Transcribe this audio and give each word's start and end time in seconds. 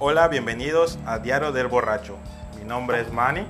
Hola, 0.00 0.28
bienvenidos 0.28 0.96
a 1.06 1.18
Diario 1.18 1.50
del 1.50 1.66
Borracho. 1.66 2.16
Mi 2.56 2.64
nombre 2.64 3.00
es 3.00 3.12
Manny. 3.12 3.44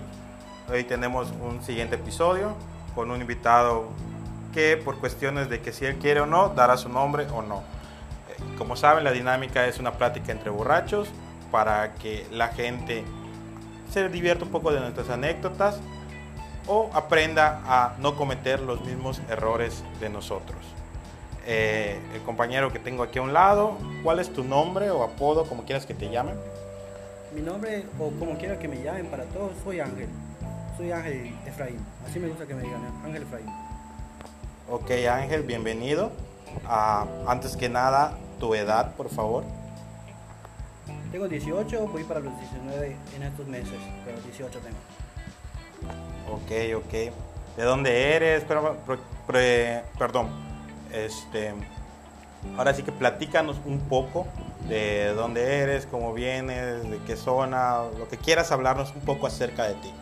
Hoy 0.72 0.82
tenemos 0.82 1.30
un 1.42 1.62
siguiente 1.62 1.96
episodio 1.96 2.56
con 2.94 3.10
un 3.10 3.20
invitado 3.20 3.90
que 4.54 4.78
por 4.78 4.98
cuestiones 4.98 5.50
de 5.50 5.60
que 5.60 5.74
si 5.74 5.84
él 5.84 5.96
quiere 5.96 6.22
o 6.22 6.26
no, 6.26 6.48
dará 6.48 6.78
su 6.78 6.88
nombre 6.88 7.26
o 7.34 7.42
no. 7.42 7.56
Eh, 8.30 8.56
Como 8.56 8.76
saben, 8.76 9.04
la 9.04 9.12
dinámica 9.12 9.66
es 9.66 9.78
una 9.78 9.92
plática 9.92 10.32
entre 10.32 10.48
borrachos 10.48 11.10
para 11.50 11.92
que 11.96 12.26
la 12.32 12.48
gente 12.48 13.04
se 13.92 14.08
divierta 14.08 14.46
un 14.46 14.50
poco 14.50 14.72
de 14.72 14.80
nuestras 14.80 15.10
anécdotas 15.10 15.78
o 16.66 16.88
aprenda 16.94 17.60
a 17.66 17.94
no 17.98 18.16
cometer 18.16 18.60
los 18.60 18.80
mismos 18.86 19.20
errores 19.28 19.84
de 20.00 20.08
nosotros. 20.08 20.77
Eh, 21.50 21.98
el 22.14 22.20
compañero 22.24 22.70
que 22.70 22.78
tengo 22.78 23.02
aquí 23.02 23.18
a 23.18 23.22
un 23.22 23.32
lado, 23.32 23.78
¿cuál 24.02 24.18
es 24.18 24.30
tu 24.30 24.44
nombre 24.44 24.90
o 24.90 25.02
apodo, 25.02 25.46
como 25.46 25.64
quieras 25.64 25.86
que 25.86 25.94
te 25.94 26.10
llamen? 26.10 26.34
Mi 27.34 27.40
nombre, 27.40 27.86
o 27.98 28.10
como 28.10 28.36
quiera 28.36 28.58
que 28.58 28.68
me 28.68 28.82
llamen 28.82 29.06
para 29.06 29.24
todos, 29.24 29.52
soy 29.64 29.80
Ángel. 29.80 30.10
Soy 30.76 30.92
Ángel 30.92 31.34
Efraín. 31.46 31.78
Así 32.06 32.20
me 32.20 32.28
gusta 32.28 32.46
que 32.46 32.54
me 32.54 32.62
digan, 32.62 32.82
Ángel 33.02 33.22
Efraín. 33.22 33.46
Ok 34.68 34.90
Ángel, 35.10 35.42
bienvenido. 35.42 36.12
Ah, 36.66 37.06
antes 37.26 37.56
que 37.56 37.70
nada, 37.70 38.18
tu 38.38 38.54
edad, 38.54 38.94
por 38.94 39.08
favor. 39.08 39.44
Tengo 41.10 41.28
18, 41.28 41.86
voy 41.86 42.04
para 42.04 42.20
los 42.20 42.38
19 42.38 42.94
en 43.16 43.22
estos 43.22 43.46
meses, 43.46 43.80
pero 44.04 44.20
18 44.20 44.58
tengo. 44.58 44.76
Ok, 46.30 46.84
ok. 46.84 46.92
¿De 47.56 47.62
dónde 47.64 48.14
eres? 48.14 48.44
Pero, 48.44 48.76
perdón. 49.98 50.47
Este, 50.92 51.52
ahora 52.56 52.74
sí 52.74 52.82
que 52.82 52.92
platícanos 52.92 53.56
un 53.64 53.80
poco 53.80 54.26
de 54.68 55.12
dónde 55.14 55.58
eres, 55.58 55.86
cómo 55.86 56.12
vienes, 56.12 56.88
de 56.88 56.98
qué 57.06 57.16
zona, 57.16 57.82
lo 57.98 58.08
que 58.08 58.16
quieras 58.16 58.52
hablarnos 58.52 58.94
un 58.94 59.02
poco 59.02 59.26
acerca 59.26 59.64
de 59.64 59.74
ti. 59.74 59.92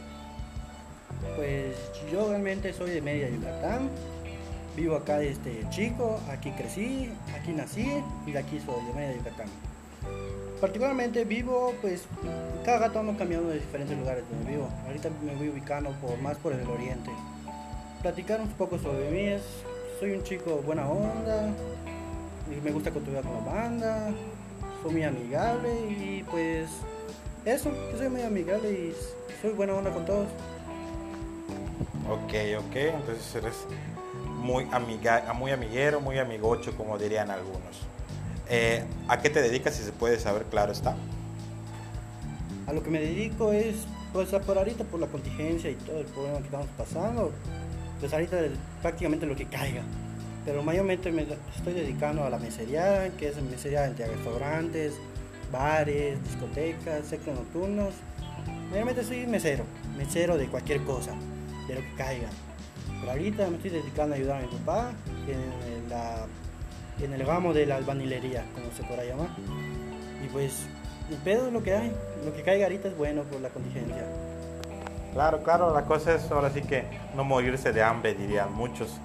Pues 1.37 1.77
yo 2.11 2.29
realmente 2.29 2.73
soy 2.73 2.91
de 2.91 3.03
Mérida, 3.03 3.29
Yucatán. 3.29 3.91
Vivo 4.77 4.97
acá 4.97 5.19
desde 5.19 5.69
chico, 5.71 6.21
aquí 6.31 6.51
crecí, 6.51 7.11
aquí 7.35 7.53
nací 7.53 8.03
y 8.27 8.33
de 8.33 8.39
aquí 8.39 8.61
soy, 8.61 8.85
de 8.87 8.93
Mérida, 8.93 9.17
Yucatán. 9.19 9.49
Particularmente 10.61 11.25
vivo, 11.25 11.75
pues 11.83 12.05
cada 12.65 12.79
rato 12.79 13.01
ando 13.01 13.17
cambiando 13.17 13.51
de 13.51 13.59
diferentes 13.59 13.97
lugares 13.97 14.25
donde 14.31 14.51
vivo. 14.51 14.69
Ahorita 14.87 15.11
me 15.23 15.35
voy 15.35 15.51
ubicando 15.51 15.91
por, 16.01 16.19
más 16.19 16.37
por 16.39 16.53
el 16.53 16.67
oriente. 16.69 17.11
Platicar 18.01 18.41
un 18.41 18.49
poco 18.49 18.79
sobre 18.79 19.11
mí 19.11 19.21
es, 19.21 19.43
soy 19.99 20.13
un 20.13 20.23
chico 20.23 20.63
buena 20.65 20.89
onda, 20.89 21.53
y 22.51 22.61
me 22.61 22.71
gusta 22.71 22.91
contribuir 22.91 23.25
con 23.25 23.35
la 23.35 23.53
banda, 23.53 24.11
soy 24.83 24.93
muy 24.93 25.03
amigable 25.03 25.69
y 25.89 26.23
pues 26.31 26.69
eso, 27.45 27.71
que 27.91 27.99
soy 27.99 28.09
muy 28.09 28.23
amigable 28.23 28.71
y 28.71 28.95
soy 29.41 29.53
buena 29.53 29.75
onda 29.75 29.93
con 29.93 30.05
todos. 30.05 30.27
Ok, 32.09 32.35
ok. 32.59 32.77
Entonces 32.77 33.35
eres 33.35 33.55
muy, 34.39 34.69
amiga, 34.73 35.33
muy 35.35 35.51
amiguero, 35.51 36.01
muy 36.01 36.19
amigocho, 36.19 36.77
como 36.77 36.99
dirían 36.99 37.31
algunos. 37.31 37.83
Eh, 38.49 38.85
¿A 39.09 39.21
qué 39.21 39.31
te 39.31 39.43
dedicas, 39.43 39.75
si 39.75 39.83
se 39.83 39.93
puede 39.93 40.19
saber? 40.19 40.45
Claro 40.45 40.73
está. 40.73 40.97
A 42.67 42.73
lo 42.73 42.83
que 42.83 42.91
me 42.91 43.01
dedico 43.01 43.53
es, 43.53 43.87
pues 44.13 44.29
por 44.31 44.59
ahorita 44.59 44.85
por 44.85 45.01
la 45.01 45.07
contingencia 45.07 45.71
y 45.71 45.75
todo 45.75 45.99
el 45.99 46.07
problema 46.07 46.39
que 46.39 46.45
estamos 46.45 46.69
pasando, 46.77 47.33
pues 48.01 48.13
ahorita 48.13 48.39
prácticamente 48.83 49.27
lo 49.27 49.37
que 49.37 49.47
caiga. 49.47 49.83
Pero 50.45 50.63
mayormente 50.63 51.11
me 51.11 51.27
estoy 51.57 51.75
dedicando 51.75 52.25
a 52.25 52.31
la 52.31 52.39
mesería, 52.39 53.11
que 53.17 53.29
es 53.29 53.43
mesería 53.43 53.87
entre 53.87 54.07
restaurantes, 54.07 54.95
bares, 55.51 56.23
discotecas, 56.23 57.07
sectores 57.07 57.41
nocturnos. 57.41 57.95
Mayormente 58.71 59.03
soy 59.03 59.27
mesero, 59.27 59.65
mesero 59.97 60.37
de 60.37 60.47
cualquier 60.47 60.83
cosa, 60.83 61.13
de 61.67 61.75
lo 61.75 61.81
que 61.81 61.95
caiga. 61.97 62.29
Pero 63.01 63.11
ahorita 63.11 63.49
me 63.51 63.57
estoy 63.57 63.71
dedicando 63.71 64.15
a 64.15 64.19
ayudar 64.19 64.41
a 64.41 64.47
mi 64.47 64.59
papá 64.59 64.93
en, 65.27 65.89
la, 65.91 66.27
en 67.03 67.13
el 67.13 67.27
ramo 67.27 67.53
de 67.53 67.67
la 67.67 67.77
albanilería, 67.77 68.45
como 68.55 68.71
se 68.77 68.85
podrá 68.85 69.05
llamar. 69.05 69.29
Y 70.25 70.29
pues 70.29 70.67
el 71.11 71.17
pedo 71.19 71.49
es 71.49 71.53
lo 71.53 71.63
que 71.63 71.73
hay, 71.75 71.93
lo 72.25 72.35
que 72.35 72.43
caiga 72.43 72.67
ahorita 72.67 72.89
es 72.89 72.97
bueno 72.97 73.23
por 73.25 73.41
la 73.41 73.49
contingencia. 73.49 74.05
Claro, 75.17 75.43
claro, 75.43 75.73
la 75.73 75.87
cosa 75.87 76.15
es 76.15 76.31
ahora 76.31 76.51
sí 76.51 76.61
que 76.61 76.85
no 77.15 77.25
morirse 77.25 77.73
de 77.73 77.83
hambre, 77.83 78.13
dirían 78.13 78.53
muchos. 78.53 79.01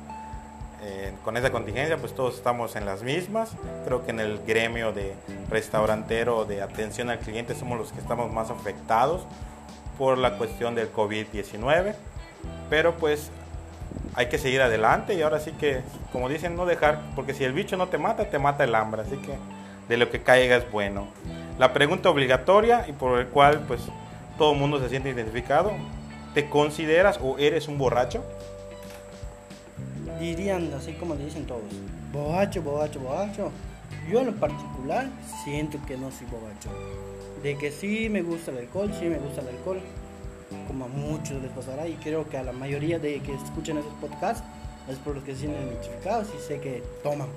Eh, 0.84 1.14
con 1.24 1.38
esa 1.38 1.54
contingencia, 1.54 1.96
pues 1.96 2.14
todos 2.14 2.36
estamos 2.36 2.76
en 2.76 2.86
las 2.86 3.02
mismas. 3.02 3.52
Creo 3.86 4.04
que 4.04 4.12
en 4.12 4.20
el 4.20 4.40
gremio 4.46 4.92
de 4.92 5.16
restaurantero 5.50 6.44
de 6.44 6.62
atención 6.62 7.10
al 7.10 7.20
cliente 7.20 7.56
somos 7.56 7.80
los 7.80 7.94
que 7.94 8.02
estamos 8.02 8.30
más 8.30 8.50
afectados 8.50 9.26
por 9.98 10.18
la 10.18 10.38
cuestión 10.38 10.76
del 10.76 10.92
COVID-19. 10.92 11.96
Pero 12.70 12.96
pues 12.96 13.32
hay 14.14 14.26
que 14.26 14.38
seguir 14.38 14.62
adelante 14.62 15.14
y 15.14 15.22
ahora 15.22 15.40
sí 15.40 15.54
que, 15.54 15.80
como 16.12 16.28
dicen, 16.28 16.58
no 16.58 16.66
dejar, 16.66 17.00
porque 17.16 17.34
si 17.34 17.46
el 17.46 17.54
bicho 17.54 17.78
no 17.78 17.88
te 17.88 17.98
mata, 17.98 18.30
te 18.30 18.38
mata 18.38 18.66
el 18.66 18.76
hambre. 18.76 19.04
Así 19.04 19.16
que 19.16 19.38
de 19.88 19.96
lo 19.96 20.10
que 20.10 20.22
caiga 20.22 20.58
es 20.58 20.70
bueno. 20.70 21.08
La 21.58 21.72
pregunta 21.72 22.10
obligatoria 22.10 22.86
y 22.90 22.92
por 22.92 23.18
el 23.18 23.28
cual 23.28 23.62
pues 23.66 23.80
todo 24.38 24.52
el 24.52 24.60
mundo 24.60 24.80
se 24.80 24.90
siente 24.90 25.10
identificado, 25.10 25.72
¿te 26.34 26.50
consideras 26.50 27.19
o 27.22 27.38
eres 27.38 27.68
un 27.68 27.78
borracho? 27.78 28.24
Dirían 30.19 30.72
así 30.74 30.94
como 30.94 31.16
dicen 31.16 31.46
todos, 31.46 31.64
borracho, 32.14 32.62
borracho, 32.62 33.00
borracho. 33.00 33.52
Yo 34.09 34.19
en 34.19 34.28
lo 34.28 34.36
particular 34.36 35.09
siento 35.44 35.80
que 35.88 35.97
no 35.97 36.12
soy 36.12 36.28
borracho. 36.28 36.70
De 37.44 37.58
que 37.58 37.72
sí 37.72 38.08
me 38.09 38.22
gusta 38.22 38.52
el 38.52 38.59
alcohol, 38.59 38.91
sí 38.97 39.06
me 39.06 39.18
gusta 39.18 39.41
el 39.41 39.50
alcohol, 39.50 39.80
como 40.68 40.86
a 40.86 40.88
muchos 40.88 41.41
les 41.41 41.52
pasará 41.52 41.88
y 41.88 41.96
creo 41.96 42.30
que 42.30 42.38
a 42.38 42.44
la 42.44 42.52
mayoría 42.52 43.00
de 43.00 43.20
que 43.22 43.34
escuchan 43.34 43.78
esos 43.78 43.94
podcasts 43.96 44.44
es 44.90 44.97
por 45.00 45.16
los 45.16 45.24
que 45.24 45.34
se 45.34 45.41
sienten 45.41 45.68
identificados 45.68 46.28
y 46.38 46.41
sé 46.41 46.59
que 46.59 46.84
toman. 47.03 47.28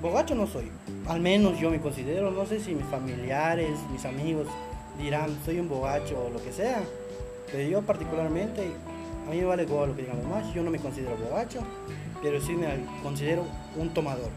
Borracho 0.00 0.34
no 0.34 0.46
soy, 0.46 0.70
al 1.06 1.20
menos 1.20 1.58
yo 1.58 1.70
me 1.70 1.80
considero, 1.80 2.30
no 2.30 2.46
sé 2.46 2.60
si 2.60 2.74
mis 2.74 2.86
familiares, 2.86 3.78
mis 3.92 4.04
amigos 4.04 4.46
dirán 4.98 5.36
soy 5.44 5.58
un 5.58 5.68
borracho 5.68 6.26
o 6.26 6.30
lo 6.30 6.42
que 6.42 6.52
sea, 6.52 6.82
pero 7.50 7.62
yo 7.68 7.82
particularmente, 7.82 8.72
a 9.26 9.30
mí 9.30 9.38
me 9.38 9.44
vale 9.44 9.64
igual 9.64 9.90
lo 9.90 9.96
que 9.96 10.02
digan 10.02 10.18
los 10.18 10.26
demás, 10.26 10.54
yo 10.54 10.62
no 10.62 10.70
me 10.70 10.78
considero 10.78 11.16
borracho, 11.16 11.60
pero 12.22 12.40
sí 12.40 12.54
me 12.54 12.66
considero 13.02 13.44
un 13.76 13.92
tomador. 13.92 14.30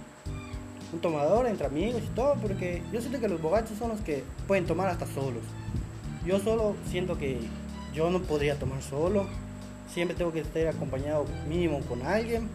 Un 0.92 1.00
tomador 1.02 1.46
entre 1.48 1.68
amigos 1.68 2.02
y 2.04 2.16
todo, 2.16 2.36
porque 2.36 2.82
yo 2.92 3.00
siento 3.00 3.20
que 3.20 3.28
los 3.28 3.42
borrachos 3.42 3.78
son 3.78 3.90
los 3.90 4.02
que 4.02 4.24
pueden 4.48 4.66
tomar 4.66 4.88
hasta 4.88 5.06
solos. 5.06 5.44
Yo 6.26 6.40
solo 6.40 6.76
siento 6.90 7.18
que 7.18 7.40
yo 7.94 8.10
no 8.10 8.20
podría 8.22 8.58
tomar 8.58 8.82
solo, 8.82 9.28
siempre 9.92 10.16
tengo 10.16 10.32
que 10.32 10.42
estar 10.42 10.68
acompañado 10.68 11.26
mínimo 11.48 11.80
con 11.82 12.02
alguien 12.04 12.48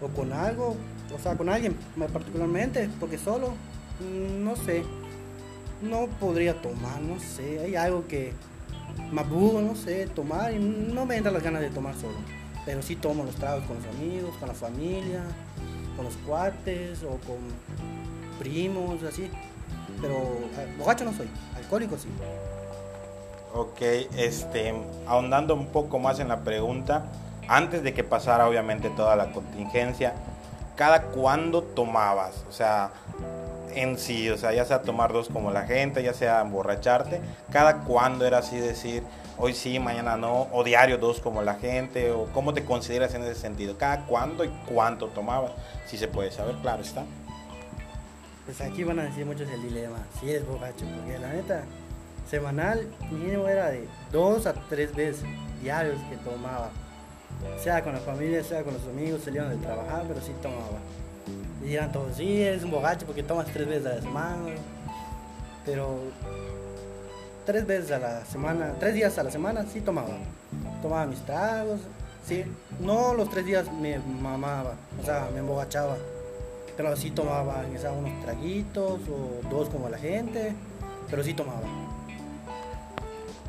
o 0.00 0.08
con 0.08 0.32
algo, 0.32 0.76
o 1.14 1.18
sea, 1.18 1.36
con 1.36 1.48
alguien 1.48 1.76
particularmente, 2.12 2.88
porque 3.00 3.18
solo, 3.18 3.50
mm, 4.00 4.44
no 4.44 4.56
sé, 4.56 4.82
no 5.82 6.06
podría 6.20 6.60
tomar, 6.60 7.00
no 7.00 7.20
sé, 7.20 7.60
hay 7.60 7.76
algo 7.76 8.06
que 8.06 8.32
me 9.10 9.20
aburro, 9.20 9.60
no 9.60 9.74
sé, 9.74 10.06
tomar 10.06 10.52
y 10.52 10.58
no 10.58 11.06
me 11.06 11.16
entra 11.16 11.32
las 11.32 11.42
ganas 11.42 11.60
de 11.62 11.70
tomar 11.70 11.94
solo, 11.94 12.16
pero 12.64 12.82
sí 12.82 12.96
tomo 12.96 13.24
los 13.24 13.34
tragos 13.36 13.64
con 13.64 13.76
los 13.76 13.86
amigos, 13.86 14.36
con 14.38 14.48
la 14.48 14.54
familia, 14.54 15.22
con 15.96 16.04
los 16.04 16.16
cuates 16.18 17.02
o 17.02 17.18
con 17.26 17.38
primos, 18.38 19.02
así, 19.02 19.30
pero 20.00 20.14
eh, 20.58 20.74
borracho 20.78 21.04
no 21.04 21.12
soy, 21.12 21.28
alcohólico 21.56 21.96
sí. 21.98 22.08
Ok, 23.54 23.80
este, 24.16 24.74
ahondando 25.06 25.54
un 25.54 25.66
poco 25.66 25.98
más 25.98 26.20
en 26.20 26.28
la 26.28 26.40
pregunta, 26.40 27.06
antes 27.48 27.82
de 27.82 27.94
que 27.94 28.04
pasara 28.04 28.46
obviamente 28.46 28.90
toda 28.90 29.16
la 29.16 29.32
contingencia, 29.32 30.14
¿cada 30.76 31.02
cuándo 31.04 31.62
tomabas? 31.62 32.44
O 32.48 32.52
sea, 32.52 32.90
en 33.74 33.98
sí, 33.98 34.28
o 34.30 34.36
sea, 34.36 34.52
ya 34.52 34.64
sea 34.64 34.82
tomar 34.82 35.12
dos 35.12 35.28
como 35.28 35.50
la 35.50 35.66
gente, 35.66 36.02
ya 36.02 36.12
sea 36.12 36.40
emborracharte, 36.40 37.20
¿cada 37.50 37.84
cuándo 37.84 38.26
era 38.26 38.38
así 38.38 38.58
decir, 38.58 39.02
hoy 39.36 39.54
sí, 39.54 39.78
mañana 39.78 40.16
no, 40.16 40.48
o 40.52 40.64
diario 40.64 40.98
dos 40.98 41.20
como 41.20 41.42
la 41.42 41.54
gente, 41.54 42.10
o 42.10 42.26
cómo 42.32 42.54
te 42.54 42.64
consideras 42.64 43.14
en 43.14 43.22
ese 43.22 43.34
sentido? 43.34 43.76
¿Cada 43.78 44.06
cuándo 44.06 44.44
y 44.44 44.48
cuánto 44.66 45.08
tomabas? 45.08 45.52
Si 45.86 45.96
se 45.96 46.08
puede 46.08 46.30
saber, 46.30 46.56
claro 46.56 46.82
está. 46.82 47.04
Pues 48.44 48.60
aquí 48.60 48.82
van 48.84 48.98
a 48.98 49.04
decir 49.04 49.26
muchos 49.26 49.48
el 49.50 49.62
dilema, 49.62 49.98
si 50.18 50.30
eres 50.30 50.46
borracho, 50.46 50.86
porque 50.96 51.18
la 51.18 51.32
neta, 51.32 51.64
semanal 52.28 52.86
mínimo 53.10 53.46
era 53.48 53.70
de 53.70 53.86
dos 54.12 54.46
a 54.46 54.54
tres 54.54 54.94
veces 54.94 55.24
diarios 55.62 55.98
que 56.08 56.16
tomaba. 56.16 56.70
Sea 57.62 57.82
con 57.84 57.92
la 57.92 58.00
familia, 58.00 58.42
sea 58.42 58.62
con 58.62 58.74
los 58.74 58.82
amigos, 58.84 59.22
salían 59.22 59.50
de 59.50 59.56
trabajar, 59.56 60.04
pero 60.08 60.20
sí 60.20 60.32
tomaba. 60.42 60.78
Dirán 61.68 61.92
todos, 61.92 62.16
sí, 62.16 62.40
eres 62.40 62.64
un 62.64 62.70
borracho 62.70 63.04
porque 63.04 63.22
tomas 63.22 63.46
tres 63.48 63.68
veces 63.68 63.84
a 63.84 63.94
la 63.96 64.00
semana. 64.00 64.54
Pero 65.66 65.98
tres 67.44 67.66
veces 67.66 67.90
a 67.90 67.98
la 67.98 68.24
semana, 68.24 68.72
tres 68.80 68.94
días 68.94 69.18
a 69.18 69.22
la 69.22 69.30
semana 69.30 69.66
sí 69.70 69.82
tomaba. 69.82 70.16
Tomaba 70.80 71.04
mis 71.04 71.20
tragos, 71.26 71.80
sí. 72.26 72.42
No 72.80 73.12
los 73.12 73.28
tres 73.28 73.44
días 73.44 73.70
me 73.70 73.98
mamaba, 73.98 74.76
o 74.98 75.04
sea, 75.04 75.28
me 75.30 75.40
emborrachaba. 75.40 75.98
Pero 76.74 76.96
sí 76.96 77.10
tomaba, 77.10 77.62
sea 77.78 77.92
unos 77.92 78.18
traguitos 78.22 79.00
o 79.10 79.46
dos 79.50 79.68
como 79.68 79.90
la 79.90 79.98
gente. 79.98 80.54
pero 81.10 81.22
sí 81.22 81.34
tomaba. 81.34 81.60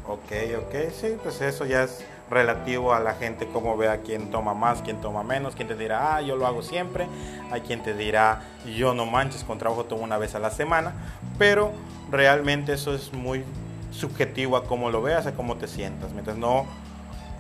Ok, 0.06 0.32
ok, 0.58 0.92
sí, 0.92 1.16
pues 1.24 1.40
eso 1.40 1.66
ya 1.66 1.84
es 1.84 2.00
relativo 2.30 2.94
a 2.94 3.00
la 3.00 3.14
gente, 3.14 3.48
cómo 3.48 3.76
ve 3.78 3.90
a 3.90 3.98
quién 4.02 4.30
toma 4.32 4.54
más, 4.54 4.82
quién 4.82 5.02
toma 5.02 5.24
menos, 5.24 5.56
quién 5.56 5.68
te 5.68 5.76
dirá, 5.76 6.16
ah, 6.16 6.22
yo 6.22 6.36
lo 6.36 6.46
hago 6.46 6.62
siempre, 6.62 7.08
hay 7.52 7.62
quien 7.62 7.82
te 7.82 7.94
dirá, 7.94 8.42
yo 8.78 8.94
no 8.94 9.06
manches, 9.06 9.44
con 9.44 9.58
trabajo 9.58 9.86
tomo 9.86 10.04
una 10.04 10.18
vez 10.18 10.36
a 10.36 10.40
la 10.40 10.52
semana, 10.52 10.94
pero 11.38 11.72
realmente 12.12 12.74
eso 12.74 12.94
es 12.94 13.14
muy 13.14 13.44
subjetivo 13.92 14.58
a 14.58 14.66
cómo 14.66 14.90
lo 14.90 15.02
veas, 15.02 15.26
a 15.26 15.34
cómo 15.34 15.58
te 15.58 15.68
sientas, 15.68 16.12
mientras 16.12 16.38
no 16.38 16.66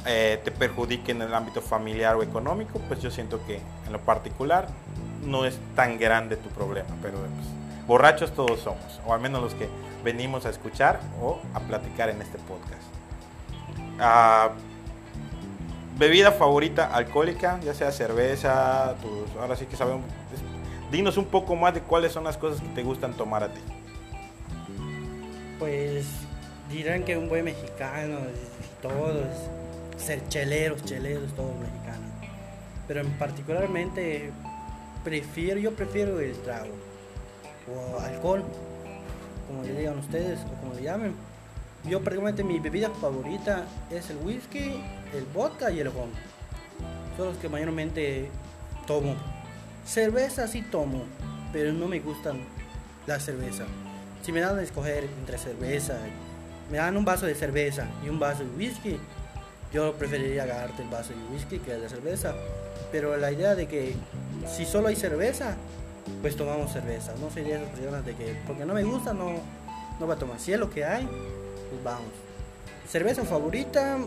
eh, 0.05 0.39
te 0.43 0.51
perjudique 0.51 1.11
en 1.11 1.21
el 1.21 1.33
ámbito 1.33 1.61
familiar 1.61 2.15
o 2.15 2.23
económico, 2.23 2.79
pues 2.87 3.01
yo 3.01 3.11
siento 3.11 3.45
que 3.45 3.61
en 3.85 3.93
lo 3.93 3.99
particular 3.99 4.67
no 5.25 5.45
es 5.45 5.59
tan 5.75 5.99
grande 5.99 6.37
tu 6.37 6.49
problema, 6.49 6.89
pero 7.01 7.17
pues, 7.17 7.85
borrachos 7.85 8.33
todos 8.33 8.59
somos, 8.59 9.01
o 9.05 9.13
al 9.13 9.19
menos 9.19 9.41
los 9.41 9.53
que 9.53 9.69
venimos 10.03 10.45
a 10.45 10.49
escuchar 10.49 10.99
o 11.21 11.39
a 11.53 11.59
platicar 11.59 12.09
en 12.09 12.21
este 12.21 12.37
podcast. 12.39 12.81
Ah, 13.99 14.51
bebida 15.99 16.31
favorita 16.31 16.85
alcohólica, 16.85 17.59
ya 17.61 17.73
sea 17.73 17.91
cerveza, 17.91 18.95
ahora 19.39 19.55
sí 19.57 19.65
que 19.65 19.75
sabemos, 19.75 20.05
dinos 20.91 21.17
un 21.17 21.25
poco 21.25 21.57
más 21.57 21.73
de 21.73 21.81
cuáles 21.81 22.13
son 22.13 22.23
las 22.23 22.37
cosas 22.37 22.61
que 22.61 22.69
te 22.69 22.83
gustan 22.83 23.13
tomar 23.13 23.43
a 23.43 23.49
ti. 23.49 23.59
Pues 25.59 26.05
dirán 26.71 27.03
que 27.03 27.17
un 27.17 27.27
buen 27.27 27.43
mexicano, 27.43 28.17
todos, 28.81 29.27
ser 29.97 30.25
cheleros, 30.29 30.83
cheleros, 30.85 31.35
todos 31.35 31.53
mexicanos. 31.57 32.09
Pero 32.87 33.03
particularmente 33.19 34.31
prefiero, 35.03 35.59
yo 35.59 35.73
prefiero 35.75 36.21
el 36.21 36.33
trago 36.39 36.73
o 37.67 37.99
alcohol, 37.99 38.43
como 39.47 39.63
le 39.63 39.73
digan 39.73 39.99
ustedes 39.99 40.39
o 40.39 40.61
como 40.61 40.73
le 40.75 40.83
llamen. 40.83 41.28
Yo 41.85 42.01
prácticamente 42.01 42.43
mi 42.43 42.59
bebida 42.59 42.89
favorita 42.89 43.65
es 43.89 44.09
el 44.09 44.17
whisky, 44.17 44.81
el 45.13 45.25
vodka 45.33 45.71
y 45.71 45.79
el 45.79 45.91
ron. 45.91 46.09
Son 47.15 47.27
los 47.27 47.37
que 47.37 47.49
mayormente 47.49 48.29
tomo. 48.85 49.15
Cerveza 49.85 50.47
sí 50.47 50.61
tomo, 50.61 51.03
pero 51.53 51.71
no 51.71 51.87
me 51.87 51.99
gustan 51.99 52.41
la 53.07 53.19
cerveza. 53.19 53.63
Si 54.21 54.31
me 54.31 54.41
dan 54.41 54.59
a 54.59 54.61
escoger 54.61 55.05
entre 55.19 55.37
cerveza, 55.37 55.97
me 56.69 56.77
dan 56.77 56.97
un 56.97 57.05
vaso 57.05 57.25
de 57.25 57.33
cerveza 57.33 57.87
y 58.05 58.09
un 58.09 58.19
vaso 58.19 58.43
de 58.43 58.49
whisky, 58.51 58.97
yo 59.73 59.93
preferiría 59.93 60.43
agarrarte 60.43 60.83
el 60.83 60.89
vaso 60.89 61.13
de 61.13 61.33
whisky 61.33 61.59
que 61.59 61.73
el 61.73 61.81
de 61.81 61.89
cerveza. 61.89 62.35
Pero 62.91 63.15
la 63.17 63.31
idea 63.31 63.55
de 63.55 63.67
que 63.67 63.95
si 64.47 64.65
solo 64.65 64.87
hay 64.87 64.95
cerveza, 64.95 65.55
pues 66.21 66.35
tomamos 66.35 66.71
cerveza. 66.71 67.13
No 67.19 67.29
sería 67.29 67.57
esas 67.57 67.69
personas 67.69 68.05
de 68.05 68.15
que 68.15 68.35
porque 68.45 68.65
no 68.65 68.73
me 68.73 68.83
gusta, 68.83 69.13
no, 69.13 69.33
no 69.99 70.07
va 70.07 70.15
a 70.15 70.17
tomar. 70.17 70.39
Si 70.39 70.51
es 70.51 70.59
lo 70.59 70.69
que 70.69 70.85
hay, 70.85 71.07
pues 71.69 71.83
vamos. 71.83 72.11
Cerveza 72.87 73.23
favorita, 73.23 73.97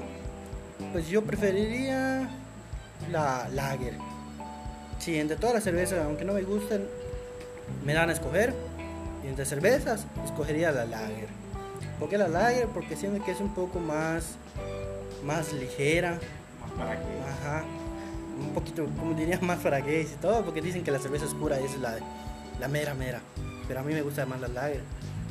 pues 0.92 1.08
yo 1.08 1.22
preferiría 1.22 2.28
la 3.10 3.48
lager. 3.52 3.94
Si 4.98 5.18
entre 5.18 5.36
todas 5.36 5.54
las 5.54 5.64
cervezas, 5.64 6.04
aunque 6.04 6.24
no 6.24 6.34
me 6.34 6.42
gusten, 6.42 6.86
me 7.84 7.94
dan 7.94 8.10
a 8.10 8.12
escoger. 8.12 8.54
Y 9.24 9.28
entre 9.28 9.44
cervezas, 9.44 10.06
escogería 10.24 10.72
la 10.72 10.84
lager. 10.84 11.28
¿Por 11.98 12.08
qué 12.08 12.18
la 12.18 12.28
lager? 12.28 12.66
Porque 12.68 12.96
siento 12.96 13.24
que 13.24 13.30
es 13.30 13.40
un 13.40 13.54
poco 13.54 13.78
más 13.78 14.36
más 15.24 15.52
ligera. 15.52 16.18
Más 16.60 16.70
para 16.72 16.96
qué. 16.96 17.20
Ajá. 17.28 17.64
Un 18.38 18.54
poquito, 18.54 18.86
como 18.98 19.14
diría, 19.14 19.38
más 19.42 19.58
para 19.60 19.82
qué 19.82 20.02
y 20.02 20.06
todo, 20.20 20.44
porque 20.44 20.60
dicen 20.60 20.82
que 20.84 20.90
la 20.90 20.98
cerveza 20.98 21.26
oscura 21.26 21.58
es 21.58 21.76
la, 21.78 21.96
la 22.60 22.68
mera 22.68 22.94
mera. 22.94 23.20
Pero 23.68 23.80
a 23.80 23.82
mí 23.82 23.92
me 23.94 24.02
gusta 24.02 24.26
más 24.26 24.40
la 24.40 24.48
lager. 24.48 24.82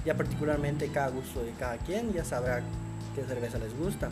Ya 0.05 0.15
particularmente 0.15 0.87
cada 0.89 1.09
gusto 1.09 1.43
de 1.43 1.51
cada 1.51 1.77
quien 1.77 2.11
ya 2.13 2.25
sabrá 2.25 2.61
qué 3.15 3.23
cerveza 3.23 3.57
les 3.59 3.77
gusta. 3.77 4.09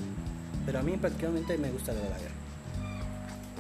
Pero 0.66 0.80
a 0.80 0.82
mí 0.82 0.98
particularmente 0.98 1.58
me 1.58 1.72
gusta 1.72 1.94
la 1.94 2.02
lager. 2.02 2.32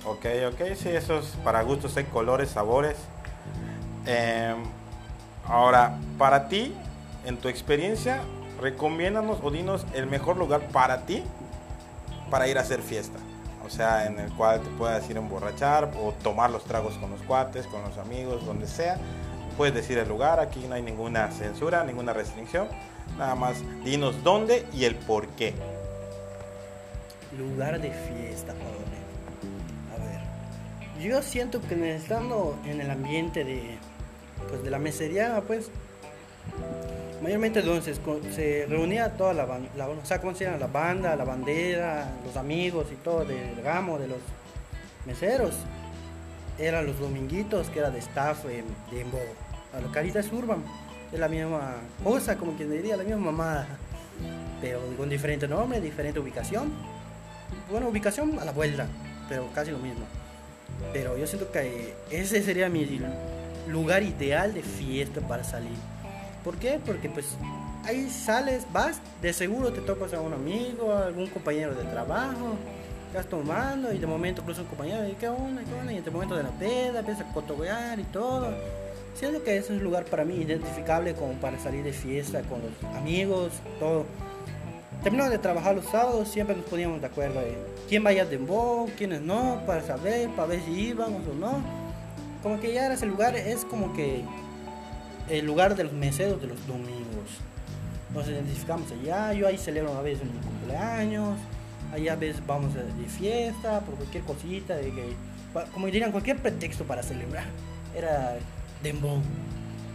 Ok, 0.05 0.25
ok, 0.53 0.75
sí, 0.75 0.89
eso 0.89 1.19
es 1.19 1.25
para 1.43 1.61
gustos 1.63 1.97
hay 1.97 2.05
colores, 2.05 2.49
sabores. 2.49 2.95
Em, 4.05 4.57
ahora, 5.45 5.97
para 6.17 6.47
ti, 6.47 6.73
en 7.25 7.37
tu 7.37 7.47
experiencia, 7.47 8.21
recomiéndanos 8.61 9.39
o 9.43 9.51
dinos 9.51 9.85
el 9.93 10.07
mejor 10.07 10.37
lugar 10.37 10.61
para 10.71 11.05
ti 11.05 11.23
para 12.29 12.47
ir 12.47 12.57
a 12.57 12.61
hacer 12.61 12.81
fiesta. 12.81 13.19
O 13.65 13.69
sea, 13.69 14.07
en 14.07 14.19
el 14.19 14.31
cual 14.33 14.61
te 14.61 14.69
puedas 14.71 15.07
ir 15.09 15.17
a 15.17 15.19
emborrachar 15.19 15.91
o 16.01 16.13
tomar 16.23 16.49
los 16.49 16.63
tragos 16.63 16.95
con 16.95 17.11
los 17.11 17.21
cuates, 17.21 17.67
con 17.67 17.81
los 17.83 17.97
amigos, 17.97 18.45
donde 18.45 18.67
sea. 18.67 18.97
Puedes 19.59 19.75
decir 19.75 19.97
el 19.97 20.07
lugar, 20.07 20.39
aquí 20.39 20.65
no 20.69 20.75
hay 20.75 20.81
ninguna 20.81 21.29
censura, 21.31 21.83
ninguna 21.83 22.13
restricción. 22.13 22.69
Nada 23.17 23.35
más 23.35 23.61
dinos 23.83 24.23
dónde 24.23 24.65
y 24.71 24.85
el 24.85 24.95
por 24.95 25.27
qué. 25.31 25.53
Lugar 27.37 27.81
de 27.81 27.91
fiesta, 27.91 28.53
joder. 28.53 29.01
A 29.91 30.97
ver. 30.97 31.05
Yo 31.05 31.21
siento 31.21 31.59
que 31.59 31.93
estando 31.93 32.57
en 32.65 32.79
el 32.79 32.89
ambiente 32.89 33.43
de, 33.43 33.77
pues, 34.47 34.63
de 34.63 34.69
la 34.69 34.79
mesería, 34.79 35.43
pues 35.45 35.69
mayormente 37.21 37.61
donde 37.61 37.93
se, 37.93 38.65
reunía 38.65 39.17
toda 39.17 39.33
la 39.33 39.43
banda, 39.43 39.69
o 39.89 40.05
sea, 40.05 40.21
¿cómo 40.21 40.33
se 40.35 40.45
llama? 40.45 40.55
La 40.55 40.67
banda, 40.67 41.17
la 41.17 41.25
bandera, 41.25 42.09
los 42.25 42.37
amigos 42.37 42.87
y 42.93 42.95
todo 42.95 43.25
del 43.25 43.61
gamo, 43.61 43.99
de 43.99 44.07
los 44.07 44.19
meseros. 45.05 45.53
Eran 46.57 46.85
los 46.87 46.97
dominguitos, 46.97 47.69
que 47.69 47.79
era 47.79 47.89
de 47.89 47.99
staff 47.99 48.45
de 48.45 48.63
Embo. 49.01 49.19
A 49.73 49.79
los 49.79 49.91
caritas 49.91 50.31
urban. 50.31 50.63
Es 51.11 51.19
la 51.19 51.27
misma 51.27 51.75
cosa, 52.03 52.37
como 52.37 52.53
quien 52.53 52.71
diría, 52.71 52.97
la 52.97 53.03
misma 53.03 53.31
mamada. 53.31 53.67
Pero 54.61 54.79
con 54.97 55.09
diferente 55.09 55.47
nombre, 55.47 55.81
diferente 55.81 56.19
ubicación. 56.19 56.71
Bueno, 57.69 57.87
ubicación 57.87 58.37
a 58.39 58.45
la 58.45 58.51
vuelta, 58.51 58.87
pero 59.27 59.47
casi 59.53 59.71
lo 59.71 59.79
mismo. 59.79 60.05
Pero 60.93 61.17
yo 61.17 61.25
siento 61.25 61.51
que 61.51 61.95
ese 62.11 62.41
sería 62.43 62.69
mi 62.69 62.99
lugar 63.67 64.03
ideal 64.03 64.53
de 64.53 64.61
fiesta 64.61 65.21
para 65.21 65.43
salir 65.43 65.77
¿Por 66.43 66.55
qué? 66.55 66.79
Porque 66.85 67.09
pues 67.09 67.37
ahí 67.85 68.09
sales, 68.09 68.65
vas, 68.71 68.99
de 69.21 69.33
seguro 69.33 69.73
te 69.73 69.81
topas 69.81 70.13
a 70.13 70.21
un 70.21 70.33
amigo, 70.33 70.91
a 70.93 71.07
algún 71.07 71.27
compañero 71.27 71.75
de 71.75 71.83
trabajo, 71.83 72.55
estás 73.07 73.25
tomando 73.27 73.91
y 73.91 73.97
de 73.97 74.07
momento 74.07 74.41
incluso 74.41 74.61
un 74.61 74.67
compañero 74.67 75.07
y 75.07 75.13
qué 75.13 75.27
onda, 75.27 75.61
qué 75.63 75.73
onda, 75.73 75.91
y 75.91 75.97
en 75.97 76.03
el 76.03 76.11
momento 76.11 76.35
de 76.35 76.43
la 76.43 76.51
peda 76.51 76.99
empiezas 76.99 77.27
a 77.27 77.33
cotovear 77.33 77.99
y 77.99 78.03
todo. 78.03 78.53
Siento 79.19 79.43
que 79.43 79.57
es 79.57 79.69
un 79.69 79.83
lugar 79.83 80.05
para 80.05 80.23
mí 80.23 80.35
identificable 80.35 81.13
como 81.13 81.33
para 81.33 81.59
salir 81.59 81.83
de 81.83 81.91
fiesta 81.91 82.41
con 82.43 82.61
los 82.61 82.95
amigos, 82.95 83.51
todo. 83.77 84.05
Terminamos 85.03 85.33
de 85.33 85.39
trabajar 85.39 85.75
los 85.75 85.83
sábados, 85.83 86.29
siempre 86.29 86.55
nos 86.55 86.63
poníamos 86.63 87.01
de 87.01 87.07
acuerdo 87.07 87.41
de 87.41 87.57
quién 87.89 88.01
vaya 88.01 88.23
de 88.23 88.37
dembow, 88.37 88.89
quiénes 88.97 89.19
no, 89.19 89.61
para 89.67 89.81
saber, 89.81 90.29
para 90.29 90.47
ver 90.47 90.61
si 90.61 90.71
íbamos 90.71 91.21
o 91.27 91.33
no. 91.33 91.61
Como 92.41 92.61
que 92.61 92.71
ya 92.71 92.85
era 92.85 92.93
ese 92.93 93.07
lugar, 93.07 93.35
es 93.35 93.65
como 93.65 93.91
que 93.91 94.23
el 95.29 95.45
lugar 95.45 95.75
de 95.75 95.83
los 95.83 95.91
meseros 95.91 96.39
de 96.39 96.47
los 96.47 96.65
domingos. 96.65 97.41
Nos 98.13 98.25
identificamos 98.25 98.89
allá, 98.89 99.33
yo 99.33 99.47
ahí 99.47 99.57
celebro 99.57 99.91
una 99.91 100.01
vez 100.01 100.23
mi 100.23 100.39
cumpleaños, 100.39 101.37
allá 101.93 102.13
a 102.13 102.15
veces 102.15 102.41
vamos 102.47 102.73
de 102.73 103.05
fiesta, 103.05 103.81
por 103.81 103.95
cualquier 103.95 104.23
cosita, 104.23 104.77
de 104.77 104.91
que, 104.91 105.13
como 105.73 105.87
dirían, 105.87 106.13
cualquier 106.13 106.37
pretexto 106.37 106.85
para 106.85 107.03
celebrar. 107.03 107.43
Era 107.93 108.37
Dembow. 108.83 109.21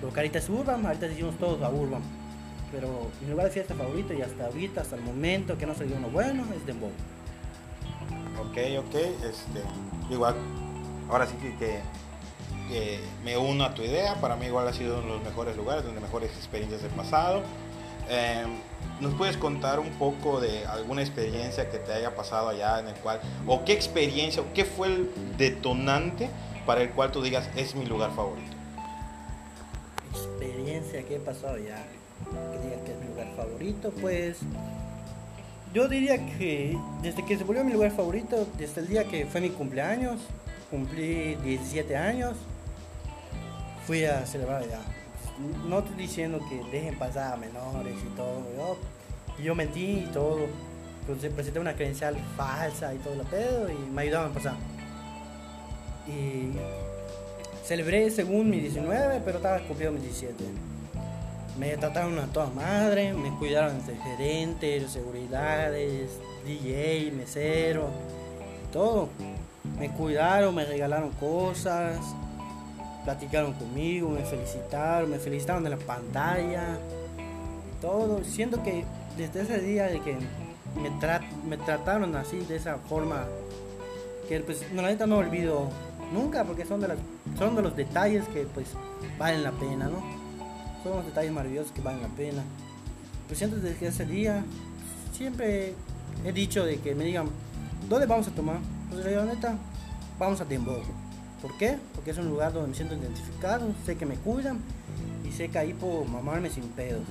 Lo 0.03 0.13
que 0.13 0.21
ahorita 0.21 0.39
es 0.39 0.49
Urban, 0.49 0.85
ahorita 0.85 1.09
decimos 1.09 1.37
todos 1.39 1.63
a 1.63 1.71
Urban. 1.71 2.03
Pero 2.71 3.11
mi 3.21 3.31
lugar 3.31 3.47
de 3.47 3.53
fiesta 3.53 3.75
favorito 3.75 4.13
y 4.13 4.23
hasta 4.23 4.47
ahorita, 4.47 4.81
hasta 4.81 4.97
el 4.97 5.03
momento 5.03 5.57
que 5.57 5.67
no 5.67 5.75
salió 5.75 5.97
uno 5.97 6.09
bueno, 6.09 6.45
es 6.55 6.67
Dembow. 6.67 6.91
Ok, 8.41 8.59
ok, 8.79 8.95
este, 8.95 9.63
igual, 10.11 10.35
ahora 11.09 11.27
sí 11.27 11.35
que 11.37 11.81
me 13.25 13.37
uno 13.37 13.65
a 13.65 13.75
tu 13.75 13.83
idea. 13.83 14.15
Para 14.21 14.37
mí 14.37 14.47
igual 14.47 14.67
ha 14.69 14.73
sido 14.73 14.99
uno 14.99 15.07
de 15.07 15.15
los 15.15 15.23
mejores 15.25 15.57
lugares, 15.57 15.85
donde 15.85 16.01
mejores 16.01 16.31
experiencias 16.33 16.83
he 16.83 16.89
pasado. 16.89 17.43
Em, 18.09 18.59
¿Nos 19.01 19.15
puedes 19.15 19.37
contar 19.37 19.81
un 19.81 19.91
poco 19.91 20.41
de 20.41 20.67
alguna 20.67 21.03
experiencia 21.03 21.69
que 21.71 21.79
te 21.79 21.93
haya 21.93 22.15
pasado 22.15 22.49
allá 22.49 22.79
en 22.79 22.89
el 22.89 22.95
cual, 22.95 23.21
o 23.47 23.65
qué 23.65 23.73
experiencia, 23.73 24.43
o 24.43 24.53
qué 24.55 24.65
fue 24.65 24.89
el 24.89 25.11
detonante 25.37 26.31
para 26.65 26.83
el 26.83 26.91
cual 26.91 27.11
tú 27.11 27.23
digas 27.23 27.49
es 27.57 27.75
mi 27.75 27.87
lugar 27.87 28.13
favorito? 28.15 28.54
Experiencia 30.25 31.03
que 31.03 31.17
he 31.17 31.21
pasado 31.21 31.55
allá, 31.55 31.85
que 32.53 32.59
diga 32.67 32.85
que 32.85 32.93
es 32.93 32.99
mi 32.99 33.09
lugar 33.09 33.27
favorito, 33.37 33.93
pues 34.01 34.39
yo 35.75 35.89
diría 35.89 36.25
que 36.39 36.79
desde 37.03 37.25
que 37.25 37.37
se 37.37 37.45
volvió 37.45 37.65
mi 37.65 37.73
lugar 37.73 37.91
favorito, 37.91 38.47
desde 38.57 38.81
el 38.81 38.89
día 38.89 39.05
que 39.05 39.27
fue 39.27 39.41
mi 39.41 39.51
cumpleaños, 39.51 40.21
cumplí 40.71 41.35
17 41.35 41.97
años, 41.97 42.37
fui 43.87 44.05
a 44.05 44.25
celebrar 44.25 44.63
allá. 44.63 44.81
No 45.69 45.81
estoy 45.81 45.97
diciendo 45.97 46.41
que 46.49 46.63
dejen 46.71 46.97
pasar 46.97 47.35
a 47.35 47.37
menores 47.37 47.97
y 48.01 48.17
todo. 48.17 48.77
Yo, 49.43 49.55
mentí 49.55 50.05
y 50.09 50.11
todo. 50.13 50.47
Pues 51.07 51.19
presenté 51.33 51.59
una 51.59 51.75
credencial 51.75 52.17
falsa 52.37 52.95
y 52.95 52.99
todo 52.99 53.17
lo 53.17 53.25
pedo 53.25 53.69
y 53.71 53.75
me 53.91 54.03
ayudaban 54.03 54.31
a 54.31 54.35
pasar. 54.35 54.55
Celebré 57.65 58.11
según 58.11 58.51
mi 58.51 58.61
19, 58.61 59.23
pero 59.25 59.39
estaba 59.39 59.59
cumplido 59.61 59.93
mi 59.93 60.01
17. 60.01 60.45
Me 61.59 61.77
trataron 61.77 62.19
a 62.19 62.27
toda 62.27 62.47
madre, 62.47 63.15
me 63.15 63.31
cuidaron 63.39 63.85
de 63.87 63.97
gerente, 63.97 64.87
seguridades, 64.89 66.11
DJ, 66.45 67.13
mesero, 67.13 67.89
todo. 68.73 69.09
Me 69.79 69.91
cuidaron, 69.91 70.55
me 70.55 70.65
regalaron 70.65 71.11
cosas, 71.13 71.99
platicaron 73.05 73.55
conmigo, 73.55 74.11
me 74.11 74.25
felicitaron, 74.25 75.11
me 75.11 75.19
felicitaron 75.19 75.65
de 75.65 75.71
la 75.71 75.79
pantalla, 75.79 76.79
todo. 77.81 78.23
Siento 78.25 78.63
que 78.63 78.85
desde 79.17 79.43
ese 79.43 79.61
día 79.61 79.85
de 79.87 80.01
que 80.01 80.17
me, 80.77 80.91
me 81.49 81.57
trataron 81.57 82.15
así, 82.17 82.39
de 82.41 82.57
esa 82.57 82.77
forma, 82.77 83.27
que 84.29 84.41
pues 84.41 84.65
la 84.73 84.83
neta 84.83 85.07
no 85.07 85.19
olvido 85.19 85.71
nunca, 86.15 86.45
porque 86.45 86.65
son 86.65 86.81
de, 86.81 86.89
las, 86.89 86.99
son 87.37 87.55
de 87.55 87.63
los 87.63 87.77
detalles 87.77 88.27
que 88.29 88.45
pues 88.55 88.69
valen 89.19 89.43
la 89.43 89.53
pena, 89.53 89.89
¿no? 89.89 90.03
Son 90.83 90.97
los 90.97 91.05
detalles 91.05 91.33
maravillosos 91.33 91.73
que 91.73 91.83
valen 91.83 92.03
la 92.03 92.09
pena. 92.09 92.43
Pues 93.27 93.39
siento 93.39 93.57
desde 93.57 93.87
ese 93.87 94.07
día, 94.07 94.45
siempre 95.13 95.75
he 96.25 96.33
dicho 96.33 96.65
de 96.65 96.79
que 96.79 96.95
me 96.95 97.05
digan, 97.05 97.29
¿dónde 97.89 98.07
vamos 98.07 98.29
a 98.29 98.31
tomar? 98.31 98.59
Pues 98.91 99.05
la 99.05 99.25
neta, 99.25 99.57
vamos 100.19 100.41
a 100.41 100.45
Tembo. 100.45 100.81
¿Por 101.43 101.57
qué? 101.59 101.77
Porque 101.95 102.13
es 102.13 102.19
un 102.19 102.29
lugar 102.29 102.53
donde 102.53 102.69
me 102.71 102.75
siento 102.75 102.95
identificado, 102.95 103.67
sé 103.85 103.97
que 103.97 104.07
me 104.07 104.15
cuidan 104.15 104.59
y 105.29 105.33
sé 105.33 105.49
que 105.49 105.59
ahí 105.59 105.75
puedo 105.75 106.05
mamarme 106.05 106.49
sin 106.49 106.65
pedos. 106.69 107.03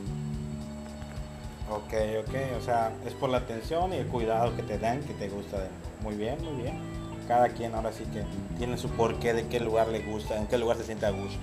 Ok, 1.70 1.94
ok, 2.28 2.36
o 2.60 2.62
sea, 2.62 2.92
es 3.06 3.14
por 3.14 3.30
la 3.30 3.38
atención 3.38 3.94
y 3.94 3.98
el 3.98 4.08
cuidado 4.08 4.56
que 4.56 4.64
te 4.64 4.78
dan 4.78 5.02
que 5.02 5.14
te 5.14 5.30
gusta. 5.30 5.68
Muy 6.02 6.16
bien, 6.16 6.38
muy 6.44 6.62
bien. 6.62 7.03
Cada 7.28 7.50
quien 7.50 7.74
ahora 7.74 7.92
sí 7.92 8.04
que 8.06 8.24
tiene 8.58 8.78
su 8.78 8.90
porqué 8.90 9.34
de 9.34 9.48
qué 9.48 9.60
lugar 9.60 9.88
le 9.88 10.00
gusta, 10.00 10.38
en 10.38 10.48
qué 10.48 10.58
lugar 10.58 10.78
se 10.78 10.84
siente 10.84 11.06
a 11.06 11.12
gusto. 11.12 11.40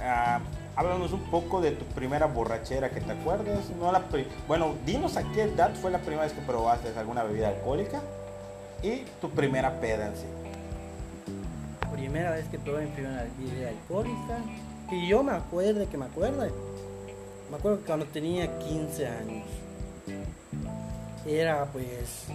Ah, 0.00 0.40
háblanos 0.76 1.12
un 1.12 1.30
poco 1.30 1.60
de 1.60 1.72
tu 1.72 1.84
primera 1.86 2.26
borrachera 2.26 2.90
que 2.90 3.00
te 3.00 3.12
acuerdes. 3.12 3.70
No 3.78 3.90
la 3.90 4.04
bueno, 4.46 4.74
dinos 4.84 5.16
a 5.16 5.22
qué 5.32 5.42
edad 5.42 5.74
fue 5.74 5.90
la 5.90 5.98
primera 5.98 6.22
vez 6.24 6.32
que 6.32 6.42
probaste 6.42 6.96
alguna 6.98 7.24
bebida 7.24 7.48
alcohólica 7.48 8.00
y 8.82 9.04
tu 9.20 9.30
primera 9.30 9.80
peda. 9.80 10.12
Primera 11.92 12.32
vez 12.32 12.46
que 12.48 12.58
probé 12.58 12.84
mi 12.84 12.90
primera 12.90 13.24
bebida 13.38 13.70
alcohólica. 13.70 14.38
Y 14.90 15.08
yo 15.08 15.22
me 15.22 15.32
acuerdo 15.32 15.88
que 15.90 15.96
me 15.96 16.04
acuerdo 16.04 16.46
me 17.50 17.56
acuerdo 17.56 17.78
que 17.78 17.86
cuando 17.86 18.06
tenía 18.06 18.58
15 18.58 19.06
años, 19.06 19.46
era 21.26 21.64
pues. 21.66 22.26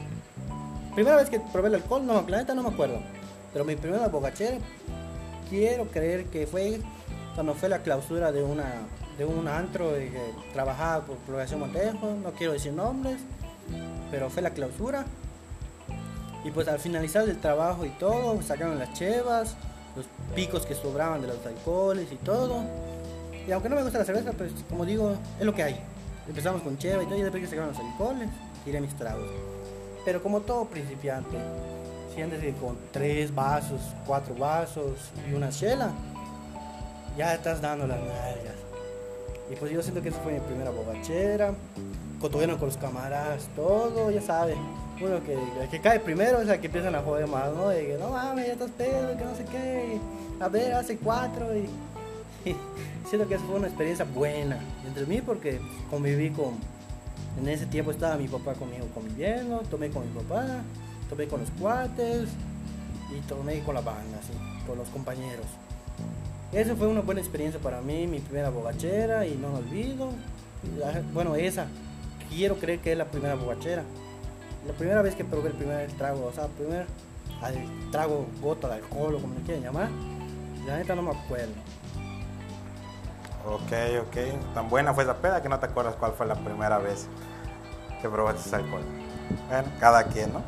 Primera 0.93 1.15
vez 1.15 1.29
que 1.29 1.39
probé 1.39 1.69
el 1.69 1.75
alcohol, 1.75 2.05
no, 2.05 2.25
la 2.27 2.37
neta 2.37 2.53
no 2.53 2.63
me 2.63 2.69
acuerdo. 2.69 2.99
Pero 3.53 3.65
mi 3.65 3.75
primera 3.75 4.07
bogachera, 4.07 4.57
quiero 5.49 5.85
creer 5.87 6.25
que 6.25 6.47
fue 6.47 6.81
cuando 7.35 7.53
fue 7.53 7.69
la 7.69 7.79
clausura 7.79 8.31
de 8.31 8.43
una 8.43 8.65
de 9.17 9.25
un 9.25 9.47
antro 9.47 9.93
que 9.93 10.33
trabajaba 10.53 11.05
por 11.05 11.17
Progresión 11.17 11.59
Montejo, 11.59 12.15
no 12.23 12.31
quiero 12.31 12.53
decir 12.53 12.73
nombres, 12.73 13.17
pero 14.09 14.29
fue 14.29 14.41
la 14.41 14.51
clausura. 14.51 15.05
Y 16.43 16.51
pues 16.51 16.67
al 16.67 16.79
finalizar 16.79 17.27
el 17.29 17.37
trabajo 17.39 17.85
y 17.85 17.89
todo, 17.89 18.41
sacaron 18.41 18.79
las 18.79 18.93
chevas, 18.93 19.55
los 19.95 20.05
picos 20.33 20.65
que 20.65 20.73
sobraban 20.73 21.21
de 21.21 21.27
los 21.27 21.45
alcoholes 21.45 22.11
y 22.11 22.15
todo. 22.15 22.63
Y 23.47 23.51
aunque 23.51 23.69
no 23.69 23.75
me 23.75 23.83
gusta 23.83 23.99
la 23.99 24.05
cerveza, 24.05 24.31
pues 24.31 24.51
como 24.69 24.85
digo, 24.85 25.15
es 25.39 25.45
lo 25.45 25.53
que 25.53 25.63
hay. 25.63 25.79
Empezamos 26.27 26.61
con 26.63 26.77
cheva 26.77 27.03
y 27.03 27.05
todo, 27.05 27.17
y 27.17 27.21
después 27.21 27.43
que 27.43 27.47
se 27.47 27.55
acaban 27.55 27.75
los 27.75 27.79
alcoholes, 27.79 28.29
tiré 28.65 28.81
mis 28.81 28.95
tragos. 28.95 29.29
Pero 30.05 30.23
como 30.23 30.41
todo 30.41 30.65
principiante, 30.65 31.37
sientes 32.13 32.41
que 32.41 32.53
con 32.53 32.77
tres 32.91 33.33
vasos, 33.33 33.81
cuatro 34.05 34.35
vasos 34.35 35.11
y 35.29 35.33
una 35.33 35.49
chela, 35.49 35.91
ya 37.17 37.33
estás 37.33 37.61
dando 37.61 37.87
las 37.87 37.99
nalgas. 37.99 38.55
Y 39.51 39.55
pues 39.55 39.71
yo 39.71 39.81
siento 39.81 40.01
que 40.01 40.09
esa 40.09 40.19
fue 40.19 40.33
mi 40.33 40.39
primera 40.39 40.71
bobachera, 40.71 41.53
cotoviendo 42.19 42.57
con 42.57 42.67
los 42.67 42.77
camaradas, 42.77 43.49
todo, 43.55 44.09
ya 44.11 44.21
sabes. 44.21 44.57
Uno 45.01 45.19
que, 45.23 45.37
que 45.69 45.81
cae 45.81 45.99
primero 45.99 46.41
es 46.41 46.47
el 46.47 46.59
que 46.59 46.67
empiezan 46.67 46.95
a 46.95 47.01
joder 47.01 47.27
más, 47.27 47.51
¿no? 47.53 47.69
De 47.69 47.85
que 47.85 47.97
no 47.97 48.09
mames, 48.09 48.47
ya 48.47 48.53
estás 48.53 48.69
pedo, 48.71 49.17
que 49.17 49.25
no 49.25 49.35
sé 49.35 49.45
qué. 49.45 49.99
A 50.39 50.47
ver, 50.47 50.73
hace 50.73 50.97
cuatro 50.97 51.47
y 51.55 51.67
siento 53.09 53.27
que 53.27 53.35
esa 53.35 53.43
fue 53.45 53.55
una 53.55 53.67
experiencia 53.67 54.05
buena 54.05 54.57
entre 54.85 55.05
mí 55.05 55.21
porque 55.21 55.59
conviví 55.89 56.29
con, 56.29 56.55
en 57.39 57.47
ese 57.47 57.65
tiempo 57.65 57.91
estaba 57.91 58.17
mi 58.17 58.27
papá 58.27 58.53
conmigo 58.53 58.87
conviviendo, 58.93 59.59
tomé 59.69 59.89
con 59.89 60.03
mi 60.03 60.21
papá, 60.21 60.45
tomé 61.09 61.27
con 61.27 61.41
los 61.41 61.49
cuates 61.51 62.29
y 63.15 63.21
tomé 63.27 63.61
con 63.63 63.75
la 63.75 63.81
banda, 63.81 64.19
con 64.67 64.77
los 64.77 64.87
compañeros. 64.89 65.45
Esa 66.51 66.75
fue 66.75 66.87
una 66.87 67.01
buena 67.01 67.21
experiencia 67.21 67.61
para 67.61 67.81
mí, 67.81 68.07
mi 68.07 68.19
primera 68.19 68.49
bogachera 68.49 69.25
y 69.25 69.35
no 69.35 69.49
me 69.49 69.57
olvido. 69.59 70.09
Bueno, 71.13 71.35
esa, 71.35 71.67
quiero 72.29 72.57
creer 72.57 72.79
que 72.79 72.91
es 72.91 72.97
la 72.97 73.05
primera 73.05 73.35
bogachera. 73.35 73.83
La 74.67 74.73
primera 74.73 75.01
vez 75.01 75.15
que 75.15 75.23
probé 75.23 75.49
el 75.49 75.55
primer 75.55 75.91
trago, 75.93 76.25
o 76.25 76.33
sea, 76.33 76.45
el 76.45 76.51
primer 76.51 76.85
trago 77.91 78.27
gota 78.41 78.67
de 78.67 78.75
alcohol 78.75 79.15
o 79.15 79.19
como 79.19 79.33
le 79.35 79.41
quieran 79.41 79.63
llamar, 79.63 79.89
la 80.67 80.77
neta 80.77 80.93
no 80.93 81.01
me 81.01 81.11
acuerdo. 81.11 81.53
Ok, 83.45 83.71
ok. 84.01 84.53
Tan 84.53 84.69
buena 84.69 84.93
fue 84.93 85.03
esa 85.03 85.15
peda 85.15 85.41
que 85.41 85.49
no 85.49 85.59
te 85.59 85.65
acuerdas 85.65 85.95
cuál 85.95 86.13
fue 86.13 86.25
la 86.25 86.35
primera 86.35 86.77
vez 86.77 87.07
que 88.01 88.09
probaste 88.09 88.41
ese 88.41 88.55
alcohol. 88.55 88.83
Bueno, 89.47 89.67
cada 89.79 90.03
quien, 90.05 90.33
¿no? 90.33 90.41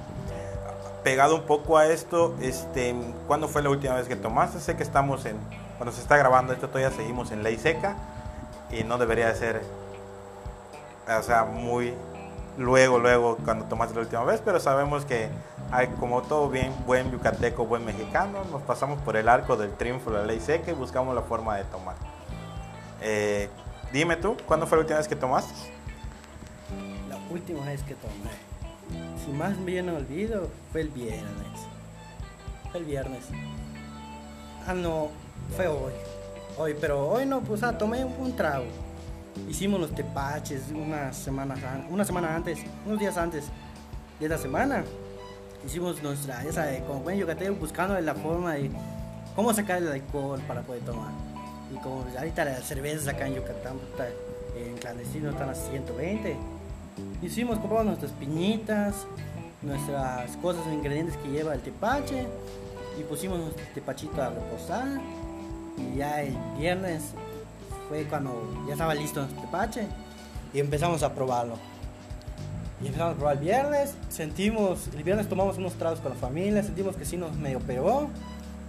Pegado 1.03 1.35
un 1.35 1.43
poco 1.43 1.77
a 1.77 1.87
esto, 1.87 2.33
este, 2.39 2.95
¿cuándo 3.27 3.49
fue 3.49 3.61
la 3.61 3.69
última 3.69 3.95
vez 3.95 4.07
que 4.07 4.15
tomaste? 4.15 4.59
Sé 4.61 4.77
que 4.77 4.83
estamos 4.83 5.25
en, 5.25 5.37
cuando 5.77 5.91
se 5.91 6.01
está 6.01 6.15
grabando 6.15 6.53
esto 6.53 6.69
todavía 6.69 6.91
seguimos 6.91 7.31
en 7.31 7.43
ley 7.43 7.57
seca 7.57 7.95
y 8.71 8.85
no 8.85 8.97
debería 8.97 9.27
de 9.27 9.35
ser, 9.35 9.61
o 11.05 11.21
sea, 11.21 11.43
muy 11.43 11.93
luego, 12.57 12.99
luego 12.99 13.37
cuando 13.43 13.65
tomaste 13.65 13.95
la 13.95 14.01
última 14.01 14.23
vez, 14.23 14.41
pero 14.45 14.61
sabemos 14.61 15.03
que 15.03 15.27
hay, 15.71 15.87
como 15.99 16.21
todo 16.21 16.49
bien 16.49 16.73
buen 16.85 17.11
yucateco, 17.11 17.65
buen 17.65 17.83
mexicano, 17.83 18.39
nos 18.49 18.61
pasamos 18.61 18.97
por 19.01 19.17
el 19.17 19.27
arco 19.27 19.57
del 19.57 19.73
triunfo 19.73 20.09
de 20.11 20.19
la 20.19 20.25
ley 20.25 20.39
seca 20.39 20.71
y 20.71 20.73
buscamos 20.73 21.13
la 21.13 21.21
forma 21.21 21.57
de 21.57 21.65
tomar. 21.65 21.95
Eh, 23.05 23.49
dime 23.91 24.15
tú, 24.15 24.37
¿cuándo 24.45 24.65
fue 24.65 24.77
la 24.77 24.83
última 24.83 24.97
vez 24.97 25.09
que 25.09 25.15
tomaste? 25.17 25.53
La 27.09 27.17
última 27.29 27.65
vez 27.65 27.83
que 27.83 27.95
tomé. 27.95 28.31
Si 29.23 29.31
más 29.31 29.63
bien 29.65 29.89
olvido, 29.89 30.49
fue 30.71 30.81
el 30.81 30.87
viernes. 30.87 31.67
Fue 32.71 32.79
el 32.79 32.85
viernes. 32.85 33.25
Ah, 34.65 34.73
no, 34.73 35.09
fue 35.57 35.67
hoy. 35.67 35.91
Hoy, 36.57 36.75
pero 36.79 37.09
hoy 37.09 37.25
no, 37.25 37.41
pues 37.41 37.61
ah, 37.63 37.77
tomé 37.77 38.05
un, 38.05 38.33
trago. 38.37 38.65
Hicimos 39.49 39.81
los 39.81 39.93
tepaches 39.93 40.69
una 40.73 41.11
semana, 41.11 41.55
una 41.89 42.05
semana 42.05 42.33
antes, 42.35 42.59
unos 42.85 42.99
días 42.99 43.17
antes 43.17 43.47
de 44.17 44.25
esa 44.27 44.37
semana. 44.37 44.85
Hicimos 45.65 46.01
nuestra, 46.01 46.41
ya 46.41 46.53
sabes, 46.53 46.81
como 46.83 47.01
buen 47.01 47.17
yucateco, 47.17 47.55
buscando 47.55 47.99
la 47.99 48.15
forma 48.15 48.53
de 48.53 48.71
cómo 49.35 49.53
sacar 49.53 49.79
el 49.81 49.91
alcohol 49.91 50.39
para 50.47 50.61
poder 50.61 50.83
tomar. 50.83 51.32
Y 51.73 51.77
como 51.77 52.05
ahorita 52.17 52.45
las 52.45 52.63
cervezas 52.63 53.07
acá 53.07 53.27
en 53.27 53.35
Yucatán, 53.35 53.77
en 54.55 54.77
clandestino 54.77 55.31
están 55.31 55.49
a 55.49 55.55
120. 55.55 56.37
Hicimos, 57.21 57.57
compramos 57.57 57.85
nuestras 57.85 58.11
piñitas, 58.11 58.93
nuestras 59.61 60.37
cosas, 60.37 60.61
ingredientes 60.71 61.17
que 61.17 61.29
lleva 61.29 61.53
el 61.53 61.61
tepache. 61.61 62.27
Y 62.99 63.03
pusimos 63.03 63.39
nuestro 63.39 63.65
tepachito 63.73 64.21
a 64.21 64.29
reposar. 64.29 64.87
Y 65.77 65.97
ya 65.97 66.21
el 66.21 66.37
viernes 66.59 67.01
fue 67.89 68.03
cuando 68.03 68.65
ya 68.67 68.73
estaba 68.73 68.93
listo 68.93 69.21
nuestro 69.21 69.41
tepache. 69.41 69.87
Y 70.53 70.59
empezamos 70.59 71.01
a 71.01 71.13
probarlo. 71.15 71.55
Y 72.83 72.87
empezamos 72.87 73.15
a 73.15 73.17
probar 73.17 73.37
el 73.37 73.41
viernes. 73.41 73.95
Sentimos, 74.09 74.89
el 74.95 75.03
viernes 75.03 75.27
tomamos 75.27 75.57
unos 75.57 75.73
tragos 75.73 75.99
con 76.01 76.11
la 76.11 76.17
familia. 76.17 76.61
Sentimos 76.61 76.95
que 76.95 77.05
sí 77.05 77.17
nos 77.17 77.35
medio 77.35 77.59
pegó 77.59 78.09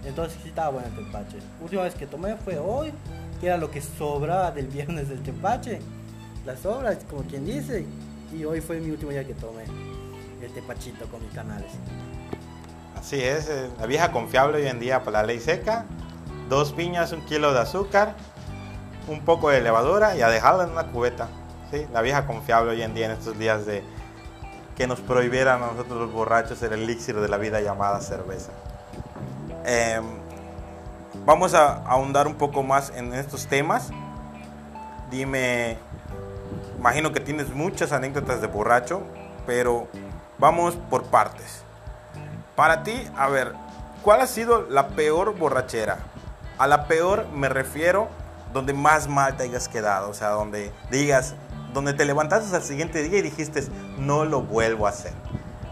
entonces 0.05 0.37
sí 0.41 0.49
estaba 0.49 0.69
bueno 0.69 0.87
el 0.87 1.05
tepache. 1.05 1.37
Última 1.61 1.83
vez 1.83 1.95
que 1.95 2.07
tomé 2.07 2.35
fue 2.35 2.57
hoy, 2.57 2.93
que 3.39 3.47
era 3.47 3.57
lo 3.57 3.71
que 3.71 3.81
sobraba 3.81 4.51
del 4.51 4.67
viernes 4.67 5.09
del 5.09 5.21
tepache. 5.23 5.79
Las 6.45 6.59
sobras, 6.59 6.97
como 7.09 7.23
quien 7.23 7.45
dice. 7.45 7.85
Y 8.33 8.45
hoy 8.45 8.61
fue 8.61 8.79
mi 8.79 8.91
último 8.91 9.11
día 9.11 9.25
que 9.25 9.33
tomé 9.33 9.63
el 10.41 10.51
tepachito 10.53 11.05
con 11.07 11.23
mis 11.23 11.33
canales. 11.33 11.71
Así 12.95 13.21
es, 13.21 13.49
eh, 13.49 13.69
la 13.79 13.85
vieja 13.85 14.11
confiable 14.11 14.57
hoy 14.57 14.67
en 14.67 14.79
día 14.79 15.03
para 15.03 15.21
la 15.21 15.27
ley 15.27 15.39
seca. 15.39 15.85
Dos 16.49 16.73
piñas, 16.73 17.11
un 17.11 17.25
kilo 17.25 17.53
de 17.53 17.59
azúcar, 17.59 18.15
un 19.07 19.21
poco 19.21 19.49
de 19.49 19.61
levadura 19.61 20.15
y 20.15 20.21
a 20.21 20.29
dejarla 20.29 20.65
en 20.65 20.71
una 20.71 20.87
cubeta. 20.87 21.27
¿sí? 21.71 21.85
La 21.93 22.01
vieja 22.01 22.27
confiable 22.27 22.71
hoy 22.71 22.81
en 22.81 22.93
día 22.93 23.07
en 23.07 23.11
estos 23.11 23.37
días 23.37 23.65
de 23.65 23.83
que 24.75 24.87
nos 24.87 24.99
prohibieran 24.99 25.63
a 25.63 25.67
nosotros 25.67 25.99
los 25.99 26.11
borrachos 26.11 26.61
el 26.61 26.73
elixir 26.73 27.19
de 27.19 27.27
la 27.27 27.37
vida 27.37 27.61
llamada 27.61 28.01
cerveza. 28.01 28.51
Em, 29.65 30.03
vamos 31.25 31.55
a 31.55 31.81
ahondar 31.87 32.27
un 32.27 32.35
poco 32.35 32.61
más 32.61 32.91
en 32.95 33.13
estos 33.15 33.47
temas. 33.47 33.89
Dime, 35.09 35.77
imagino 36.77 37.11
que 37.11 37.19
tienes 37.19 37.49
muchas 37.49 37.91
anécdotas 37.91 38.41
de 38.41 38.47
borracho, 38.47 39.01
pero 39.47 39.87
vamos 40.37 40.75
por 40.89 41.05
partes. 41.05 41.63
Para 42.55 42.83
ti, 42.83 43.09
a 43.17 43.27
ver, 43.27 43.53
¿cuál 44.03 44.21
ha 44.21 44.27
sido 44.27 44.61
la 44.69 44.89
peor 44.89 45.35
borrachera? 45.35 45.97
A 46.59 46.67
la 46.67 46.87
peor 46.87 47.27
me 47.33 47.49
refiero 47.49 48.07
donde 48.53 48.73
más 48.73 49.07
mal 49.07 49.35
te 49.35 49.43
hayas 49.43 49.67
quedado, 49.67 50.09
o 50.09 50.13
sea, 50.13 50.29
donde 50.29 50.71
digas, 50.91 51.33
donde 51.73 51.93
te 51.93 52.05
levantaste 52.05 52.55
al 52.55 52.61
siguiente 52.61 53.01
día 53.01 53.19
y 53.19 53.23
dijiste, 53.23 53.63
no 53.97 54.25
lo 54.25 54.43
vuelvo 54.43 54.85
a 54.85 54.91
hacer. 54.91 55.24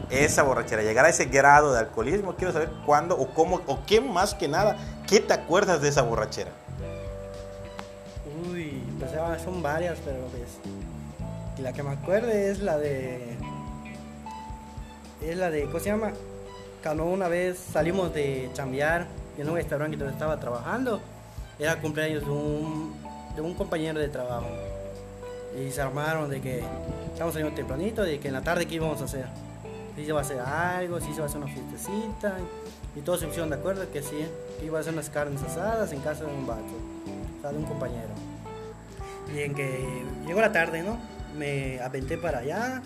Esa 0.10 0.44
borrachera, 0.44 0.84
llegar 0.84 1.06
a 1.06 1.10
ese 1.10 1.26
grado 1.26 1.74
de 1.74 1.80
alcoholismo, 1.80 2.36
quiero 2.36 2.54
saber 2.54 2.70
cuándo 2.86 3.18
o 3.18 3.30
cómo, 3.30 3.62
o 3.68 3.86
qué 3.86 4.02
más 4.02 4.36
que 4.36 4.48
nada, 4.48 4.78
¿qué 5.08 5.20
te 5.20 5.34
acuerdas 5.34 5.82
de 5.82 5.90
esa 5.90 6.02
borrachera? 6.02 6.52
Uy, 8.50 8.84
pues 9.00 9.12
son 9.42 9.62
varias, 9.64 10.00
pero 10.04 10.20
pues, 10.28 11.62
la 11.62 11.74
que 11.74 11.84
me 11.84 11.92
acuerde 11.92 12.52
es 12.52 12.60
la 12.60 12.78
de, 12.78 13.38
es 15.22 15.38
la 15.38 15.50
de, 15.50 15.66
¿cómo 15.66 15.80
se 15.80 15.86
llama? 15.86 16.12
Cuando 16.84 17.06
una 17.06 17.28
vez 17.28 17.58
salimos 17.58 18.14
de 18.14 18.50
chambear 18.54 19.08
en 19.38 19.50
un 19.50 19.56
restaurante 19.56 19.98
donde 19.98 20.14
estaba 20.14 20.40
trabajando, 20.40 21.02
era 21.58 21.80
cumpleaños 21.80 22.26
de 22.26 22.32
un, 22.32 22.94
de 23.36 23.42
un 23.42 23.54
compañero 23.54 24.00
de 24.00 24.10
trabajo. 24.10 24.48
Y 25.58 25.72
se 25.72 25.82
armaron 25.82 26.30
de 26.30 26.42
que 26.42 26.64
estamos 27.14 27.34
saliendo 27.34 27.56
tempranito, 27.56 28.04
de 28.04 28.20
que 28.20 28.28
en 28.28 28.34
la 28.34 28.42
tarde 28.42 28.66
qué 28.66 28.76
íbamos 28.76 29.02
a 29.02 29.06
hacer. 29.06 29.28
Si 29.96 30.06
se 30.06 30.12
va 30.12 30.20
a 30.20 30.24
hacer 30.24 30.40
algo, 30.40 31.00
si 31.00 31.14
se 31.14 31.20
va 31.20 31.24
a 31.24 31.30
hacer 31.30 31.42
una 31.42 31.52
fiestecita. 31.52 32.38
Y 32.96 33.02
todos 33.02 33.20
se 33.20 33.28
pusieron 33.28 33.50
de 33.50 33.56
acuerdo 33.56 33.90
que 33.92 34.02
sí, 34.02 34.26
que 34.60 34.66
iba 34.66 34.78
a 34.78 34.82
hacer 34.82 34.94
unas 34.94 35.10
carnes 35.10 35.42
asadas 35.44 35.92
en 35.92 36.00
casa 36.02 36.26
de 36.26 36.32
un 36.32 36.46
vato, 36.46 36.62
o 37.38 37.42
sea, 37.42 37.52
de 37.52 37.58
un 37.58 37.66
compañero. 37.66 38.14
Y 39.34 39.40
en 39.40 39.56
que 39.56 40.04
llegó 40.28 40.42
la 40.42 40.52
tarde, 40.52 40.84
¿no? 40.84 40.98
Me 41.38 41.80
aventé 41.82 42.18
para 42.18 42.40
allá. 42.40 42.82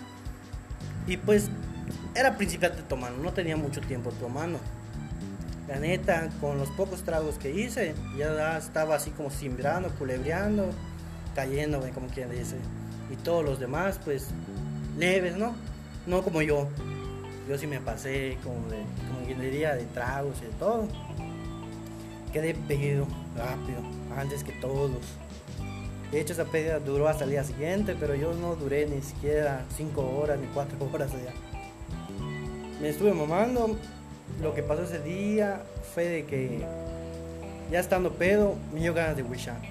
Y 1.08 1.18
pues 1.18 1.50
era 2.16 2.36
principiante 2.36 2.82
tomando, 2.84 3.22
no 3.22 3.34
tenía 3.34 3.58
mucho 3.58 3.82
tiempo 3.82 4.12
tomando. 4.12 4.60
La 5.68 5.80
neta, 5.80 6.30
con 6.40 6.58
los 6.58 6.70
pocos 6.70 7.04
tragos 7.04 7.38
que 7.38 7.52
hice, 7.52 7.94
ya 8.18 8.58
estaba 8.58 8.96
así 8.96 9.12
como 9.12 9.30
simbrando, 9.30 9.90
culebreando, 9.90 10.70
cayendo, 11.36 11.82
como 11.94 12.08
quien 12.08 12.32
dice. 12.32 12.56
Y 13.12 13.18
todos 13.18 13.44
los 13.44 13.60
demás, 13.60 14.00
pues, 14.04 14.30
leves, 14.98 15.36
¿no? 15.36 15.56
No 16.06 16.24
como 16.24 16.42
yo. 16.42 16.70
Yo 17.48 17.58
sí 17.58 17.66
me 17.66 17.80
pasé, 17.80 18.38
como, 18.44 18.68
de, 18.68 18.84
como 19.08 19.26
de 19.26 19.86
tragos 19.94 20.36
y 20.42 20.46
de 20.46 20.52
todo. 20.60 20.88
Quedé 22.34 22.54
pedo 22.54 23.08
rápido, 23.38 23.80
antes 24.18 24.44
que 24.44 24.52
todos. 24.54 24.92
De 26.12 26.20
hecho, 26.20 26.34
esa 26.34 26.46
pedida 26.46 26.80
duró 26.80 27.08
hasta 27.08 27.24
el 27.24 27.32
día 27.32 27.44
siguiente, 27.44 27.96
pero 27.98 28.16
yo 28.16 28.34
no 28.34 28.56
duré 28.56 28.86
ni 28.86 29.02
siquiera 29.02 29.66
5 29.78 30.02
horas 30.02 30.40
ni 30.40 30.48
4 30.48 30.78
horas 30.94 31.12
allá. 31.14 31.32
Me 32.82 32.90
estuve 32.90 33.14
mamando, 33.14 33.78
lo 34.42 34.54
que 34.54 34.62
pasó 34.62 34.84
ese 34.84 35.00
día 35.00 35.62
fue 35.94 36.04
de 36.06 36.26
que 36.26 36.66
ya 37.72 37.80
estando 37.80 38.14
pedo 38.14 38.56
me 38.74 38.82
dio 38.82 38.94
ganas 38.94 39.16
de 39.16 39.24
wishar. 39.24 39.62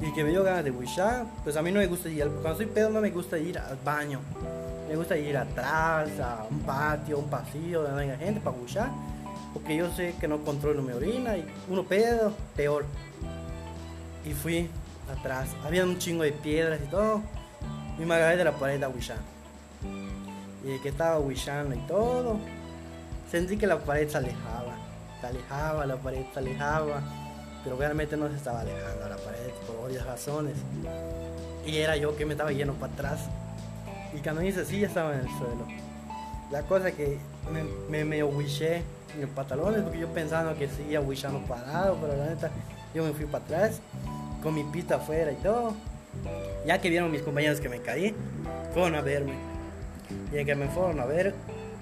Y 0.00 0.12
que 0.14 0.24
me 0.24 0.30
dio 0.30 0.44
ganas 0.44 0.64
de 0.64 0.70
wishar, 0.70 1.26
pues 1.44 1.56
a 1.56 1.62
mí 1.62 1.70
no 1.72 1.80
me 1.80 1.86
gusta 1.86 2.08
ir, 2.08 2.24
cuando 2.24 2.56
soy 2.56 2.66
pedo 2.66 2.88
no 2.88 3.00
me 3.00 3.10
gusta 3.10 3.38
ir 3.38 3.58
al 3.58 3.76
baño. 3.84 4.20
Me 4.88 4.96
gusta 4.96 5.16
ir 5.16 5.36
atrás, 5.36 6.08
a 6.20 6.46
un 6.50 6.60
patio, 6.60 7.18
un 7.18 7.28
pasillo 7.28 7.82
donde 7.82 7.96
no 7.96 7.98
haya 7.98 8.16
gente 8.16 8.40
para 8.40 8.56
wishar. 8.56 8.90
Porque 9.52 9.76
yo 9.76 9.90
sé 9.92 10.14
que 10.20 10.28
no 10.28 10.38
controlo 10.38 10.82
mi 10.82 10.92
orina 10.92 11.36
y 11.36 11.46
uno 11.68 11.84
pedo, 11.84 12.32
peor. 12.56 12.84
Y 14.24 14.32
fui 14.32 14.70
atrás. 15.10 15.48
Había 15.64 15.84
un 15.84 15.98
chingo 15.98 16.22
de 16.22 16.32
piedras 16.32 16.80
y 16.84 16.90
todo. 16.90 17.22
Y 17.98 18.04
me 18.04 18.14
agarré 18.14 18.36
de 18.36 18.44
la 18.44 18.52
pared 18.52 18.82
a 18.82 18.88
wishar. 18.88 19.18
Y 20.64 20.78
que 20.80 20.88
estaba 20.88 21.18
wishando 21.18 21.74
y 21.74 21.78
todo 21.80 22.38
sentí 23.30 23.56
que 23.56 23.66
la 23.66 23.78
pared 23.78 24.08
se 24.08 24.16
alejaba, 24.16 24.76
se 25.20 25.26
alejaba, 25.26 25.86
la 25.86 25.96
pared 25.96 26.24
se 26.32 26.38
alejaba, 26.38 27.02
pero 27.62 27.76
realmente 27.76 28.16
no 28.16 28.28
se 28.28 28.36
estaba 28.36 28.60
alejando 28.60 29.08
la 29.08 29.16
pared 29.16 29.50
por 29.66 29.82
varias 29.82 30.06
razones. 30.06 30.54
Y 31.66 31.76
era 31.76 31.96
yo 31.96 32.16
que 32.16 32.24
me 32.24 32.32
estaba 32.32 32.52
yendo 32.52 32.74
para 32.74 32.92
atrás. 32.92 33.20
Y 34.14 34.18
cuando 34.18 34.42
hice 34.42 34.60
así 34.60 34.80
ya 34.80 34.86
estaba 34.86 35.14
en 35.14 35.20
el 35.20 35.28
suelo. 35.28 35.66
La 36.50 36.62
cosa 36.62 36.90
que 36.92 37.18
me, 37.90 38.04
me 38.04 38.22
wishé 38.22 38.82
en 39.14 39.20
los 39.22 39.30
pantalones 39.30 39.82
porque 39.82 39.98
yo 39.98 40.08
pensando 40.08 40.56
que 40.56 40.68
seguía 40.68 41.00
wishando 41.00 41.40
parado, 41.40 41.96
pero 42.00 42.16
la 42.16 42.26
neta 42.26 42.50
yo 42.94 43.04
me 43.04 43.12
fui 43.12 43.26
para 43.26 43.44
atrás 43.44 43.80
con 44.42 44.54
mi 44.54 44.64
pista 44.64 44.96
afuera 44.96 45.32
y 45.32 45.36
todo. 45.36 45.74
Ya 46.66 46.80
que 46.80 46.90
vieron 46.90 47.10
mis 47.10 47.22
compañeros 47.22 47.60
que 47.60 47.68
me 47.68 47.80
caí, 47.80 48.14
fueron 48.72 48.94
a 48.94 49.00
verme. 49.00 49.34
Y 50.32 50.44
que 50.44 50.54
me 50.54 50.68
fueron 50.68 51.00
a 51.00 51.04
ver, 51.04 51.34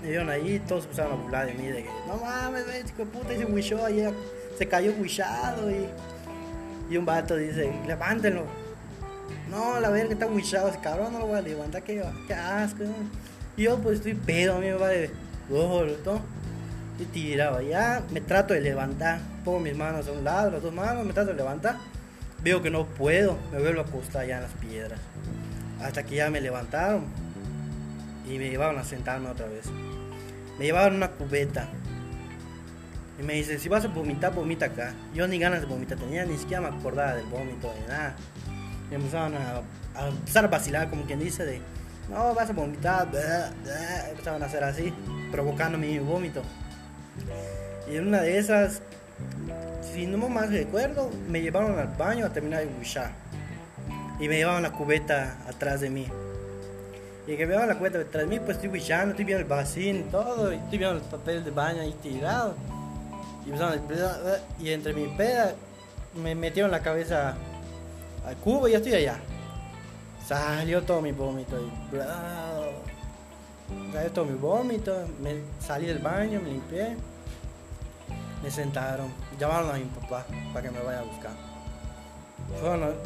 me 0.02 0.08
vieron 0.08 0.30
ahí, 0.30 0.60
todos 0.66 0.84
empezaron 0.84 1.12
a 1.12 1.22
burlar 1.22 1.46
de 1.46 1.54
mí, 1.54 1.66
de 1.66 1.84
que, 1.84 1.90
no 2.06 2.16
mames, 2.16 2.64
chico 2.86 3.04
puta, 3.04 3.32
ese 3.32 3.44
wishó 3.44 3.84
ayer, 3.84 4.12
se 4.58 4.66
cayó 4.66 4.92
wishado 4.98 5.70
y, 5.70 5.86
y 6.90 6.96
un 6.96 7.04
vato 7.04 7.36
dice, 7.36 7.72
levántenlo. 7.86 8.44
No, 9.50 9.78
la 9.80 9.90
verga 9.90 10.12
está 10.12 10.26
wishado, 10.26 10.68
ese 10.68 10.80
cabrón 10.80 11.12
no 11.12 11.20
lo 11.20 11.26
voy 11.26 11.38
a 11.38 11.42
levantar, 11.42 11.82
qué, 11.82 12.02
qué 12.26 12.34
asco. 12.34 12.84
Yo 13.56 13.78
pues 13.78 13.98
estoy 13.98 14.14
pedo, 14.14 14.56
a 14.56 14.58
mí 14.58 14.66
me 14.66 14.74
va 14.74 14.88
de 14.88 15.10
todo. 15.48 16.20
Y 16.98 17.04
tiraba 17.04 17.62
ya, 17.62 18.02
me 18.10 18.20
trato 18.20 18.54
de 18.54 18.60
levantar, 18.60 19.20
pongo 19.44 19.60
mis 19.60 19.76
manos 19.76 20.08
a 20.08 20.12
un 20.12 20.24
lado, 20.24 20.50
las 20.50 20.62
dos 20.62 20.72
manos, 20.72 21.04
me 21.04 21.12
trato 21.12 21.30
de 21.30 21.36
levantar. 21.36 21.76
Veo 22.42 22.62
que 22.62 22.70
no 22.70 22.86
puedo, 22.86 23.38
me 23.52 23.60
vuelvo 23.60 23.80
a 23.80 23.84
acostar 23.84 24.26
ya 24.26 24.36
en 24.36 24.42
las 24.42 24.52
piedras. 24.52 24.98
Hasta 25.80 26.04
que 26.04 26.16
ya 26.16 26.30
me 26.30 26.40
levantaron 26.40 27.04
y 28.26 28.38
me 28.38 28.48
llevaron 28.48 28.78
a 28.78 28.84
sentarme 28.84 29.28
otra 29.28 29.46
vez. 29.46 29.66
Me 30.58 30.64
llevaron 30.64 30.96
una 30.96 31.10
cubeta. 31.10 31.68
Y 33.18 33.22
me 33.22 33.34
dice, 33.34 33.58
si 33.58 33.68
vas 33.68 33.84
a 33.84 33.88
vomitar, 33.88 34.34
vomita 34.34 34.66
acá. 34.66 34.94
Yo 35.14 35.26
ni 35.28 35.38
ganas 35.38 35.60
de 35.60 35.66
vomitar 35.66 35.98
tenía, 35.98 36.24
ni 36.24 36.36
siquiera 36.36 36.62
me 36.62 36.76
acordaba 36.76 37.14
del 37.14 37.26
vómito, 37.26 37.72
de 37.72 37.88
nada. 37.88 38.16
Y 38.90 38.94
empezaron 38.94 39.34
a, 39.34 39.62
a 39.98 40.08
empezar 40.08 40.44
a 40.44 40.48
vacilar, 40.48 40.88
como 40.90 41.04
quien 41.04 41.18
dice, 41.18 41.44
de, 41.44 41.60
no, 42.08 42.34
vas 42.34 42.50
a 42.50 42.52
vomitar. 42.52 43.08
Empezaban 44.10 44.42
a 44.42 44.46
hacer 44.46 44.62
así, 44.64 44.92
provocando 45.32 45.76
mi 45.78 45.98
vómito. 45.98 46.42
Y 47.90 47.96
en 47.96 48.08
una 48.08 48.20
de 48.20 48.38
esas, 48.38 48.82
si 49.92 50.06
no 50.06 50.28
más 50.28 50.50
recuerdo, 50.50 51.10
me 51.28 51.40
llevaron 51.40 51.78
al 51.78 51.88
baño 51.88 52.26
a 52.26 52.32
terminar 52.32 52.60
de 52.60 52.66
buchar. 52.66 53.10
Y 54.20 54.28
me 54.28 54.36
llevaban 54.36 54.62
la 54.62 54.72
cubeta 54.72 55.36
atrás 55.48 55.80
de 55.80 55.90
mí. 55.90 56.06
Y 57.26 57.36
que 57.36 57.44
veo 57.44 57.66
la 57.66 57.76
cuenta 57.76 57.98
detrás 57.98 58.22
de 58.22 58.28
mí, 58.28 58.38
pues 58.38 58.56
estoy 58.56 58.68
wishando, 58.68 59.10
estoy 59.10 59.24
viendo 59.24 59.42
el 59.42 59.48
vacín, 59.48 60.08
todo, 60.12 60.52
y 60.52 60.56
estoy 60.56 60.78
viendo 60.78 60.98
los 60.98 61.08
papeles 61.08 61.44
de 61.44 61.50
baño 61.50 61.82
ahí 61.82 61.94
tirados. 62.00 62.54
Y, 63.44 64.64
y 64.64 64.70
entre 64.70 64.92
mi 64.92 65.08
peda 65.16 65.54
me 66.14 66.34
metieron 66.34 66.70
la 66.70 66.80
cabeza 66.80 67.34
al 68.26 68.36
cubo 68.36 68.68
y 68.68 68.72
ya 68.72 68.78
estoy 68.78 68.94
allá. 68.94 69.18
Salió 70.26 70.82
todo 70.82 71.00
mi 71.00 71.12
vómito 71.12 71.56
y 71.60 71.70
salió 73.92 74.12
todo 74.12 74.24
mi 74.24 74.36
vómito, 74.36 74.94
me 75.22 75.40
salí 75.60 75.86
del 75.86 75.98
baño, 75.98 76.40
me 76.42 76.50
limpié, 76.50 76.96
me 78.42 78.50
sentaron, 78.50 79.06
llamaron 79.38 79.70
a 79.70 79.74
mi 79.74 79.84
papá 79.84 80.26
para 80.52 80.68
que 80.68 80.70
me 80.72 80.82
vaya 80.82 81.00
a 81.00 81.02
buscar 81.02 81.56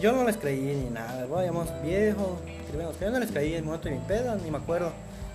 yo 0.01 0.13
no 0.13 0.25
les 0.25 0.37
creí 0.37 0.61
ni 0.61 0.91
nada, 0.91 1.27
voy 1.27 1.43
a 1.43 1.47
llamar 1.47 1.83
viejo, 1.83 2.39
yo 3.01 3.11
no 3.11 3.19
les 3.19 3.31
creí 3.31 3.53
en 3.53 3.59
el 3.59 3.65
momento 3.65 3.89
de 3.89 3.95
mi 3.95 4.01
pedo, 4.03 4.37
ni 4.37 4.51
me 4.51 4.59
acuerdo. 4.59 4.93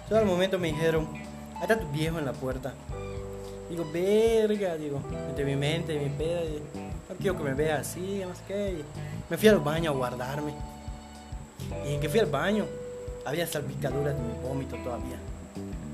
Solo 0.07 0.21
al 0.21 0.25
momento 0.25 0.59
me 0.59 0.67
dijeron, 0.67 1.07
ahí 1.55 1.61
está 1.63 1.79
tu 1.79 1.87
viejo 1.89 2.19
en 2.19 2.25
la 2.25 2.33
puerta. 2.33 2.73
Digo, 3.69 3.86
verga, 3.91 4.78
digo, 4.78 5.01
entre 5.30 5.45
mi 5.45 5.56
mente 5.56 5.95
y 5.95 5.99
mi 5.99 6.10
peda, 6.10 6.41
no 7.10 7.15
quiero 7.15 7.38
que 7.38 7.43
me 7.43 7.54
vea 7.54 7.80
así, 7.80 8.21
no 8.23 8.36
sé 8.36 8.41
qué. 8.47 8.84
me 9.30 9.38
fui 9.38 9.47
al 9.47 9.60
baño 9.60 9.91
a 9.91 9.93
guardarme. 9.93 10.54
Y 11.88 11.95
en 11.95 11.99
que 11.99 12.10
fui 12.10 12.19
al 12.19 12.28
baño, 12.28 12.65
había 13.25 13.47
salpicaduras 13.47 14.15
de 14.15 14.21
mi 14.21 14.47
vómito 14.47 14.75
todavía. 14.78 15.17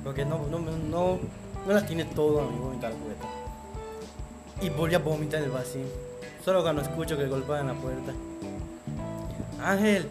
Porque 0.03 0.25
no, 0.25 0.45
no, 0.49 0.59
no, 0.59 1.19
no 1.65 1.73
las 1.73 1.85
tiene 1.85 2.05
todo 2.05 2.49
mi 2.49 2.57
vómito 2.57 2.87
a 2.87 2.89
la 2.89 2.95
cubeta. 2.95 3.27
Y 4.61 4.69
volví 4.69 4.95
a 4.95 4.99
vomitar 4.99 5.39
en 5.39 5.45
el 5.45 5.51
vacío. 5.51 5.85
Solo 6.43 6.61
cuando 6.63 6.81
escucho 6.81 7.17
que 7.17 7.27
golpean 7.27 7.67
la 7.67 7.73
puerta. 7.73 8.13
Ángel, 9.63 10.07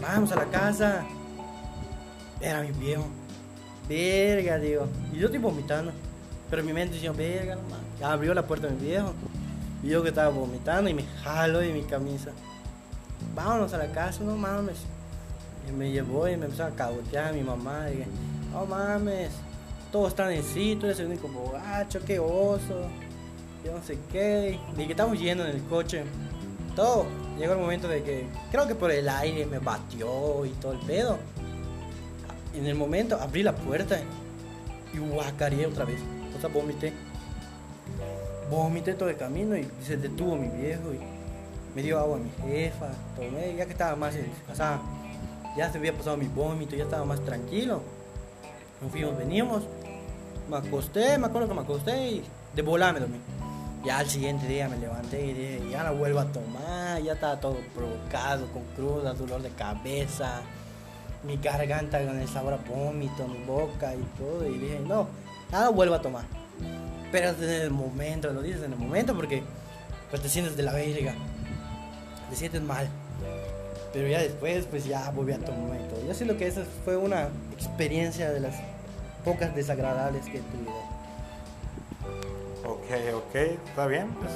vamos 0.00 0.30
a 0.32 0.36
la 0.36 0.44
casa. 0.46 1.04
Era 2.40 2.62
mi 2.62 2.72
viejo. 2.72 3.04
Verga, 3.88 4.58
digo. 4.58 4.86
Y 5.12 5.18
yo 5.18 5.26
estoy 5.26 5.40
vomitando. 5.40 5.92
Pero 6.50 6.62
mi 6.62 6.72
mente 6.72 6.94
decía, 6.94 7.12
verga, 7.12 7.56
no 7.56 8.06
Abrió 8.06 8.34
la 8.34 8.46
puerta 8.46 8.68
mi 8.68 8.86
viejo. 8.86 9.12
Yo 9.82 10.02
que 10.02 10.08
estaba 10.08 10.28
vomitando 10.30 10.88
y 10.88 10.94
me 10.94 11.04
jalo 11.22 11.58
de 11.60 11.72
mi 11.72 11.82
camisa. 11.82 12.30
Vámonos 13.34 13.72
a 13.72 13.78
la 13.78 13.92
casa, 13.92 14.22
no 14.24 14.36
mames. 14.36 14.78
Y 15.68 15.72
me 15.72 15.90
llevó 15.90 16.28
y 16.28 16.36
me 16.36 16.46
empezó 16.46 16.64
a 16.64 16.70
cagotear 16.70 17.28
a 17.28 17.32
mi 17.32 17.42
mamá. 17.42 17.88
Y 17.90 17.96
dije, 17.98 18.08
no 18.52 18.66
mames, 18.66 19.30
todos 19.92 20.08
están 20.08 20.32
en 20.32 20.42
sí, 20.42 20.76
tú 20.78 20.86
eres 20.86 20.98
el 21.00 21.06
único 21.06 21.28
bogacho, 21.28 22.00
qué 22.04 22.18
oso 22.18 22.88
yo 23.64 23.72
no 23.72 23.82
sé 23.82 23.98
qué, 24.10 24.58
y 24.76 24.84
que 24.86 24.92
estamos 24.92 25.18
yendo 25.18 25.44
en 25.44 25.56
el 25.56 25.62
coche. 25.64 26.04
Todo, 26.76 27.06
llegó 27.38 27.54
el 27.54 27.58
momento 27.58 27.88
de 27.88 28.02
que, 28.02 28.26
creo 28.50 28.66
que 28.66 28.74
por 28.74 28.90
el 28.90 29.08
aire 29.08 29.46
me 29.46 29.58
batió 29.58 30.44
y 30.46 30.50
todo 30.60 30.72
el 30.72 30.78
pedo. 30.80 31.18
En 32.54 32.66
el 32.66 32.74
momento 32.74 33.18
abrí 33.20 33.42
la 33.42 33.54
puerta 33.54 34.00
y 34.94 34.98
guacareé 34.98 35.66
otra 35.66 35.84
vez, 35.84 36.00
sea, 36.40 36.48
vomité. 36.48 36.92
Vomité 38.50 38.94
todo 38.94 39.08
el 39.08 39.16
camino 39.16 39.56
y 39.56 39.68
se 39.84 39.96
detuvo 39.96 40.36
mi 40.36 40.48
viejo 40.48 40.92
y 40.94 40.98
me 41.74 41.82
dio 41.82 41.98
agua 41.98 42.16
a 42.16 42.20
mi 42.20 42.30
jefa, 42.50 42.88
tomé, 43.14 43.54
ya 43.54 43.66
que 43.66 43.72
estaba 43.72 43.94
más, 43.94 44.14
o 44.50 44.54
sea, 44.54 44.80
ya 45.56 45.70
se 45.70 45.78
había 45.78 45.92
pasado 45.92 46.16
mi 46.16 46.26
vómito, 46.26 46.74
ya 46.76 46.84
estaba 46.84 47.04
más 47.04 47.20
tranquilo. 47.24 47.82
Nos 48.80 48.90
fuimos, 48.90 49.16
veníamos, 49.18 49.64
me 50.48 50.56
acosté, 50.56 51.18
me 51.18 51.26
acuerdo 51.26 51.48
que 51.48 51.54
me 51.54 51.60
acosté 51.60 52.08
y 52.08 52.24
de 52.54 52.62
volar 52.62 52.94
me 52.94 53.00
dormí. 53.00 53.18
Ya 53.84 53.98
al 53.98 54.08
siguiente 54.08 54.46
día 54.46 54.68
me 54.68 54.76
levanté 54.76 55.24
y 55.24 55.32
dije, 55.32 55.62
ya 55.70 55.84
la 55.84 55.92
vuelvo 55.92 56.20
a 56.20 56.24
tomar, 56.26 57.00
ya 57.02 57.12
estaba 57.12 57.38
todo 57.38 57.56
provocado, 57.74 58.46
con 58.52 58.62
cruda, 58.74 59.14
dolor 59.14 59.42
de 59.42 59.50
cabeza, 59.50 60.40
mi 61.24 61.36
garganta 61.36 62.04
con 62.04 62.18
el 62.18 62.28
sabor 62.28 62.54
a 62.54 62.56
vómito, 62.56 63.28
mi 63.28 63.44
boca 63.44 63.94
y 63.94 64.02
todo. 64.18 64.48
Y 64.48 64.58
dije, 64.58 64.80
no, 64.80 65.06
ya 65.50 65.60
la 65.60 65.68
vuelvo 65.70 65.94
a 65.94 66.02
tomar. 66.02 66.24
Pero 67.10 67.30
en 67.30 67.42
el 67.42 67.70
momento, 67.70 68.32
lo 68.32 68.42
dices 68.42 68.62
en 68.62 68.72
el 68.72 68.78
momento 68.78 69.14
porque 69.14 69.42
pues 70.10 70.22
te 70.22 70.28
sientes 70.28 70.56
de 70.56 70.62
la 70.62 70.72
verga, 70.72 71.14
te 72.30 72.36
sientes 72.36 72.62
mal. 72.62 72.88
Pero 73.92 74.06
ya 74.08 74.20
después, 74.20 74.66
pues 74.66 74.84
ya 74.84 75.10
volví 75.10 75.32
a 75.32 75.38
tomar 75.38 75.80
y 75.80 75.88
todo. 75.88 76.06
Yo 76.06 76.14
siento 76.14 76.36
que 76.36 76.46
esa 76.46 76.62
fue 76.84 76.96
una 76.96 77.28
experiencia 77.52 78.30
de 78.30 78.40
las 78.40 78.54
pocas 79.24 79.54
desagradables 79.54 80.24
que 80.26 80.40
tuve. 80.40 80.70
Ok, 82.64 83.14
ok, 83.14 83.34
está 83.68 83.86
bien. 83.86 84.08
Pues, 84.08 84.30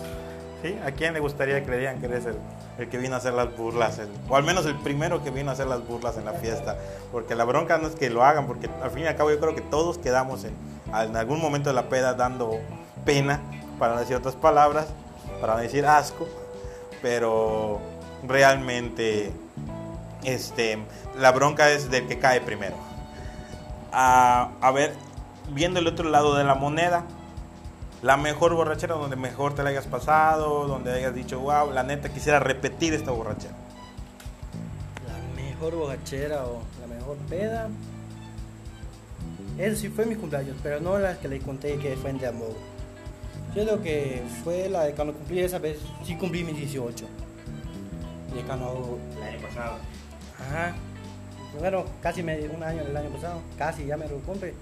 ¿sí? 0.62 0.78
¿A 0.84 0.92
quién 0.92 1.12
le 1.12 1.20
gustaría 1.20 1.62
que 1.62 1.70
le 1.70 1.78
digan 1.78 2.00
que 2.00 2.06
eres 2.06 2.24
el 2.78 2.88
que 2.88 2.98
vino 2.98 3.14
a 3.14 3.18
hacer 3.18 3.34
las 3.34 3.54
burlas? 3.56 4.00
o 4.28 4.36
al 4.36 4.44
menos 4.44 4.64
el 4.64 4.76
primero 4.76 5.22
que 5.22 5.30
vino 5.30 5.50
a 5.50 5.52
hacer 5.52 5.66
las 5.66 5.86
burlas 5.86 6.16
en 6.16 6.24
la 6.24 6.32
fiesta. 6.32 6.78
Porque 7.12 7.34
la 7.34 7.44
bronca 7.44 7.76
no 7.76 7.88
es 7.88 7.94
que 7.94 8.08
lo 8.08 8.24
hagan, 8.24 8.46
porque 8.46 8.70
al 8.82 8.90
fin 8.90 9.04
y 9.04 9.06
al 9.06 9.16
cabo 9.16 9.30
yo 9.30 9.38
creo 9.38 9.54
que 9.54 9.60
todos 9.60 9.98
quedamos 9.98 10.44
en, 10.44 10.54
en 10.92 11.16
algún 11.16 11.40
momento 11.40 11.70
de 11.70 11.74
la 11.74 11.88
peda 11.88 12.14
dando 12.14 12.60
pena, 13.04 13.40
para 13.78 13.98
decir 13.98 14.16
otras 14.16 14.34
palabras, 14.34 14.86
para 15.40 15.56
decir 15.56 15.86
asco. 15.86 16.28
Pero 17.00 17.80
realmente 18.26 19.32
este, 20.22 20.78
la 21.18 21.32
bronca 21.32 21.70
es 21.70 21.90
del 21.90 22.06
que 22.06 22.18
cae 22.18 22.40
primero. 22.40 22.76
A, 23.92 24.50
a 24.60 24.70
ver, 24.70 24.94
viendo 25.50 25.80
el 25.80 25.86
otro 25.86 26.08
lado 26.08 26.36
de 26.36 26.44
la 26.44 26.54
moneda, 26.54 27.04
la 28.02 28.16
mejor 28.16 28.54
borrachera 28.54 28.94
donde 28.94 29.16
mejor 29.16 29.54
te 29.54 29.62
la 29.62 29.70
hayas 29.70 29.86
pasado, 29.86 30.66
donde 30.66 30.92
hayas 30.92 31.14
dicho, 31.14 31.40
wow, 31.40 31.70
la 31.72 31.82
neta 31.82 32.08
quisiera 32.08 32.40
repetir 32.40 32.94
esta 32.94 33.12
borrachera. 33.12 33.54
La 35.06 35.42
mejor 35.42 35.76
borrachera 35.76 36.44
o 36.44 36.62
la 36.80 36.94
mejor 36.94 37.16
peda. 37.28 37.68
Eso 39.58 39.76
sí 39.76 39.88
fue 39.88 40.06
mi 40.06 40.14
cumpleaños, 40.14 40.56
pero 40.62 40.80
no 40.80 40.98
la 40.98 41.18
que 41.18 41.28
le 41.28 41.38
conté 41.40 41.76
que 41.76 41.96
fue 41.96 42.10
en 42.10 42.18
de 42.18 42.26
amor. 42.26 42.54
Yo 43.54 43.64
creo 43.64 43.82
que 43.82 44.22
fue 44.42 44.68
la 44.68 44.84
de 44.84 44.94
cuando 44.94 45.12
cumplí 45.12 45.40
esa 45.40 45.58
vez, 45.58 45.78
sí 46.04 46.16
cumplí 46.16 46.42
mis 46.42 46.56
18. 46.56 47.06
De 48.34 48.42
cuando... 48.42 48.98
El 49.16 49.22
año 49.22 49.46
pasado. 49.46 49.76
Ajá. 50.40 50.74
Bueno, 51.58 51.84
casi 52.00 52.22
medio, 52.22 52.50
un 52.50 52.62
año 52.62 52.80
el 52.80 52.96
año 52.96 53.10
pasado, 53.10 53.42
casi 53.58 53.84
ya 53.84 53.96
me 53.96 54.08
lo 54.08 54.16
cumple. 54.20 54.54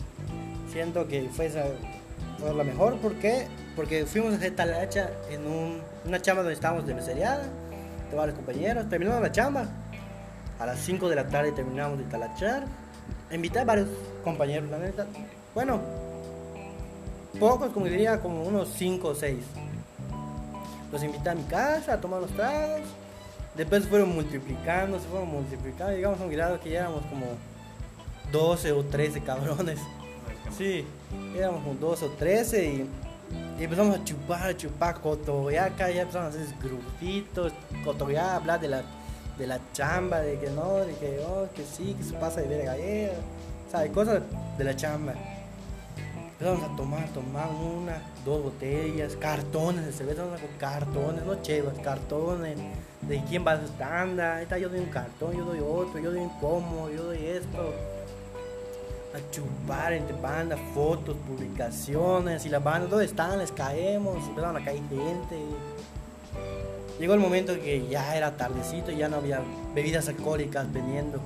Siento 0.72 1.06
que 1.06 1.28
fue 1.28 1.46
esa 1.46 1.64
fue 2.40 2.54
la 2.54 2.64
mejor, 2.64 2.96
¿por 2.96 3.14
qué? 3.16 3.46
Porque 3.76 4.06
fuimos 4.06 4.32
a 4.32 4.36
hacer 4.36 4.56
talacha 4.56 5.10
en 5.30 5.46
un, 5.46 5.80
una 6.06 6.20
chamba 6.20 6.42
donde 6.42 6.54
estábamos 6.54 6.86
de 6.86 6.94
meseriada, 6.94 7.44
de 8.10 8.16
varios 8.16 8.36
compañeros, 8.36 8.88
terminamos 8.88 9.20
la 9.20 9.30
chamba. 9.30 9.68
A 10.58 10.66
las 10.66 10.78
5 10.80 11.08
de 11.08 11.16
la 11.16 11.28
tarde 11.28 11.52
terminamos 11.52 11.98
de 11.98 12.04
talachar. 12.04 12.64
Invité 13.30 13.60
a 13.60 13.64
varios 13.64 13.88
compañeros, 14.24 14.68
la 14.70 14.78
neta. 14.78 15.06
Bueno, 15.54 15.80
pocos, 17.38 17.70
como 17.72 17.86
diría, 17.86 18.20
como 18.20 18.42
unos 18.42 18.68
5 18.76 19.08
o 19.08 19.14
6. 19.14 19.38
Los 20.90 21.02
invité 21.02 21.30
a 21.30 21.34
mi 21.34 21.44
casa 21.44 21.94
a 21.94 22.00
tomar 22.00 22.20
los 22.20 22.30
tragos. 22.32 22.80
Después 23.56 23.86
fueron 23.86 24.14
multiplicando, 24.14 24.98
se 24.98 25.06
fueron 25.06 25.28
multiplicando. 25.28 25.92
Llegamos 25.92 26.20
a 26.20 26.24
un 26.24 26.30
grado 26.30 26.60
que 26.60 26.70
ya 26.70 26.80
éramos 26.80 27.02
como 27.06 27.26
12 28.32 28.72
o 28.72 28.84
13 28.84 29.20
cabrones. 29.20 29.78
Sí, 30.56 30.84
éramos 31.36 31.62
como 31.62 31.74
12 31.74 32.04
o 32.06 32.08
13 32.10 32.64
y, 32.64 32.88
y 33.60 33.64
empezamos 33.64 33.96
a 33.96 34.04
chupar, 34.04 34.50
a 34.50 34.56
chupar, 34.56 35.00
cotorear, 35.00 35.72
acá 35.72 35.88
ya 35.90 36.02
empezamos 36.02 36.34
a 36.34 36.38
hacer 36.40 36.54
grupitos, 36.60 37.52
cotorear, 37.84 38.30
hablar 38.30 38.60
de 38.60 38.68
la, 38.68 38.82
de 39.40 39.46
la 39.46 39.58
chamba, 39.72 40.20
de 40.20 40.38
que 40.38 40.50
no, 40.50 40.76
de 40.76 40.94
que, 40.96 41.18
oh, 41.26 41.48
que 41.54 41.64
sí, 41.64 41.94
que 41.94 42.04
se 42.04 42.12
pasa 42.12 42.42
de 42.42 42.48
verga, 42.48 42.76
eh, 42.76 43.10
¿sabes? 43.72 43.90
Cosas 43.90 44.22
de 44.58 44.64
la 44.64 44.76
chamba. 44.76 45.14
Empezamos 46.32 46.70
a 46.70 46.76
tomar, 46.76 47.08
tomar 47.08 47.48
una, 47.48 48.02
dos 48.24 48.42
botellas, 48.42 49.16
cartones 49.16 49.86
de 49.86 49.92
cerveza, 49.92 50.22
con 50.22 50.58
cartones, 50.58 51.24
no 51.24 51.40
chevas, 51.42 51.74
cartones, 51.78 52.58
de 53.00 53.24
quién 53.24 53.44
va 53.46 53.52
a 53.52 53.60
su 53.66 53.72
tanda, 53.72 54.42
yo 54.58 54.68
doy 54.68 54.80
un 54.80 54.90
cartón, 54.90 55.36
yo 55.36 55.44
doy 55.44 55.60
otro, 55.60 55.98
yo 55.98 56.10
doy 56.10 56.20
un 56.20 56.40
pomo, 56.40 56.90
yo 56.90 57.04
doy 57.04 57.24
esto 57.26 57.74
a 59.14 59.30
chupar 59.32 59.94
entre 59.94 60.16
bandas, 60.20 60.60
fotos, 60.74 61.16
publicaciones 61.26 62.44
y 62.44 62.50
las 62.50 62.62
bandas, 62.62 62.90
¿dónde 62.90 63.06
están? 63.06 63.38
Les 63.38 63.50
caemos, 63.52 64.16
empezaron 64.28 64.56
a 64.56 64.64
caer 64.64 64.80
gente. 64.88 65.38
Llegó 67.00 67.14
el 67.14 67.20
momento 67.20 67.54
que 67.54 67.88
ya 67.88 68.14
era 68.16 68.36
tardecito 68.36 68.92
y 68.92 68.98
ya 68.98 69.08
no 69.08 69.16
había 69.16 69.40
bebidas 69.74 70.08
alcohólicas 70.08 70.72
vendiendo. 70.72 71.20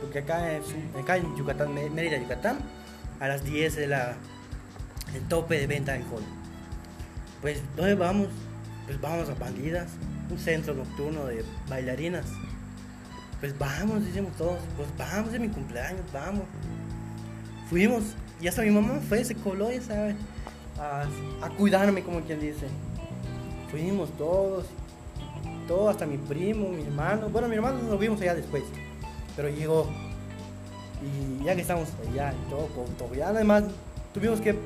Porque 0.00 0.20
acá, 0.20 0.56
en 0.56 1.36
Yucatán, 1.36 1.74
Mérida, 1.94 2.18
Yucatán, 2.18 2.58
a 3.20 3.28
las 3.28 3.44
10 3.44 3.76
es 3.76 3.88
la, 3.88 4.16
el 5.14 5.22
tope 5.28 5.60
de 5.60 5.66
venta 5.66 5.92
de 5.92 5.98
alcohol. 5.98 6.22
Pues, 7.42 7.60
¿dónde 7.76 7.94
vamos? 7.94 8.28
Pues 8.86 9.00
vamos 9.00 9.28
a 9.28 9.34
Bandidas, 9.34 9.88
un 10.30 10.38
centro 10.38 10.74
nocturno 10.74 11.26
de 11.26 11.44
bailarinas. 11.68 12.24
Pues 13.38 13.56
vamos, 13.56 14.04
decimos 14.04 14.34
todos, 14.36 14.58
pues 14.76 14.88
vamos, 14.96 15.32
es 15.32 15.38
mi 15.38 15.48
cumpleaños, 15.48 16.02
vamos 16.12 16.44
fuimos 17.68 18.02
y 18.40 18.48
hasta 18.48 18.62
mi 18.62 18.70
mamá 18.70 19.00
fue, 19.08 19.24
se 19.24 19.34
coló, 19.34 19.70
ya 19.70 19.82
sabe, 19.82 20.14
a, 20.78 21.48
cuidarme, 21.56 22.02
como 22.02 22.20
quien 22.20 22.40
dice. 22.40 22.66
Fuimos 23.70 24.16
todos, 24.16 24.66
hasta 25.88 26.06
mi 26.06 26.16
primo, 26.16 26.68
mi 26.68 26.82
hermano. 26.82 27.28
Bueno, 27.28 27.48
mi 27.48 27.56
hermano 27.56 27.78
nos 27.82 27.98
vimos 27.98 28.20
allá 28.20 28.34
después, 28.34 28.64
pero 29.36 29.48
llegó. 29.48 29.86
Y 31.02 31.44
ya 31.44 31.54
que 31.54 31.60
estamos 31.60 31.88
allá 32.10 32.34
todo, 32.50 32.66
todo 32.98 33.14
ya 33.14 33.28
además 33.28 33.64
tuvimos 34.12 34.40
que 34.40 34.56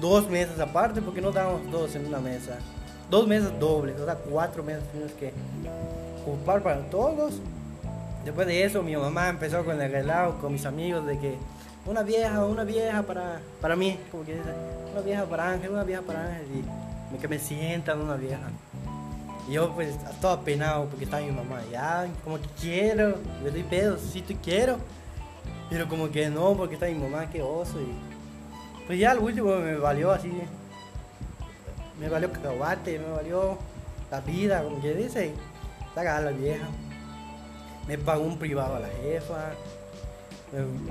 dos 0.00 0.28
mesas 0.30 0.58
aparte 0.58 1.02
porque 1.02 1.20
no 1.20 1.32
dábamos 1.32 1.70
dos 1.70 1.94
en 1.96 2.06
una 2.06 2.18
mesa. 2.18 2.58
Dos 3.10 3.26
mesas 3.26 3.52
dobles, 3.60 4.00
o 4.00 4.04
sea, 4.04 4.16
cuatro 4.16 4.62
mesas 4.62 4.84
tuvimos 4.90 5.12
que 5.12 5.32
ocupar 6.22 6.62
para 6.62 6.80
todos. 6.90 7.34
Después 8.24 8.46
de 8.46 8.64
eso, 8.64 8.82
mi 8.82 8.96
mamá 8.96 9.28
empezó 9.28 9.64
con 9.64 9.80
el 9.80 9.90
relajo 9.90 10.38
con 10.40 10.52
mis 10.52 10.66
amigos 10.66 11.06
de 11.06 11.18
que 11.18 11.36
una 11.86 12.02
vieja, 12.02 12.44
una 12.44 12.64
vieja 12.64 13.02
para, 13.02 13.40
para 13.60 13.76
mí, 13.76 13.98
como 14.10 14.24
que 14.24 14.36
una 14.92 15.00
vieja 15.02 15.24
para 15.24 15.50
Ángel, 15.50 15.70
una 15.70 15.84
vieja 15.84 16.02
para 16.02 16.24
Ángel, 16.24 16.64
y 17.14 17.18
que 17.18 17.28
me 17.28 17.38
sientan 17.38 18.00
una 18.00 18.16
vieja. 18.16 18.48
Yo 19.48 19.72
pues 19.74 19.94
todo 20.20 20.32
apenado 20.32 20.86
porque 20.86 21.04
está 21.04 21.20
mi 21.20 21.30
mamá, 21.30 21.60
ya, 21.70 22.08
como 22.24 22.40
que 22.40 22.48
quiero, 22.60 23.14
me 23.44 23.50
doy 23.50 23.62
pedo, 23.62 23.96
sí, 23.96 24.20
tú 24.20 24.34
quiero, 24.42 24.78
pero 25.70 25.88
como 25.88 26.10
que 26.10 26.28
no, 26.28 26.56
porque 26.56 26.74
está 26.74 26.86
mi 26.86 26.94
mamá, 26.94 27.30
qué 27.30 27.42
oso, 27.42 27.80
y 27.80 27.94
pues 28.86 28.98
ya 28.98 29.12
al 29.12 29.20
último 29.20 29.54
me 29.56 29.76
valió 29.76 30.10
así, 30.10 30.32
me 32.00 32.08
valió 32.08 32.32
cacahuate, 32.32 32.98
me 32.98 33.08
valió 33.08 33.56
la 34.10 34.20
vida, 34.20 34.64
como 34.64 34.80
que 34.82 34.94
dice, 34.94 35.28
y 35.28 35.32
la 35.96 36.30
vieja, 36.30 36.66
me 37.86 37.98
pagó 37.98 38.24
un 38.24 38.38
privado 38.38 38.76
a 38.76 38.80
la 38.80 38.88
jefa, 39.02 39.52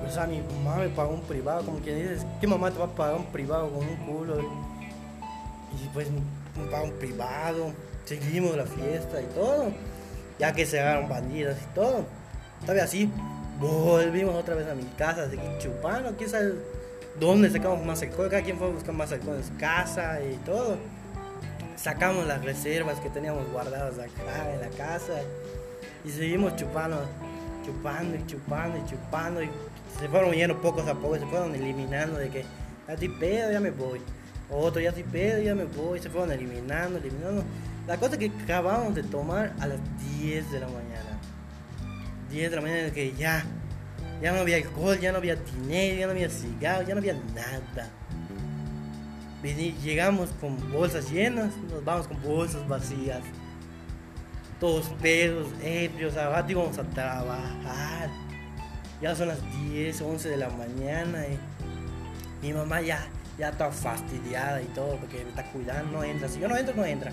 o 0.06 0.12
sea, 0.12 0.28
mi 0.28 0.42
mamá 0.42 0.78
me 0.78 0.90
pagó 0.90 1.14
un 1.14 1.22
privado, 1.22 1.66
como 1.66 1.80
quien 1.80 1.98
dices, 1.98 2.26
¿qué 2.40 2.48
mamá 2.48 2.72
te 2.72 2.80
va 2.80 2.86
a 2.86 2.96
pagar 2.96 3.16
un 3.16 3.26
privado 3.26 3.70
con 3.70 3.88
un 3.88 3.96
culo? 3.98 4.40
Y 4.40 5.88
pues 5.94 6.08
me 6.10 6.66
pagó 6.72 6.86
un 6.86 6.94
privado, 6.94 7.72
seguimos 8.06 8.56
la 8.56 8.66
fiesta 8.66 9.22
y 9.22 9.26
todo, 9.34 9.72
ya 10.40 10.54
que 10.54 10.66
se 10.66 10.80
agarraron 10.80 11.10
bandidas 11.10 11.58
y 11.62 11.76
todo. 11.76 12.06
Todavía 12.62 12.84
así, 12.84 13.12
volvimos 13.60 14.36
otra 14.36 14.56
vez 14.56 14.68
a 14.68 14.76
mi 14.76 14.86
casa, 14.98 15.30
seguir 15.30 15.58
chupando, 15.60 16.16
quién 16.18 16.30
sabe 16.30 16.54
dónde 17.20 17.50
sacamos 17.50 17.86
más 17.86 18.02
alcohol, 18.02 18.30
cada 18.30 18.44
quien 18.44 18.58
fue 18.58 18.68
a 18.68 18.72
buscar 18.72 18.96
más 18.96 19.12
alcohol 19.12 19.38
en 19.38 19.44
su 19.44 19.56
casa 19.58 20.20
y 20.22 20.36
todo. 20.46 20.78
Sacamos 21.76 22.26
las 22.26 22.44
reservas 22.44 23.00
que 23.00 23.10
teníamos 23.10 23.52
guardadas 23.52 24.00
acá 24.00 24.54
en 24.54 24.62
la 24.62 24.70
casa 24.70 25.14
y 26.06 26.10
seguimos 26.10 26.56
chupando 26.56 27.06
chupando 27.66 28.16
y 28.16 28.26
chupando 28.28 28.78
y 28.78 28.90
chupando 28.90 29.44
y 29.44 29.50
se 30.00 30.08
fueron 30.08 30.32
yendo 30.34 30.62
pocos 30.62 30.88
a 30.88 30.94
pocos, 30.94 31.20
se 31.20 31.26
fueron 31.26 31.56
eliminando 31.56 32.18
de 32.18 32.30
que 32.30 32.46
ya 32.88 32.94
estoy 32.94 33.10
pedo, 33.10 33.52
ya 33.52 33.60
me 33.60 33.72
voy. 33.72 34.02
Otro 34.50 34.80
ya 34.80 34.90
estoy 34.90 35.04
pedo, 35.04 35.42
ya 35.42 35.56
me 35.56 35.66
voy, 35.66 36.00
se 36.00 36.10
fueron 36.10 36.32
eliminando, 36.32 37.00
eliminando. 37.00 37.44
La 37.88 37.98
cosa 37.98 38.18
que 38.18 38.32
acabamos 38.44 38.96
de 38.96 39.04
tomar 39.04 39.54
a 39.60 39.68
las 39.68 39.80
10 40.20 40.52
de 40.52 40.60
la 40.60 40.68
mañana. 40.68 41.20
10 42.32 42.50
de 42.50 42.56
la 42.56 42.62
mañana 42.62 42.92
que 42.92 43.14
ya, 43.14 43.46
ya 44.22 44.32
no 44.32 44.40
había 44.40 44.58
alcohol, 44.58 45.00
ya 45.00 45.12
no 45.12 45.20
había 45.20 45.36
dinero, 45.36 46.00
ya 46.00 46.06
no 46.08 46.12
había 46.14 46.30
cigarro, 46.30 46.88
ya 46.88 46.96
no 46.96 47.00
había 47.00 47.14
nada. 47.36 47.92
llegamos 49.84 50.30
con 50.42 50.58
bolsas 50.72 51.12
llenas, 51.12 51.56
nos 51.70 51.86
vamos 51.86 52.08
con 52.08 52.20
bolsas 52.24 52.68
vacías. 52.68 53.22
todos 54.60 54.88
pedos, 55.00 55.48
ebrios, 55.62 56.18
abajo 56.18 56.50
íbamos 56.50 56.80
a 56.80 56.84
trabajar. 56.86 58.10
Ya 59.00 59.16
son 59.16 59.28
las 59.28 59.40
10, 59.70 60.02
11 60.02 60.30
de 60.30 60.38
la 60.38 60.50
mañana 60.50 61.24
y 61.28 62.48
mi 62.48 62.52
mamá 62.52 62.82
ya, 62.82 63.06
ya 63.38 63.50
está 63.50 63.70
fastidiada 63.70 64.60
y 64.60 64.66
todo 64.68 64.98
porque 64.98 65.24
me 65.24 65.30
está 65.30 65.44
cuidando, 65.52 66.00
no 66.00 66.04
entra. 66.04 66.28
Si 66.28 66.40
yo 66.40 66.48
no 66.48 66.58
entro, 66.58 66.74
no 66.76 66.84
entra. 66.84 67.12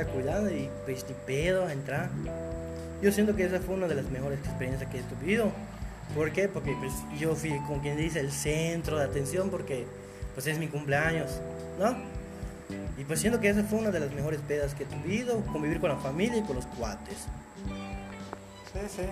Está 0.00 0.52
y 0.52 0.70
pues 0.84 1.04
ni 1.08 1.14
pedo 1.26 1.66
a 1.66 1.72
entrar. 1.72 2.08
Yo 3.02 3.10
siento 3.10 3.34
que 3.34 3.44
esa 3.44 3.58
fue 3.58 3.74
una 3.74 3.88
de 3.88 3.96
las 3.96 4.04
mejores 4.10 4.38
experiencias 4.38 4.88
que 4.90 5.00
he 5.00 5.02
tenido. 5.02 5.50
¿Por 6.14 6.32
qué? 6.32 6.48
Porque 6.48 6.76
pues, 6.78 6.92
yo 7.18 7.34
fui, 7.34 7.50
como 7.66 7.82
quien 7.82 7.96
dice, 7.96 8.20
el 8.20 8.30
centro 8.30 8.96
de 8.96 9.04
atención 9.04 9.50
porque 9.50 9.86
pues 10.34 10.46
es 10.46 10.58
mi 10.58 10.68
cumpleaños, 10.68 11.40
¿no? 11.80 11.96
Y 12.96 13.04
pues 13.04 13.20
siento 13.20 13.40
que 13.40 13.48
esa 13.48 13.64
fue 13.64 13.80
una 13.80 13.90
de 13.90 13.98
las 13.98 14.12
mejores 14.12 14.40
pedas 14.40 14.74
que 14.74 14.84
he 14.84 14.86
tenido, 14.86 15.40
convivir 15.46 15.80
con 15.80 15.90
la 15.90 15.96
familia 15.96 16.38
y 16.38 16.42
con 16.42 16.56
los 16.56 16.66
cuates. 16.66 17.26
Sí, 18.72 18.80
sí. 18.88 19.02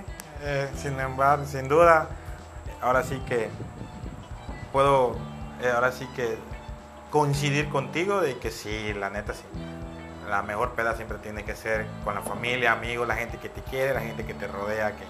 Eh, 0.44 0.68
sin 0.76 1.00
embargo, 1.00 1.44
sin 1.46 1.66
duda, 1.66 2.08
ahora 2.80 3.02
sí 3.02 3.20
que 3.26 3.48
puedo, 4.72 5.16
eh, 5.62 5.70
ahora 5.74 5.90
sí 5.90 6.06
que 6.14 6.36
coincidir 7.10 7.68
contigo 7.70 8.20
de 8.20 8.38
que 8.38 8.52
sí, 8.52 8.94
la 8.94 9.10
neta 9.10 9.34
sí. 9.34 9.42
La 10.28 10.42
mejor 10.42 10.72
peda 10.72 10.96
siempre 10.96 11.18
tiene 11.18 11.44
que 11.44 11.54
ser 11.54 11.86
con 12.04 12.14
la 12.14 12.22
familia, 12.22 12.72
amigos, 12.72 13.06
la 13.06 13.14
gente 13.16 13.38
que 13.38 13.48
te 13.48 13.62
quiere, 13.62 13.94
la 13.94 14.00
gente 14.00 14.24
que 14.24 14.34
te 14.34 14.46
rodea, 14.46 14.92
que, 14.92 15.04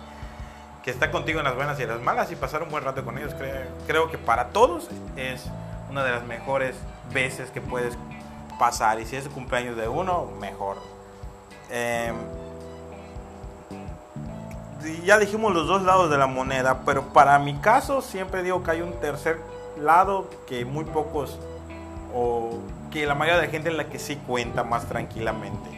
que 0.84 0.90
está 0.90 1.10
contigo 1.10 1.38
en 1.38 1.44
las 1.44 1.54
buenas 1.54 1.78
y 1.80 1.84
en 1.84 1.88
las 1.88 2.00
malas 2.00 2.30
y 2.30 2.36
pasar 2.36 2.62
un 2.62 2.68
buen 2.68 2.84
rato 2.84 3.04
con 3.04 3.16
ellos. 3.18 3.34
Creo, 3.34 3.66
creo 3.86 4.10
que 4.10 4.18
para 4.18 4.48
todos 4.48 4.88
es 5.16 5.46
una 5.90 6.04
de 6.04 6.10
las 6.10 6.24
mejores 6.24 6.76
veces 7.12 7.50
que 7.50 7.60
puedes 7.60 7.96
pasar. 8.58 9.00
Y 9.00 9.06
si 9.06 9.16
es 9.16 9.26
el 9.26 9.30
cumpleaños 9.32 9.76
de 9.76 9.88
uno, 9.88 10.30
mejor. 10.38 10.76
Eh, 11.70 12.12
ya 15.04 15.18
dijimos 15.18 15.52
los 15.54 15.66
dos 15.66 15.82
lados 15.82 16.10
de 16.10 16.18
la 16.18 16.26
moneda, 16.26 16.82
pero 16.84 17.12
para 17.12 17.38
mi 17.38 17.54
caso 17.56 18.02
siempre 18.02 18.42
digo 18.42 18.62
que 18.62 18.70
hay 18.72 18.82
un 18.82 18.92
tercer 19.00 19.40
lado 19.78 20.28
que 20.46 20.64
muy 20.64 20.84
pocos 20.84 21.38
o 22.14 22.60
que 23.00 23.06
la 23.06 23.14
mayoría 23.14 23.40
de 23.40 23.46
la 23.46 23.52
gente 23.52 23.68
en 23.68 23.76
la 23.76 23.88
que 23.90 23.98
sí 23.98 24.16
cuenta 24.16 24.64
más 24.64 24.86
tranquilamente. 24.86 25.68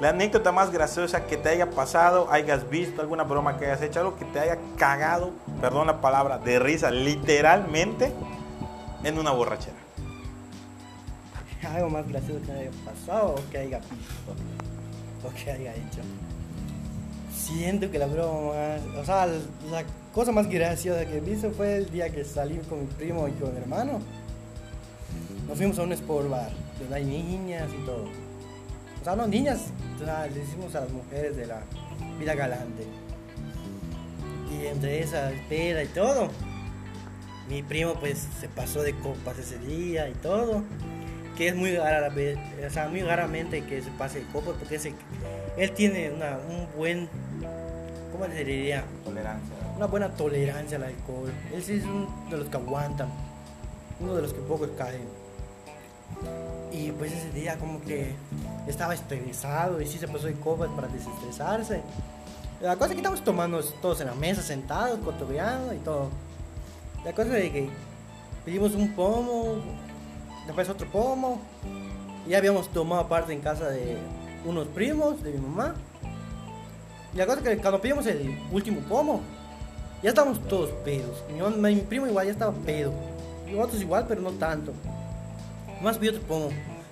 La 0.00 0.08
anécdota 0.08 0.50
más 0.50 0.72
graciosa 0.72 1.24
que 1.24 1.36
te 1.36 1.48
haya 1.48 1.70
pasado, 1.70 2.28
hayas 2.30 2.68
visto 2.68 3.00
alguna 3.00 3.22
broma 3.22 3.56
que 3.56 3.66
hayas 3.66 3.82
hecho, 3.82 4.00
algo 4.00 4.16
que 4.16 4.24
te 4.26 4.40
haya 4.40 4.58
cagado, 4.76 5.30
perdón 5.60 5.86
la 5.86 6.00
palabra, 6.00 6.38
de 6.38 6.58
risa, 6.58 6.90
literalmente 6.90 8.12
en 9.04 9.18
una 9.18 9.30
borrachera. 9.30 9.76
Algo 11.74 11.88
más 11.88 12.08
gracioso 12.08 12.44
que 12.44 12.52
haya 12.52 12.70
pasado 12.84 13.36
o 13.36 13.50
que 13.50 13.58
haya 13.58 13.78
visto 13.78 14.34
o 15.24 15.32
que 15.34 15.50
haya 15.50 15.72
hecho. 15.72 16.00
Siento 17.32 17.90
que 17.90 17.98
la 17.98 18.06
broma 18.06 18.52
o 18.98 19.04
sea, 19.04 19.26
la 19.26 19.84
cosa 20.12 20.32
más 20.32 20.48
graciosa 20.48 21.06
que 21.06 21.20
visto 21.20 21.50
fue 21.52 21.76
el 21.76 21.90
día 21.90 22.10
que 22.10 22.24
salí 22.24 22.58
con 22.68 22.80
mi 22.80 22.86
primo 22.86 23.28
y 23.28 23.32
con 23.32 23.52
mi 23.54 23.60
hermano. 23.60 24.00
Nos 25.48 25.56
fuimos 25.56 25.78
a 25.78 25.82
un 25.82 25.92
sport 25.92 26.28
bar, 26.28 26.50
donde 26.80 26.96
hay 26.96 27.04
niñas 27.04 27.68
y 27.72 27.84
todo. 27.84 28.04
O 29.00 29.04
sea, 29.04 29.14
no 29.14 29.26
niñas, 29.26 29.68
o 30.00 30.04
sea, 30.04 30.26
le 30.26 30.40
decimos 30.40 30.74
a 30.74 30.80
las 30.80 30.90
mujeres 30.90 31.36
de 31.36 31.46
la 31.46 31.62
vida 32.18 32.34
galante. 32.34 32.84
Y 34.50 34.66
entre 34.66 35.00
esa 35.00 35.30
espera 35.30 35.82
y 35.82 35.88
todo, 35.88 36.28
mi 37.48 37.62
primo 37.62 37.94
pues 37.94 38.26
se 38.40 38.48
pasó 38.48 38.82
de 38.82 38.94
copas 38.94 39.38
ese 39.38 39.58
día 39.58 40.08
y 40.08 40.14
todo. 40.14 40.62
Que 41.36 41.48
es 41.48 41.54
muy 41.54 41.76
rara, 41.76 42.10
o 42.10 42.70
sea, 42.70 42.88
muy 42.88 43.02
raramente 43.02 43.62
que 43.64 43.82
se 43.82 43.90
pase 43.90 44.20
de 44.20 44.26
copas 44.28 44.54
porque 44.58 44.76
ese, 44.76 44.94
él 45.58 45.70
tiene 45.72 46.10
una, 46.10 46.38
un 46.38 46.66
buen, 46.76 47.08
¿cómo 48.10 48.24
se 48.24 48.42
diría? 48.42 48.84
Tolerancia. 49.04 49.54
Una 49.76 49.86
buena 49.86 50.08
tolerancia 50.14 50.78
al 50.78 50.84
alcohol. 50.84 51.30
Él 51.54 51.62
sí 51.62 51.74
es 51.74 51.84
uno 51.84 52.26
de 52.30 52.38
los 52.38 52.48
que 52.48 52.56
aguantan, 52.56 53.08
uno 54.00 54.14
de 54.14 54.22
los 54.22 54.32
que 54.32 54.40
pocos 54.40 54.70
caen. 54.78 55.02
Y 56.72 56.90
pues 56.92 57.12
ese 57.12 57.30
día 57.32 57.58
como 57.58 57.80
que 57.80 58.14
estaba 58.66 58.94
estresado 58.94 59.80
y 59.80 59.86
sí 59.86 59.98
se 59.98 60.08
pasó 60.08 60.26
de 60.26 60.34
copas 60.34 60.68
para 60.70 60.88
desestresarse. 60.88 61.82
La 62.60 62.76
cosa 62.76 62.86
es 62.86 62.92
que 62.92 62.98
estamos 62.98 63.22
tomando 63.22 63.62
todos 63.82 64.00
en 64.00 64.06
la 64.06 64.14
mesa, 64.14 64.42
sentados, 64.42 64.98
cotoreando 65.00 65.74
y 65.74 65.78
todo. 65.78 66.08
La 67.04 67.12
cosa 67.12 67.38
es 67.38 67.52
que 67.52 67.68
pedimos 68.44 68.74
un 68.74 68.94
pomo, 68.94 69.56
después 70.46 70.68
otro 70.68 70.86
pomo. 70.88 71.40
Y 72.26 72.30
ya 72.30 72.38
habíamos 72.38 72.68
tomado 72.68 73.06
parte 73.08 73.32
en 73.32 73.40
casa 73.40 73.68
de 73.68 73.96
unos 74.44 74.66
primos 74.68 75.22
de 75.22 75.32
mi 75.32 75.38
mamá. 75.38 75.74
Y 77.14 77.18
la 77.18 77.26
cosa 77.26 77.38
es 77.38 77.44
que 77.44 77.58
cuando 77.58 77.80
pedimos 77.80 78.06
el 78.06 78.38
último 78.50 78.80
pomo, 78.80 79.20
ya 80.02 80.10
estábamos 80.10 80.40
todos 80.48 80.70
pedos. 80.84 81.22
Mi, 81.30 81.74
mi 81.74 81.80
primo 81.82 82.06
igual 82.06 82.26
ya 82.26 82.32
estaba 82.32 82.52
pedo. 82.52 82.92
Y 83.46 83.54
otros 83.54 83.80
igual, 83.80 84.06
pero 84.08 84.20
no 84.20 84.32
tanto. 84.32 84.72
Más 85.86 85.98
pidió 85.98 86.10
otro 86.10 86.26
pomo. 86.26 86.48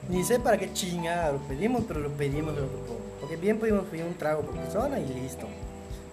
Ni 0.09 0.23
sé 0.23 0.39
para 0.39 0.57
qué 0.57 0.73
chingada 0.73 1.33
lo 1.33 1.39
pedimos, 1.49 1.83
pero 1.89 1.99
lo 1.99 2.11
pedimos 2.11 2.57
el 2.57 2.63
otro 2.63 2.79
pomo. 2.87 3.01
Porque 3.19 3.35
bien 3.37 3.59
pudimos 3.59 3.87
pedir 3.87 4.05
un 4.05 4.15
trago 4.15 4.43
por 4.43 4.55
persona 4.55 5.01
y 5.01 5.09
listo. 5.09 5.49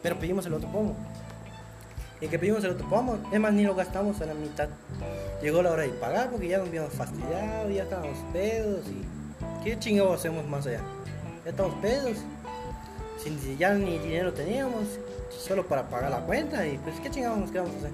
Pero 0.02 0.18
pedimos 0.18 0.48
el 0.48 0.56
otro 0.56 0.68
pomo. 0.72 0.96
Y 2.20 2.28
que 2.28 2.40
pedimos 2.40 2.64
el 2.64 2.72
otro 2.72 2.90
pomo, 2.90 3.20
es 3.32 3.40
más, 3.40 3.54
ni 3.54 3.66
lo 3.66 3.76
gastamos 3.76 4.20
a 4.22 4.26
la 4.26 4.34
mitad. 4.34 4.68
Llegó 5.44 5.62
la 5.62 5.70
hora 5.70 5.84
de 5.84 5.90
pagar 5.90 6.32
porque 6.32 6.48
ya 6.48 6.58
nos 6.58 6.70
habíamos 6.70 6.92
fastidiado, 6.94 7.70
ya 7.70 7.84
estábamos 7.84 8.18
pedos 8.34 8.88
y. 8.88 9.64
¿Qué 9.64 9.78
chingados 9.78 10.16
hacemos 10.16 10.48
más 10.48 10.66
allá? 10.66 10.82
Ya 11.46 11.52
estamos 11.52 11.76
pedos. 11.84 12.18
Sin 13.24 13.60
ya 13.60 13.76
ni 13.76 14.00
dinero 14.00 14.34
teníamos, 14.34 14.98
solo 15.30 15.68
para 15.68 15.88
pagar 15.88 16.10
la 16.10 16.22
cuenta 16.22 16.66
y 16.66 16.80
pues 16.80 17.00
qué 17.00 17.12
chingados 17.12 17.38
nos 17.38 17.52
quedamos 17.52 17.76
a 17.76 17.78
hacer. 17.78 17.92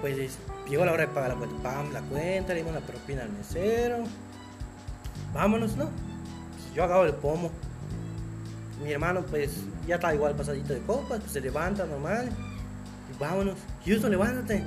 Pues 0.00 0.38
llegó 0.70 0.84
la 0.84 0.92
hora 0.92 1.06
de 1.06 1.08
pagar 1.08 1.30
la 1.30 1.36
cuenta, 1.36 1.82
la 1.92 2.00
cuenta, 2.02 2.54
le 2.54 2.60
dimos 2.60 2.74
la 2.74 2.80
propina 2.80 3.22
al 3.22 3.30
mesero. 3.30 4.04
Vámonos, 5.34 5.76
¿no? 5.76 5.84
Pues 5.84 6.74
yo 6.74 6.84
acabo 6.84 7.04
el 7.04 7.12
pomo. 7.12 7.50
Mi 8.82 8.92
hermano 8.92 9.22
pues 9.22 9.64
ya 9.86 9.96
está 9.96 10.14
igual 10.14 10.34
pasadito 10.34 10.72
de 10.72 10.80
copas, 10.80 11.20
pues 11.20 11.32
se 11.32 11.40
levanta 11.40 11.84
normal. 11.84 12.30
Y 13.12 13.18
vámonos. 13.18 13.56
Houston, 13.84 14.10
levántate. 14.10 14.64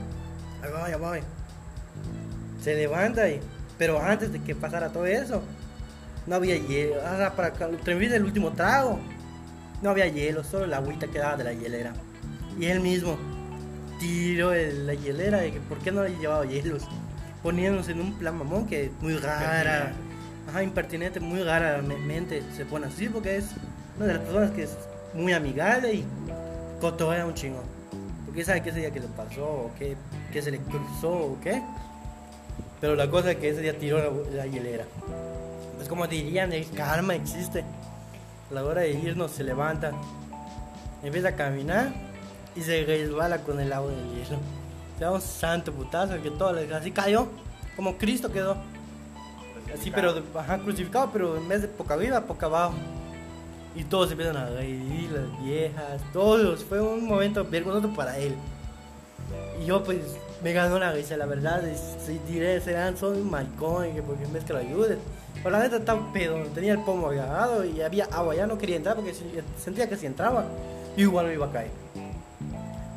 Ahí. 0.61 1.21
Se 2.61 2.75
levanta 2.75 3.27
y... 3.29 3.39
Pero 3.77 3.99
antes 3.99 4.31
de 4.31 4.41
que 4.41 4.55
pasara 4.55 4.89
todo 4.89 5.05
eso, 5.05 5.41
no 6.27 6.35
había 6.35 6.57
hielo. 6.57 6.97
O 6.97 7.17
sea, 7.17 7.33
para 7.35 7.53
terminar 7.53 8.15
el 8.15 8.23
último 8.23 8.51
trago, 8.51 8.99
no 9.81 9.89
había 9.89 10.07
hielo, 10.07 10.43
solo 10.43 10.67
la 10.67 10.77
agüita 10.77 11.07
que 11.07 11.19
daba 11.19 11.37
de 11.37 11.43
la 11.43 11.53
hielera. 11.53 11.93
Y 12.57 12.65
él 12.65 12.79
mismo 12.81 13.17
tiró 14.03 14.49
de 14.49 14.73
la 14.73 14.93
hielera 14.93 15.39
de 15.39 15.51
que 15.51 15.59
por 15.61 15.79
qué 15.79 15.91
no 15.91 16.03
le 16.03 16.15
llevaba 16.17 16.45
hielos. 16.45 16.83
Poniéndose 17.41 17.91
en 17.91 18.01
un 18.01 18.13
plan 18.13 18.37
mamón 18.37 18.67
que 18.67 18.91
muy 19.01 19.17
rara. 19.17 19.93
Ajá, 20.47 20.63
impertinente, 20.63 21.19
muy 21.19 21.41
rara 21.41 21.81
mente 21.81 22.43
se 22.55 22.65
pone 22.65 22.87
así 22.87 23.07
porque 23.07 23.37
es 23.37 23.51
una 23.97 24.07
de 24.07 24.13
las 24.13 24.23
personas 24.23 24.51
que 24.51 24.63
es 24.63 24.77
muy 25.13 25.31
amigable 25.33 25.93
y 25.93 26.05
cotorea 26.81 27.25
un 27.25 27.33
chingo. 27.33 27.61
Porque 28.25 28.43
sabe 28.43 28.61
qué 28.61 28.69
ese 28.69 28.79
día 28.79 28.91
que 28.91 28.99
le 28.99 29.07
pasó, 29.07 29.45
o 29.45 29.71
qué, 29.77 29.95
qué 30.31 30.41
se 30.41 30.51
le 30.51 30.57
cruzó, 30.59 31.11
o 31.11 31.37
qué. 31.41 31.61
Pero 32.81 32.95
la 32.95 33.09
cosa 33.09 33.31
es 33.31 33.37
que 33.37 33.49
ese 33.49 33.61
día 33.61 33.77
tiró 33.77 33.99
la, 33.99 34.37
la 34.37 34.47
hielera. 34.47 34.85
Pues 35.75 35.87
como 35.87 36.07
dirían, 36.07 36.51
el 36.51 36.69
karma 36.71 37.15
existe. 37.15 37.63
A 38.49 38.53
la 38.53 38.63
hora 38.63 38.81
de 38.81 38.91
irnos 38.91 39.31
se 39.31 39.43
levanta, 39.43 39.91
empieza 41.03 41.29
a 41.29 41.35
caminar 41.35 42.12
y 42.55 42.61
se 42.61 42.83
resbala 42.85 43.39
con 43.39 43.59
el 43.59 43.71
agua 43.73 43.91
del 43.91 44.09
hielo. 44.09 44.37
Se 44.97 45.03
da 45.03 45.11
un 45.11 45.21
santo 45.21 45.71
putazo 45.71 46.21
que 46.21 46.31
todo 46.31 46.55
así 46.75 46.91
cayó, 46.91 47.27
como 47.75 47.97
Cristo 47.97 48.31
quedó. 48.31 48.57
Así, 49.73 49.89
pero 49.89 50.13
ajá, 50.35 50.59
crucificado, 50.59 51.09
pero 51.11 51.37
en 51.37 51.47
vez 51.47 51.61
de 51.63 51.67
poca 51.67 51.95
arriba, 51.95 52.21
poca 52.21 52.45
abajo. 52.45 52.75
Y 53.75 53.83
todos 53.83 54.11
empiezan 54.11 54.37
a 54.37 54.49
reír, 54.49 55.09
las 55.11 55.43
viejas, 55.43 56.01
todos. 56.11 56.63
Fue 56.63 56.79
un 56.79 57.07
momento 57.07 57.43
vergonzoso 57.43 57.91
para 57.95 58.19
él. 58.19 58.35
Y 59.59 59.65
yo, 59.65 59.83
pues, 59.83 59.99
me 60.43 60.53
ganó 60.53 60.77
la 60.77 60.91
risa, 60.91 61.17
la 61.17 61.25
verdad. 61.25 61.63
Si 62.05 62.19
diré, 62.31 62.61
serán, 62.61 62.95
son 62.97 63.15
un 63.15 63.31
maricón, 63.31 63.91
que 63.95 64.03
porque 64.03 64.25
en 64.25 64.33
vez 64.33 64.43
que 64.43 64.53
lo 64.53 64.59
ayudes. 64.59 64.99
Pero 65.37 65.49
la 65.49 65.59
neta 65.59 65.77
estaba 65.77 66.13
pedo, 66.13 66.37
tenía 66.53 66.73
el 66.73 66.79
pomo 66.83 67.07
agarrado 67.07 67.65
y 67.65 67.81
había 67.81 68.05
agua. 68.05 68.35
Ya 68.35 68.45
no 68.45 68.59
quería 68.59 68.75
entrar 68.75 68.95
porque 68.95 69.15
sentía 69.57 69.89
que 69.89 69.97
si 69.97 70.05
entraba, 70.05 70.45
igual 70.95 71.25
me 71.25 71.33
iba 71.33 71.47
a 71.47 71.51
caer. 71.51 71.82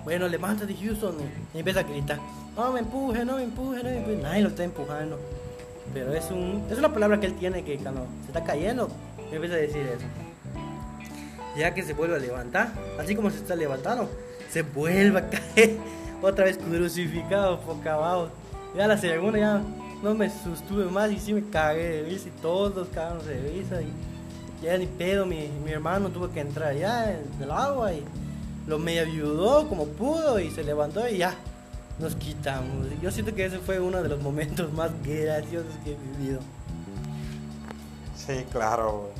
Bueno, 0.07 0.29
levántate, 0.29 0.73
Houston. 0.73 1.17
Y 1.53 1.59
empieza 1.59 1.81
a 1.81 1.83
gritar: 1.83 2.21
No 2.57 2.71
me 2.71 2.79
empuje, 2.79 3.25
no 3.25 3.39
me 3.39 3.43
empuje, 3.43 3.83
no 3.83 3.91
me 3.91 3.97
empuje. 3.97 4.17
Nadie 4.19 4.43
lo 4.43 4.49
está 4.51 4.63
empujando. 4.63 5.19
Pero 5.93 6.15
es, 6.15 6.31
un, 6.31 6.65
es 6.71 6.79
una 6.79 6.93
palabra 6.93 7.19
que 7.19 7.27
él 7.27 7.35
tiene 7.35 7.65
que 7.65 7.77
cuando 7.79 8.07
se 8.21 8.29
está 8.29 8.45
cayendo, 8.45 8.89
empieza 9.33 9.57
a 9.57 9.59
decir 9.59 9.83
eso. 9.83 10.07
Ya 11.59 11.75
que 11.75 11.83
se 11.83 11.93
vuelve 11.93 12.15
a 12.15 12.19
levantar, 12.21 12.73
así 13.01 13.17
como 13.17 13.31
se 13.31 13.39
está 13.39 13.57
levantando, 13.57 14.09
se 14.49 14.63
vuelve 14.63 15.19
a 15.19 15.29
caer 15.29 15.77
otra 16.23 16.45
vez 16.45 16.57
crucificado 16.59 17.57
boca 17.59 17.95
abajo. 17.95 18.29
Ya 18.77 18.87
la 18.87 18.99
segunda 18.99 19.41
ya 19.41 19.61
no 20.05 20.15
me 20.15 20.31
sostuve 20.31 20.85
más 20.85 21.11
y 21.11 21.19
sí 21.19 21.35
me 21.35 21.51
cagué 21.51 21.89
de 21.89 22.03
risa 22.05 22.29
y 22.29 22.43
todos 22.43 22.87
cagaron 22.95 23.27
de 23.27 23.41
risa 23.41 23.83
y 23.83 23.91
Ya 24.63 24.79
ni 24.79 24.87
pedo, 24.87 25.27
mi, 25.27 25.49
mi 25.65 25.73
hermano 25.73 26.11
tuvo 26.11 26.31
que 26.31 26.39
entrar 26.39 26.77
ya 26.77 27.11
en 27.11 27.43
el 27.43 27.51
agua 27.51 27.93
y 27.93 28.05
lo 28.67 28.79
medio 28.79 29.03
ayudó 29.03 29.69
como 29.69 29.87
pudo 29.87 30.41
y 30.41 30.51
se 30.51 30.65
levantó 30.65 31.09
y 31.09 31.19
ya, 31.19 31.35
nos 31.99 32.17
quitamos. 32.17 32.87
Yo 33.01 33.11
siento 33.11 33.35
que 33.35 33.45
ese 33.45 33.59
fue 33.59 33.81
uno 33.81 34.03
de 34.03 34.09
los 34.09 34.21
momentos 34.21 34.73
más 34.73 34.91
graciosos 35.05 35.73
que 35.85 35.93
he 35.93 35.97
vivido. 35.97 36.41
Sí, 38.15 38.45
claro. 38.51 39.11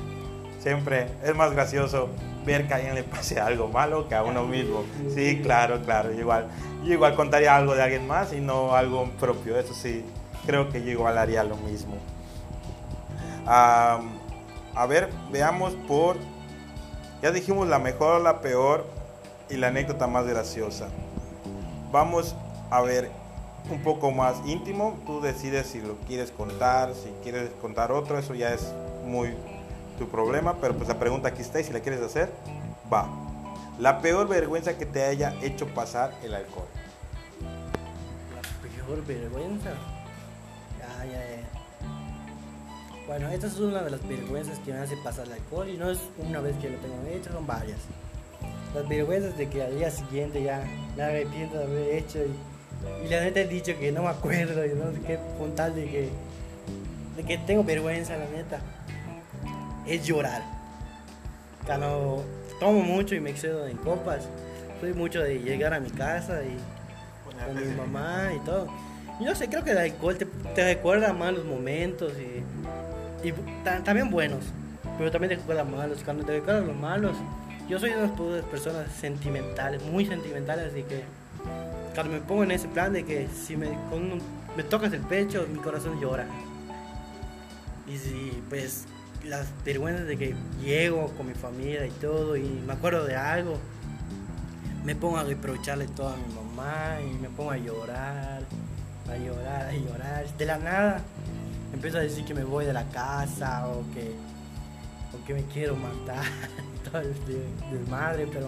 Siempre 0.59 1.07
es 1.23 1.33
más 1.35 1.53
gracioso 1.53 2.09
ver 2.45 2.67
que 2.67 2.73
a 2.73 2.77
alguien 2.77 2.95
le 2.95 3.03
pase 3.03 3.39
algo 3.39 3.67
malo 3.67 4.07
que 4.09 4.15
a 4.15 4.23
uno 4.23 4.43
mismo. 4.43 4.83
Sí, 5.13 5.39
claro, 5.41 5.81
claro. 5.81 6.13
Igual, 6.13 6.47
yo 6.83 6.93
igual 6.93 7.15
contaría 7.15 7.55
algo 7.55 7.73
de 7.73 7.83
alguien 7.83 8.05
más 8.05 8.33
y 8.33 8.41
no 8.41 8.75
algo 8.75 9.09
propio. 9.19 9.57
Eso 9.57 9.73
sí, 9.73 10.03
creo 10.45 10.69
que 10.69 10.83
yo 10.83 10.91
igual 10.91 11.17
haría 11.17 11.43
lo 11.43 11.55
mismo. 11.57 11.95
a 13.45 14.01
ver, 14.89 15.09
veamos 15.31 15.73
por... 15.87 16.17
Ya 17.21 17.31
dijimos 17.31 17.67
la 17.67 17.79
mejor, 17.79 18.21
la 18.21 18.41
peor 18.41 18.96
y 19.49 19.57
la 19.57 19.67
anécdota 19.67 20.07
más 20.07 20.25
graciosa. 20.25 20.87
Vamos 21.91 22.35
a 22.69 22.81
ver 22.81 23.09
un 23.69 23.81
poco 23.81 24.11
más 24.11 24.37
íntimo. 24.45 24.97
Tú 25.05 25.21
decides 25.21 25.67
si 25.67 25.81
lo 25.81 25.95
quieres 26.07 26.31
contar, 26.31 26.93
si 26.93 27.09
quieres 27.23 27.49
contar 27.61 27.91
otro. 27.91 28.17
Eso 28.17 28.33
ya 28.33 28.53
es 28.53 28.73
muy 29.05 29.33
tu 29.97 30.07
problema, 30.07 30.55
pero 30.61 30.75
pues 30.75 30.87
la 30.87 30.99
pregunta 30.99 31.29
aquí 31.29 31.41
está 31.41 31.59
y 31.59 31.63
si 31.63 31.73
la 31.73 31.79
quieres 31.79 32.01
hacer, 32.01 32.31
va. 32.91 33.07
La 33.79 34.01
peor 34.01 34.27
vergüenza 34.27 34.77
que 34.77 34.85
te 34.85 35.03
haya 35.03 35.33
hecho 35.41 35.67
pasar 35.67 36.13
el 36.23 36.33
alcohol. 36.33 36.67
La 38.35 38.41
peor 38.69 39.05
vergüenza. 39.05 39.71
Ya, 40.79 41.05
ya, 41.05 41.11
ya. 41.11 41.47
Bueno, 43.07 43.29
esta 43.29 43.47
es 43.47 43.57
una 43.59 43.83
de 43.83 43.91
las 43.91 44.05
vergüenzas 44.07 44.59
que 44.59 44.73
me 44.73 44.79
hace 44.79 44.97
pasar 44.97 45.27
el 45.27 45.33
alcohol 45.33 45.69
y 45.69 45.77
no 45.77 45.89
es 45.89 45.99
una 46.17 46.41
vez 46.41 46.57
que 46.57 46.69
lo 46.69 46.77
tengo 46.79 46.95
hecho, 47.07 47.31
son 47.31 47.47
varias. 47.47 47.79
Las 48.75 48.87
vergüenzas 48.87 49.37
de 49.37 49.47
que 49.49 49.63
al 49.63 49.77
día 49.77 49.89
siguiente 49.89 50.43
ya 50.43 50.63
me 50.95 51.03
arrepiento 51.03 51.57
de 51.57 51.63
haber 51.63 51.95
hecho 51.95 52.19
y, 52.19 53.05
y 53.05 53.09
la 53.09 53.21
neta 53.21 53.41
he 53.41 53.47
dicho 53.47 53.77
que 53.79 53.91
no 53.91 54.03
me 54.03 54.09
acuerdo 54.09 54.65
y 54.65 54.69
no 54.69 54.91
sé 54.91 54.99
qué 55.05 55.17
puntal 55.37 55.75
de 55.75 55.85
que, 55.85 56.09
de 57.15 57.23
que 57.23 57.37
tengo 57.39 57.63
vergüenza, 57.63 58.17
la 58.17 58.25
neta 58.25 58.59
es 59.87 60.05
llorar. 60.05 60.43
Cuando 61.65 62.23
tomo 62.59 62.81
mucho 62.81 63.15
y 63.15 63.19
me 63.19 63.29
excedo 63.29 63.67
en 63.67 63.77
copas, 63.77 64.27
soy 64.79 64.93
mucho 64.93 65.21
de 65.21 65.39
llegar 65.39 65.73
a 65.73 65.79
mi 65.79 65.89
casa 65.89 66.41
y 66.43 66.57
con 67.45 67.55
mi 67.55 67.75
mamá 67.75 68.31
y 68.35 68.39
todo. 68.39 68.67
Y 69.19 69.23
no 69.23 69.33
sé, 69.35 69.49
creo 69.49 69.63
que 69.63 69.71
el 69.71 69.77
alcohol 69.77 70.17
te, 70.17 70.63
recuerda 70.63 71.11
malos 71.13 71.45
momentos 71.45 72.13
y, 72.17 73.27
y 73.27 73.33
también 73.83 74.11
buenos, 74.11 74.45
pero 74.97 75.11
también 75.11 75.29
te 75.29 75.35
recuerda 75.37 75.63
malos. 75.63 76.01
Cuando 76.03 76.23
te 76.23 76.33
recuerda 76.33 76.61
los 76.61 76.75
malos, 76.75 77.17
yo 77.69 77.79
soy 77.79 77.91
una 77.91 78.07
de 78.07 78.37
las 78.37 78.45
personas 78.45 78.91
sentimentales, 78.91 79.81
muy 79.83 80.05
sentimentales, 80.05 80.71
así 80.71 80.83
que 80.83 81.03
cuando 81.93 82.13
me 82.13 82.21
pongo 82.21 82.43
en 82.43 82.51
ese 82.51 82.67
plan 82.67 82.93
de 82.93 83.03
que 83.03 83.27
si 83.27 83.57
me, 83.57 83.69
me 84.55 84.63
tocas 84.63 84.93
el 84.93 85.01
pecho, 85.01 85.45
mi 85.51 85.59
corazón 85.59 85.99
llora. 85.99 86.27
Y 87.87 87.97
si 87.97 88.43
pues 88.49 88.85
las 89.25 89.47
vergüenzas 89.65 90.05
de 90.07 90.17
que 90.17 90.35
llego 90.63 91.07
con 91.17 91.27
mi 91.27 91.33
familia 91.33 91.85
y 91.85 91.91
todo 91.91 92.37
y 92.37 92.43
me 92.43 92.73
acuerdo 92.73 93.05
de 93.05 93.15
algo, 93.15 93.57
me 94.85 94.95
pongo 94.95 95.17
a 95.17 95.23
reprocharle 95.23 95.87
todo 95.87 96.09
a 96.09 96.15
mi 96.15 96.33
mamá 96.33 96.99
y 97.01 97.13
me 97.19 97.29
pongo 97.29 97.51
a 97.51 97.57
llorar, 97.57 98.43
a 99.09 99.17
llorar, 99.17 99.67
a 99.67 99.73
llorar. 99.73 100.37
De 100.37 100.45
la 100.45 100.57
nada 100.57 101.01
empiezo 101.73 101.97
a 101.97 102.01
decir 102.01 102.23
que 102.25 102.33
me 102.33 102.43
voy 102.43 102.65
de 102.65 102.73
la 102.73 102.85
casa 102.89 103.67
o 103.67 103.83
que, 103.93 104.13
o 105.13 105.25
que 105.25 105.33
me 105.33 105.43
quiero 105.45 105.75
matar, 105.75 106.23
todo 106.91 107.01
el 107.01 107.87
madre 107.89 108.27
pero 108.31 108.47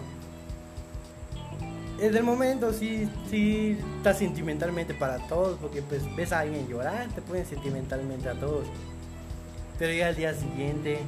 en 2.00 2.16
el 2.16 2.22
momento 2.22 2.72
sí, 2.72 3.08
sí 3.28 3.78
está 3.98 4.14
sentimentalmente 4.14 4.94
para 4.94 5.18
todos, 5.28 5.58
porque 5.60 5.82
pues 5.82 6.02
ves 6.16 6.32
a 6.32 6.40
alguien 6.40 6.66
llorar, 6.66 7.08
te 7.14 7.20
ponen 7.20 7.44
sentimentalmente 7.44 8.28
a 8.28 8.34
todos. 8.34 8.66
Pero 9.78 9.92
ya 9.92 10.08
al 10.08 10.16
día 10.16 10.32
siguiente, 10.34 11.00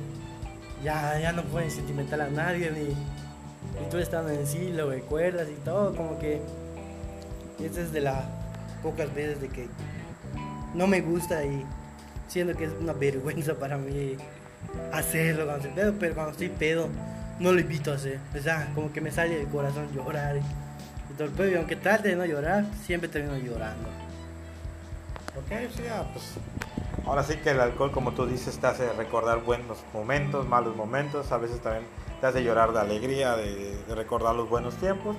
ya, 0.85 1.19
ya 1.19 1.33
no 1.33 1.45
puedes 1.45 1.73
sentimental 1.73 2.21
a 2.21 2.29
nadie, 2.29 2.71
ni, 2.71 2.91
y 2.91 3.91
tú 3.91 3.97
estando 3.97 4.31
en 4.31 4.47
sí 4.47 4.71
lo 4.73 4.91
recuerdas 4.91 5.49
y 5.49 5.59
todo, 5.65 5.97
como 5.97 6.19
que 6.19 6.43
esta 7.65 7.81
es 7.81 7.93
de 7.93 8.03
las 8.03 8.25
pocas 8.83 9.15
veces 9.15 9.41
de 9.41 9.49
que 9.49 9.69
no 10.75 10.87
me 10.87 11.01
gusta 11.01 11.43
y 11.45 11.65
siento 12.29 12.55
que 12.55 12.65
es 12.65 12.73
una 12.79 12.93
vergüenza 12.93 13.55
para 13.55 13.79
mí 13.79 14.17
hacerlo 14.93 15.47
cuando 15.47 15.69
estoy 15.69 15.83
pedo, 15.83 15.95
pero 15.99 16.15
cuando 16.15 16.33
estoy 16.33 16.49
pedo 16.51 16.89
no 17.43 17.53
lo 17.53 17.61
invito 17.61 17.93
a 17.93 17.97
hacer, 17.97 18.21
o 18.39 18.41
sea, 18.41 18.71
como 18.75 18.93
que 18.93 19.01
me 19.01 19.11
sale 19.11 19.37
del 19.37 19.49
corazón 19.49 19.93
llorar 19.93 20.37
y 20.37 21.15
todo 21.15 21.45
el 21.45 21.57
aunque 21.57 21.77
trate 21.77 22.09
de 22.09 22.17
no 22.17 22.25
llorar, 22.25 22.65
siempre 22.85 23.09
termino 23.09 23.37
llorando. 23.37 23.89
Ok, 25.37 25.71
sí, 25.75 25.83
ya, 25.85 26.05
pues 26.13 26.37
Ahora 27.07 27.25
sí 27.25 27.37
que 27.37 27.51
el 27.51 27.61
alcohol, 27.61 27.91
como 27.91 28.13
tú 28.13 28.27
dices, 28.27 28.59
te 28.59 28.67
hace 28.67 28.93
recordar 28.93 29.43
buenos 29.43 29.79
momentos, 29.93 30.47
malos 30.47 30.77
momentos, 30.77 31.33
a 31.33 31.39
veces 31.39 31.61
también 31.61 31.85
te 32.21 32.27
hace 32.29 32.45
llorar 32.45 32.73
de 32.73 32.81
alegría, 32.81 33.35
de, 33.35 33.77
recordar 33.89 34.37
los 34.37 34.49
buenos 34.49 34.77
tiempos, 34.77 35.17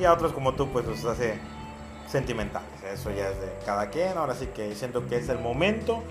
y 0.00 0.04
a 0.04 0.12
otros 0.12 0.32
como 0.32 0.54
tú, 0.54 0.68
pues 0.72 0.86
los 0.86 1.04
hace 1.04 1.38
sentimentales. 2.08 2.68
Eso 2.90 3.10
ya 3.10 3.28
es 3.28 3.40
de 3.40 3.52
cada 3.66 3.90
quien. 3.90 4.16
Ahora 4.16 4.34
sí 4.34 4.46
que 4.46 4.74
siento 4.74 5.06
que 5.06 5.16
es 5.16 5.28
el 5.28 5.38
momento, 5.38 6.02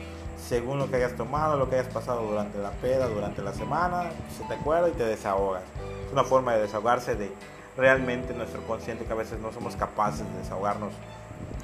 según 0.47 0.79
lo 0.79 0.89
que 0.89 0.97
hayas 0.97 1.15
tomado, 1.15 1.57
lo 1.57 1.69
que 1.69 1.75
hayas 1.75 1.93
pasado 1.93 2.23
durante 2.23 2.57
la 2.57 2.71
peda, 2.71 3.07
durante 3.07 3.41
la 3.41 3.53
semana, 3.53 4.11
se 4.35 4.43
te 4.43 4.53
acuerda 4.53 4.89
y 4.89 4.93
te 4.93 5.05
desahogas. 5.05 5.63
Es 6.05 6.11
una 6.11 6.23
forma 6.23 6.53
de 6.53 6.61
desahogarse 6.63 7.15
de 7.15 7.31
realmente 7.77 8.33
nuestro 8.33 8.61
consciente 8.63 9.05
que 9.05 9.13
a 9.13 9.15
veces 9.15 9.39
no 9.39 9.51
somos 9.51 9.75
capaces 9.75 10.25
de 10.31 10.39
desahogarnos. 10.39 10.93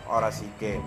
Ahora 0.09 0.31
sí 0.31 0.51
que 0.59 0.79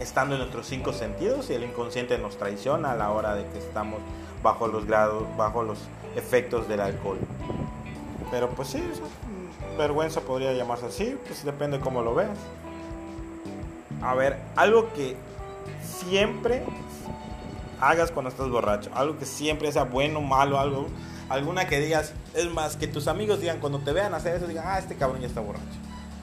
estando 0.00 0.34
en 0.34 0.40
nuestros 0.40 0.66
cinco 0.66 0.92
sentidos 0.92 1.50
y 1.50 1.54
el 1.54 1.64
inconsciente 1.64 2.18
nos 2.18 2.36
traiciona 2.36 2.92
a 2.92 2.96
la 2.96 3.10
hora 3.10 3.34
de 3.34 3.46
que 3.46 3.58
estamos 3.58 4.00
bajo 4.42 4.66
los 4.66 4.86
grados, 4.86 5.24
bajo 5.36 5.62
los 5.62 5.78
efectos 6.16 6.68
del 6.68 6.80
alcohol. 6.80 7.18
Pero 8.30 8.50
pues 8.50 8.68
sí, 8.68 8.82
vergüenza 9.78 10.20
podría 10.20 10.52
llamarse 10.52 10.86
así, 10.86 11.16
pues 11.26 11.44
depende 11.44 11.80
cómo 11.80 12.02
lo 12.02 12.14
veas. 12.14 12.38
A 14.02 14.14
ver, 14.14 14.38
algo 14.56 14.92
que 14.92 15.16
siempre 15.82 16.64
hagas 17.80 18.10
cuando 18.10 18.30
estás 18.30 18.48
borracho, 18.48 18.90
algo 18.94 19.18
que 19.18 19.26
siempre 19.26 19.70
sea 19.72 19.84
bueno, 19.84 20.20
malo, 20.20 20.58
algo, 20.58 20.86
alguna 21.28 21.66
que 21.66 21.80
digas, 21.80 22.12
es 22.34 22.50
más, 22.50 22.76
que 22.76 22.86
tus 22.86 23.08
amigos 23.08 23.40
digan 23.40 23.60
cuando 23.60 23.80
te 23.80 23.92
vean 23.92 24.14
hacer 24.14 24.36
eso, 24.36 24.46
digan, 24.46 24.64
ah, 24.66 24.78
este 24.78 24.94
cabrón 24.96 25.20
ya 25.20 25.26
está 25.26 25.40
borracho. 25.40 25.64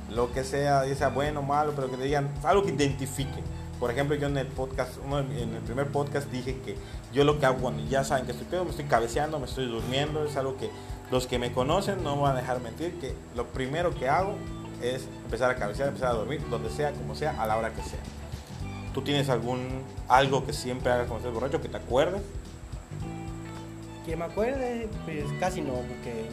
Lo 0.09 0.33
que 0.33 0.43
sea, 0.43 0.85
ya 0.85 0.95
sea 0.95 1.09
bueno, 1.09 1.41
malo, 1.41 1.73
pero 1.75 1.89
que 1.89 1.97
te 1.97 2.03
digan 2.03 2.29
algo 2.43 2.63
que 2.63 2.71
identifique 2.71 3.41
por 3.81 3.89
ejemplo, 3.89 4.15
yo 4.15 4.27
en 4.27 4.37
el 4.37 4.45
podcast, 4.45 4.91
en 5.11 5.55
el 5.55 5.61
primer 5.63 5.87
podcast 5.87 6.29
dije 6.29 6.59
que 6.63 6.77
yo 7.11 7.23
lo 7.23 7.39
que 7.39 7.47
hago 7.47 7.57
cuando 7.57 7.83
ya 7.89 8.03
saben 8.03 8.27
que 8.27 8.31
estoy 8.31 8.45
pedo, 8.45 8.63
me 8.63 8.69
estoy 8.69 8.85
cabeceando, 8.85 9.39
me 9.39 9.45
estoy 9.45 9.65
durmiendo, 9.65 10.23
es 10.23 10.37
algo 10.37 10.55
que 10.55 10.69
los 11.09 11.25
que 11.25 11.39
me 11.39 11.51
conocen 11.51 12.03
no 12.03 12.15
me 12.15 12.21
van 12.21 12.37
a 12.37 12.41
dejar 12.41 12.61
mentir, 12.61 12.99
que 12.99 13.15
lo 13.35 13.47
primero 13.47 13.89
que 13.95 14.07
hago 14.07 14.35
es 14.83 15.07
empezar 15.25 15.49
a 15.49 15.55
cabecear, 15.55 15.87
empezar 15.87 16.09
a 16.09 16.13
dormir, 16.13 16.47
donde 16.51 16.69
sea, 16.69 16.91
como 16.91 17.15
sea, 17.15 17.41
a 17.41 17.47
la 17.47 17.57
hora 17.57 17.73
que 17.73 17.81
sea. 17.81 17.99
¿Tú 18.93 19.01
tienes 19.01 19.29
algún 19.29 19.83
algo 20.07 20.45
que 20.45 20.53
siempre 20.53 20.91
hagas 20.91 21.07
cuando 21.07 21.27
estés 21.27 21.33
borracho, 21.33 21.61
que 21.61 21.69
te 21.69 21.77
acuerdes? 21.77 22.21
Que 24.05 24.15
me 24.15 24.25
acuerde, 24.25 24.89
pues 25.05 25.25
casi 25.39 25.61
no, 25.61 25.73
porque 25.73 26.25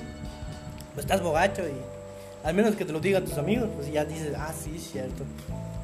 pues, 0.94 1.05
estás 1.05 1.23
borracho 1.23 1.62
y 1.62 1.75
al 2.47 2.55
menos 2.55 2.75
que 2.75 2.85
te 2.85 2.92
lo 2.92 3.01
digan 3.01 3.25
tus 3.25 3.38
amigos, 3.38 3.68
pues 3.77 3.92
ya 3.92 4.05
dices, 4.05 4.35
ah, 4.37 4.53
sí, 4.53 4.75
es 4.77 4.90
cierto. 4.90 5.25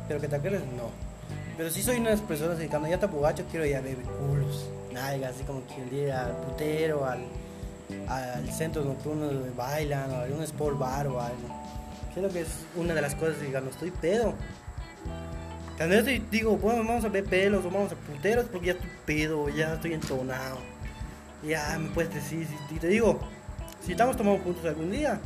Pero 0.08 0.20
que 0.20 0.28
te 0.28 0.36
acuerdes, 0.36 0.62
no. 0.76 0.90
Pero 1.56 1.70
sí 1.70 1.82
soy 1.82 1.96
una 1.96 2.10
de 2.10 2.16
las 2.16 2.24
personas 2.24 2.58
que 2.58 2.68
cuando 2.68 2.88
ya 2.88 2.98
te 2.98 3.06
borracho 3.06 3.44
quiero 3.50 3.64
ir 3.64 3.76
a 3.76 3.80
beber 3.80 4.04
culos, 4.04 4.66
nalgas, 4.92 5.36
así 5.36 5.44
como 5.44 5.60
quien 5.62 5.88
diga 5.90 6.26
al 6.26 6.36
putero, 6.38 7.06
al, 7.06 7.24
al 8.08 8.50
centro 8.50 8.84
nocturno 8.84 9.26
donde 9.26 9.50
bailan, 9.50 10.10
o 10.10 10.14
a 10.16 10.22
algún 10.22 10.42
sport 10.42 10.78
bar 10.78 11.06
o 11.06 11.20
algo. 11.20 11.64
Creo 12.14 12.28
que 12.30 12.40
es 12.40 12.48
una 12.76 12.94
de 12.94 13.02
las 13.02 13.14
cosas 13.14 13.36
cuando 13.50 13.70
estoy 13.70 13.90
pedo. 13.90 14.34
Cuando 15.76 16.00
yo 16.00 16.20
digo, 16.30 16.56
bueno, 16.56 16.84
vamos 16.84 17.04
a 17.04 17.08
ver 17.08 17.24
pelos 17.24 17.64
o 17.64 17.70
vamos 17.70 17.92
a 17.92 17.96
puteros 17.96 18.46
porque 18.46 18.68
ya 18.68 18.72
estoy 18.74 18.90
pedo, 19.04 19.48
ya 19.48 19.74
estoy 19.74 19.94
entonado. 19.94 20.58
Ya 21.42 21.76
me 21.78 21.88
puedes 21.90 22.14
decir, 22.14 22.46
y 22.70 22.78
te 22.78 22.86
digo, 22.86 23.20
si 23.84 23.92
estamos 23.92 24.16
tomando 24.16 24.42
juntos 24.42 24.64
algún 24.64 24.90
día, 24.90 25.20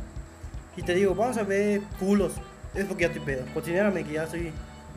y 0.75 0.81
te 0.81 0.95
digo, 0.95 1.13
vamos 1.13 1.37
a 1.37 1.43
ver 1.43 1.81
culos, 1.99 2.33
es 2.73 2.85
porque 2.85 3.03
ya 3.03 3.07
estoy 3.07 3.25
pedo. 3.25 3.45
Considérame 3.53 4.03
que 4.03 4.13
ya 4.13 4.23
estoy 4.23 4.51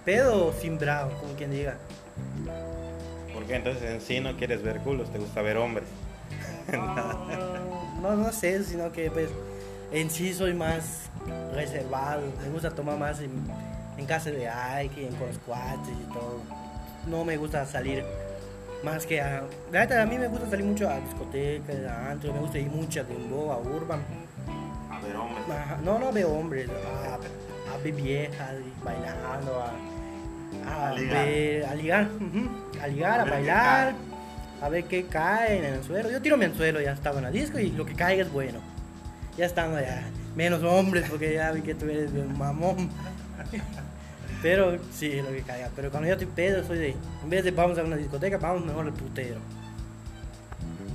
pedo 0.05 0.53
sin 0.53 0.79
bravo, 0.79 1.13
como 1.21 1.35
quien 1.35 1.51
diga. 1.51 1.77
Porque 3.35 3.55
entonces 3.55 3.91
en 3.91 4.01
sí 4.01 4.21
no 4.21 4.37
quieres 4.37 4.63
ver 4.63 4.79
culos, 4.79 5.13
te 5.13 5.19
gusta 5.19 5.43
ver 5.43 5.57
hombres. 5.57 5.89
No, 8.03 8.17
no, 8.17 8.33
sé, 8.33 8.65
sino 8.65 8.91
que 8.91 9.13
pues 9.13 9.31
en 9.93 10.11
sí 10.11 10.35
soy 10.35 10.55
más 10.55 11.09
reservado, 11.55 12.23
me 12.43 12.49
gusta 12.49 12.71
tomar 12.71 12.99
más 12.99 13.21
en, 13.21 13.31
casa 14.07 14.31
de 14.31 14.49
alguien, 14.49 15.15
con 15.15 15.29
los 15.29 15.39
cuates 15.39 15.89
y 15.91 16.13
todo. 16.13 16.41
No 17.07 17.25
me 17.25 17.37
gusta 17.37 17.67
salir 17.67 18.05
Más 18.85 19.07
que 19.07 19.21
a... 19.21 19.43
La 19.73 19.81
neta, 19.81 20.03
a 20.03 20.07
mí 20.07 20.19
me 20.19 20.27
gusta 20.29 20.51
salir 20.51 20.65
mucho 20.67 20.89
a 20.89 20.99
discotecas, 21.01 21.77
a 21.89 22.11
antro, 22.11 22.33
me 22.33 22.41
gusta 22.41 22.59
ir 22.59 22.69
mucho 22.71 23.01
a 23.01 23.05
Dembow, 23.05 23.53
a 23.53 23.59
Urban. 23.59 24.01
A 24.91 25.01
ver, 25.01 25.17
hombres. 25.17 25.47
No, 25.85 25.99
no 25.99 26.13
veo 26.13 26.31
hombres, 26.33 26.69
a, 26.69 27.15
a 27.75 27.77
ver 27.79 27.93
viejas 27.93 28.55
bailando, 28.85 29.63
a, 30.67 30.89
a, 30.89 30.93
ligar. 30.95 31.25
ver- 31.27 31.65
a 31.67 31.75
ligar, 31.75 32.09
a 32.83 32.87
ligar, 32.89 33.21
a, 33.21 33.25
bailar, 33.25 33.95
a 34.61 34.69
ver 34.69 34.85
qué 34.85 35.07
cae 35.07 35.59
en 35.59 35.65
el 35.65 35.75
anzuelo. 35.75 36.11
Yo 36.11 36.21
tiro 36.21 36.37
mi 36.37 36.45
anzuelo, 36.45 36.81
ya 36.81 36.93
estaba 36.93 37.19
en 37.19 37.25
la 37.25 37.31
disco 37.31 37.59
y 37.61 37.71
lo 37.71 37.87
que 37.87 37.95
caiga 37.95 38.23
es 38.23 38.33
bueno. 38.33 38.59
Ya 39.37 39.47
estando 39.47 39.81
ya, 39.81 40.03
menos 40.37 40.63
hombres 40.63 41.07
porque 41.09 41.35
ya 41.35 41.53
vi 41.53 41.63
que 41.63 41.75
tú 41.75 41.87
eres 41.87 42.11
un 42.13 42.37
mamón. 42.37 42.91
Pero 44.43 44.76
sí, 44.93 45.22
lo 45.22 45.30
que 45.30 45.43
caiga. 45.43 45.70
Pero 45.74 45.90
cuando 45.90 46.09
yo 46.09 46.14
estoy 46.14 46.26
pedo, 46.26 46.66
soy 46.66 46.78
de, 46.78 46.97
en 47.22 47.30
vez 47.30 47.45
de 47.45 47.53
vamos 47.53 47.78
a 47.78 47.84
una 47.84 47.97
discoteca, 47.97 48.38
vamos 48.38 48.64
mejor 48.64 48.86
al 48.86 48.93
putero. 48.93 49.38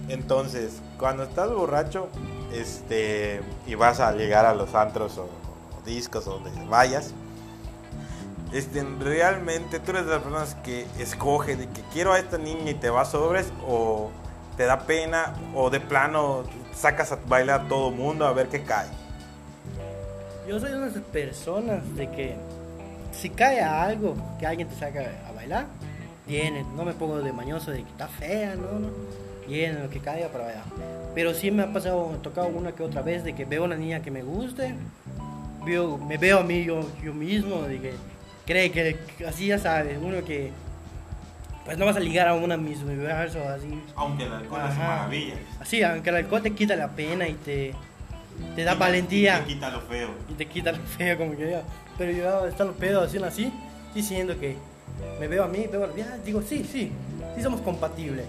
Entonces, 0.09 0.81
cuando 0.99 1.23
estás 1.23 1.49
borracho 1.49 2.09
este, 2.53 3.41
y 3.65 3.75
vas 3.75 3.99
a 3.99 4.13
llegar 4.13 4.45
a 4.45 4.53
los 4.53 4.75
antros 4.75 5.17
o, 5.17 5.23
o 5.23 5.85
discos 5.85 6.27
o 6.27 6.39
donde 6.39 6.51
vayas, 6.65 7.13
este, 8.53 8.83
realmente 8.99 9.79
tú 9.79 9.91
eres 9.91 10.05
de 10.05 10.11
las 10.11 10.21
personas 10.21 10.55
que 10.55 10.85
escoge 10.99 11.55
de 11.55 11.67
que 11.67 11.81
quiero 11.93 12.13
a 12.13 12.19
esta 12.19 12.37
niña 12.37 12.71
y 12.71 12.75
te 12.75 12.89
vas 12.89 13.11
sobres 13.11 13.51
o 13.67 14.09
te 14.55 14.63
da 14.63 14.79
pena 14.79 15.33
o 15.53 15.69
de 15.69 15.79
plano 15.79 16.43
sacas 16.73 17.11
a 17.11 17.19
bailar 17.27 17.61
a 17.61 17.67
todo 17.67 17.91
mundo 17.91 18.25
a 18.25 18.33
ver 18.33 18.47
qué 18.47 18.63
cae. 18.63 18.87
Yo 20.47 20.59
soy 20.59 20.71
una 20.71 20.85
de 20.85 20.91
esas 20.91 21.03
personas 21.03 21.95
de 21.95 22.09
que 22.09 22.35
si 23.19 23.29
cae 23.29 23.61
a 23.61 23.83
algo 23.83 24.15
que 24.39 24.45
alguien 24.47 24.67
te 24.67 24.75
saca 24.75 25.01
a 25.27 25.31
bailar, 25.31 25.65
viene, 26.27 26.63
no 26.75 26.85
me 26.85 26.93
pongo 26.93 27.19
de 27.21 27.33
mañoso 27.33 27.71
de 27.71 27.83
que 27.83 27.89
está 27.89 28.07
fea, 28.07 28.55
no, 28.55 28.79
no, 28.79 28.89
viene 29.47 29.79
lo 29.81 29.89
que 29.89 29.99
caiga 29.99 30.27
para 30.29 30.45
bailar. 30.45 30.63
Pero 31.15 31.33
sí 31.33 31.49
me 31.51 31.63
ha 31.63 31.73
pasado, 31.73 32.09
me 32.09 32.15
ha 32.17 32.21
tocado 32.21 32.47
una 32.47 32.71
que 32.73 32.83
otra 32.83 33.01
vez 33.01 33.23
de 33.23 33.33
que 33.33 33.45
veo 33.45 33.63
una 33.63 33.75
niña 33.75 34.01
que 34.01 34.11
me 34.11 34.21
guste, 34.23 34.75
veo, 35.65 35.97
me 35.97 36.17
veo 36.17 36.39
a 36.39 36.43
mí 36.43 36.63
yo, 36.63 36.87
yo 37.03 37.13
mismo, 37.13 37.61
de 37.63 37.79
que 37.79 37.93
cree 38.45 38.71
que 38.71 38.97
así 39.27 39.47
ya 39.47 39.57
sabes, 39.57 39.97
uno 40.01 40.23
que 40.23 40.51
pues 41.65 41.77
no 41.77 41.85
vas 41.85 41.97
a 41.97 41.99
ligar 41.99 42.29
a 42.29 42.33
una 42.33 42.55
Miss 42.55 42.81
Universo 42.81 43.39
así. 43.49 43.67
Aunque 43.95 44.23
el 44.25 44.31
alcohol 44.31 44.61
es 44.63 44.71
Ajá. 44.71 44.87
maravilla. 44.87 45.33
Así, 45.59 45.83
aunque 45.83 46.09
el 46.11 46.15
alcohol 46.17 46.41
te 46.41 46.51
quita 46.51 46.77
la 46.77 46.87
pena 46.89 47.27
y 47.27 47.33
te, 47.33 47.73
te 48.55 48.63
da 48.63 48.75
valentía 48.75 49.39
Te 49.39 49.47
quita 49.53 49.69
lo 49.69 49.81
feo. 49.81 50.09
y 50.29 50.33
te 50.35 50.45
quita 50.45 50.71
lo 50.71 50.77
feo 50.77 51.17
como 51.17 51.31
que 51.35 51.51
yo. 51.51 51.61
Pero 51.97 52.11
yo 52.11 52.47
están 52.47 52.67
los 52.67 52.75
pedos 52.75 53.05
haciendo 53.07 53.27
así, 53.27 53.51
diciendo 53.93 54.37
que 54.39 54.55
me 55.19 55.27
veo 55.27 55.43
a 55.43 55.47
mí, 55.47 55.67
veo 55.71 55.83
a 55.83 55.87
la 55.87 55.93
vieja, 55.93 56.17
digo, 56.23 56.41
sí, 56.41 56.63
sí, 56.69 56.91
sí 57.35 57.41
somos 57.43 57.61
compatibles. 57.61 58.25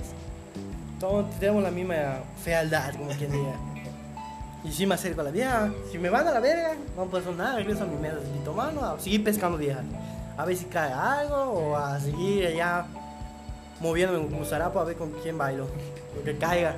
Todos 0.98 1.26
tenemos 1.38 1.62
la 1.62 1.70
misma 1.70 2.20
fealdad, 2.42 2.92
como 2.94 3.10
quien 3.10 3.30
diga. 3.30 3.54
Y 4.64 4.72
si 4.72 4.86
me 4.86 4.94
acerco 4.96 5.20
a 5.20 5.24
la 5.24 5.30
vieja, 5.30 5.70
si 5.92 5.98
me 5.98 6.10
van 6.10 6.26
a 6.26 6.32
la 6.32 6.40
verga, 6.40 6.74
no 6.96 7.04
pasó 7.06 7.32
nada, 7.32 7.56
regreso 7.56 7.84
a 7.84 7.86
mi 7.86 7.96
mesa 7.96 8.16
y 8.34 8.44
tomando, 8.44 8.84
a 8.84 8.98
seguir 8.98 9.22
pescando 9.22 9.56
viejas. 9.56 9.84
A 10.36 10.44
ver 10.44 10.56
si 10.56 10.64
cae 10.66 10.92
algo 10.92 11.36
o 11.36 11.76
a 11.76 11.98
seguir 12.00 12.46
allá 12.46 12.84
moviéndome 13.80 14.24
como 14.28 14.44
zarapo 14.44 14.80
a 14.80 14.84
ver 14.84 14.96
con 14.96 15.12
quién 15.22 15.38
bailo. 15.38 15.68
Lo 16.16 16.24
que 16.24 16.36
caiga. 16.36 16.74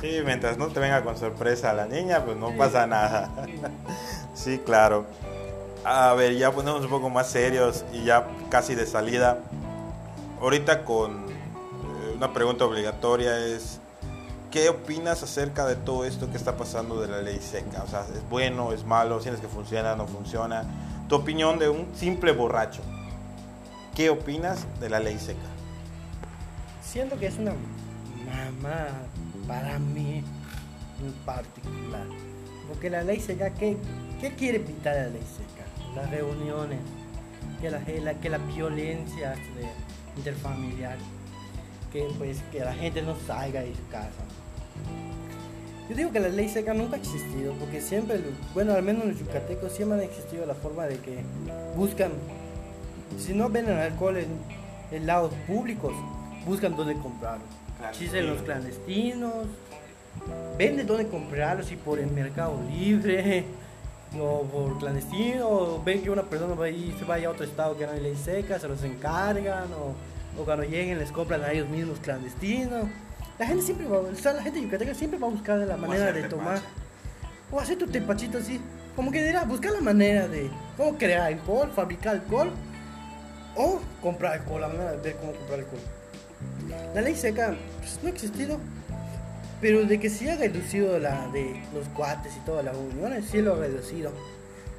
Sí, 0.00 0.18
mientras 0.24 0.58
no 0.58 0.68
te 0.68 0.78
venga 0.80 1.02
con 1.02 1.16
sorpresa 1.16 1.72
la 1.72 1.86
niña, 1.86 2.24
pues 2.24 2.36
no 2.36 2.50
Sí. 2.50 2.54
pasa 2.58 2.86
nada. 2.86 3.30
sí, 4.34 4.58
claro. 4.64 5.06
A 5.84 6.12
ver, 6.14 6.36
ya 6.36 6.52
ponemos 6.52 6.82
un 6.82 6.90
poco 6.90 7.08
más 7.08 7.30
serios 7.30 7.84
y 7.92 8.04
ya 8.04 8.26
casi 8.50 8.74
de 8.74 8.86
salida. 8.86 9.38
Ahorita 10.40 10.84
con 10.84 11.26
eh, 11.28 12.14
una 12.16 12.32
pregunta 12.32 12.64
obligatoria 12.64 13.38
es, 13.38 13.80
¿qué 14.50 14.68
opinas 14.68 15.22
acerca 15.22 15.66
de 15.66 15.76
todo 15.76 16.04
esto 16.04 16.30
que 16.30 16.36
está 16.36 16.56
pasando 16.56 17.00
de 17.00 17.08
la 17.08 17.22
ley 17.22 17.38
seca? 17.40 17.82
O 17.82 17.88
sea, 17.88 18.00
¿es 18.14 18.28
bueno, 18.28 18.72
es 18.72 18.84
malo? 18.84 19.20
¿Sientes 19.20 19.40
que 19.40 19.48
funciona, 19.48 19.96
no 19.96 20.06
funciona? 20.06 20.64
Tu 21.08 21.14
opinión 21.14 21.58
de 21.58 21.68
un 21.68 21.88
simple 21.94 22.32
borracho. 22.32 22.82
¿Qué 23.94 24.10
opinas 24.10 24.66
de 24.80 24.90
la 24.90 25.00
ley 25.00 25.18
seca? 25.18 25.38
Siento 26.82 27.18
que 27.18 27.26
es 27.26 27.38
una 27.38 27.52
mamá 28.26 28.88
para 29.46 29.78
mí 29.78 30.22
en 31.02 31.12
particular. 31.24 32.06
Porque 32.68 32.90
la 32.90 33.02
ley 33.02 33.20
seca, 33.20 33.54
¿qué, 33.54 33.76
qué 34.20 34.34
quiere 34.34 34.60
pintar 34.60 34.94
la 34.94 35.08
ley 35.08 35.22
seca? 35.36 35.57
Las 35.94 36.10
reuniones, 36.10 36.78
que 37.60 37.70
la, 37.70 38.14
que 38.14 38.28
la 38.28 38.38
violencia 38.38 39.34
interfamiliar, 40.16 40.96
que 41.92 42.06
pues 42.18 42.42
que 42.52 42.60
la 42.60 42.74
gente 42.74 43.02
no 43.02 43.16
salga 43.26 43.60
de 43.60 43.74
su 43.74 43.88
casa. 43.88 44.10
Yo 45.88 45.96
digo 45.96 46.12
que 46.12 46.20
la 46.20 46.28
ley 46.28 46.48
seca 46.48 46.74
nunca 46.74 46.96
ha 46.96 46.98
existido, 46.98 47.54
porque 47.54 47.80
siempre, 47.80 48.20
bueno, 48.52 48.74
al 48.74 48.82
menos 48.82 49.04
en 49.04 49.10
los 49.10 49.18
yucatecos 49.20 49.72
siempre 49.72 49.98
han 49.98 50.04
existido 50.04 50.44
la 50.44 50.54
forma 50.54 50.84
de 50.84 50.98
que 50.98 51.22
buscan, 51.74 52.12
si 53.18 53.32
no 53.32 53.48
venden 53.48 53.78
alcohol 53.78 54.18
en, 54.18 54.28
en 54.90 55.06
lados 55.06 55.32
públicos, 55.46 55.94
buscan 56.46 56.76
dónde 56.76 56.94
comprarlo. 56.94 57.44
Existen 57.88 58.26
los 58.26 58.42
clandestinos, 58.42 59.46
venden 60.58 60.86
dónde 60.86 61.06
comprarlo, 61.06 61.62
si 61.62 61.76
por 61.76 61.98
el 61.98 62.10
mercado 62.10 62.60
libre 62.70 63.44
o 64.18 64.42
por 64.44 64.78
clandestino, 64.78 65.82
ven 65.84 66.02
que 66.02 66.10
una 66.10 66.22
persona 66.22 66.54
va 66.54 66.66
ahí, 66.66 66.94
se 66.98 67.04
vaya 67.04 67.28
a 67.28 67.30
otro 67.30 67.44
estado 67.44 67.76
que 67.76 67.86
no 67.86 67.92
hay 67.92 68.00
ley 68.00 68.16
seca, 68.16 68.58
se 68.58 68.68
los 68.68 68.82
encargan, 68.82 69.72
o, 69.72 70.40
o 70.40 70.44
cuando 70.44 70.64
lleguen 70.64 70.98
les 70.98 71.12
compran 71.12 71.42
a 71.42 71.52
ellos 71.52 71.68
mismos 71.68 71.98
clandestinos. 72.00 72.86
La 73.38 73.46
gente 73.46 73.62
siempre 73.64 73.86
va, 73.86 73.98
o 73.98 74.14
sea, 74.14 74.32
la 74.32 74.42
gente 74.42 74.60
yucateca 74.60 74.94
siempre 74.94 75.18
va 75.18 75.28
a 75.28 75.30
buscar 75.30 75.58
la 75.58 75.76
manera 75.76 76.12
de 76.12 76.24
tomar. 76.24 76.60
O 77.50 77.60
hacer 77.60 77.78
tu 77.78 77.86
tepachito 77.86 78.38
así. 78.38 78.60
Como 78.96 79.12
que 79.12 79.22
dirá, 79.22 79.44
buscar 79.44 79.72
la 79.72 79.80
manera 79.80 80.26
de 80.26 80.50
cómo 80.76 80.98
crear 80.98 81.22
alcohol, 81.22 81.70
fabricar 81.74 82.16
alcohol. 82.16 82.50
O 83.54 83.80
comprar 84.02 84.34
alcohol, 84.34 84.60
la 84.62 84.68
manera 84.68 84.92
de 84.92 84.98
ver 84.98 85.16
cómo 85.16 85.32
comprar 85.32 85.60
alcohol. 85.60 85.80
La 86.94 87.00
ley 87.00 87.14
seca 87.14 87.54
pues, 87.78 88.00
no 88.02 88.08
ha 88.08 88.12
existido. 88.12 88.58
Pero 89.60 89.84
de 89.84 89.98
que 89.98 90.08
sí 90.08 90.28
ha 90.28 90.36
reducido 90.36 90.98
la 90.98 91.28
de 91.28 91.60
los 91.74 91.88
cuates 91.88 92.36
y 92.36 92.40
todas 92.40 92.64
las 92.64 92.76
uniones, 92.76 93.24
sí 93.26 93.42
lo 93.42 93.54
ha 93.54 93.58
reducido. 93.58 94.12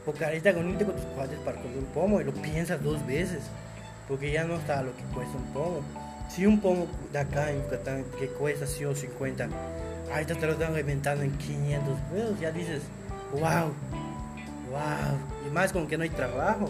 Porque 0.06 0.26
ahorita 0.26 0.54
con 0.54 0.70
irte 0.70 0.86
con 0.86 0.96
tus 0.96 1.06
cuates 1.06 1.38
para 1.40 1.62
comer 1.62 1.78
un 1.78 1.86
pomo 1.86 2.22
y 2.22 2.24
lo 2.24 2.32
piensas 2.34 2.82
dos 2.82 3.06
veces. 3.06 3.42
Porque 4.08 4.32
ya 4.32 4.46
no 4.46 4.56
está 4.56 4.82
lo 4.82 4.96
que 4.96 5.04
cuesta 5.14 5.38
un 5.38 5.54
pomo. 5.54 5.82
Si 6.30 6.46
un 6.46 6.62
pomo 6.62 6.88
de 7.12 7.20
acá 7.20 7.52
en 7.52 7.64
Yucatán 7.64 8.06
que 8.18 8.28
cuesta 8.28 8.66
100 8.66 8.90
o 8.90 8.96
50, 8.96 9.50
ahorita 10.14 10.36
te 10.36 10.46
lo 10.46 10.54
están 10.54 10.74
reventando 10.74 11.24
en 11.24 11.32
500 11.38 12.00
pesos, 12.12 12.40
ya 12.40 12.52
dices, 12.52 12.82
wow, 13.34 13.74
wow. 14.70 15.18
Y 15.48 15.54
más 15.54 15.74
con 15.74 15.88
que 15.88 15.98
no 15.98 16.04
hay 16.04 16.10
trabajo. 16.10 16.70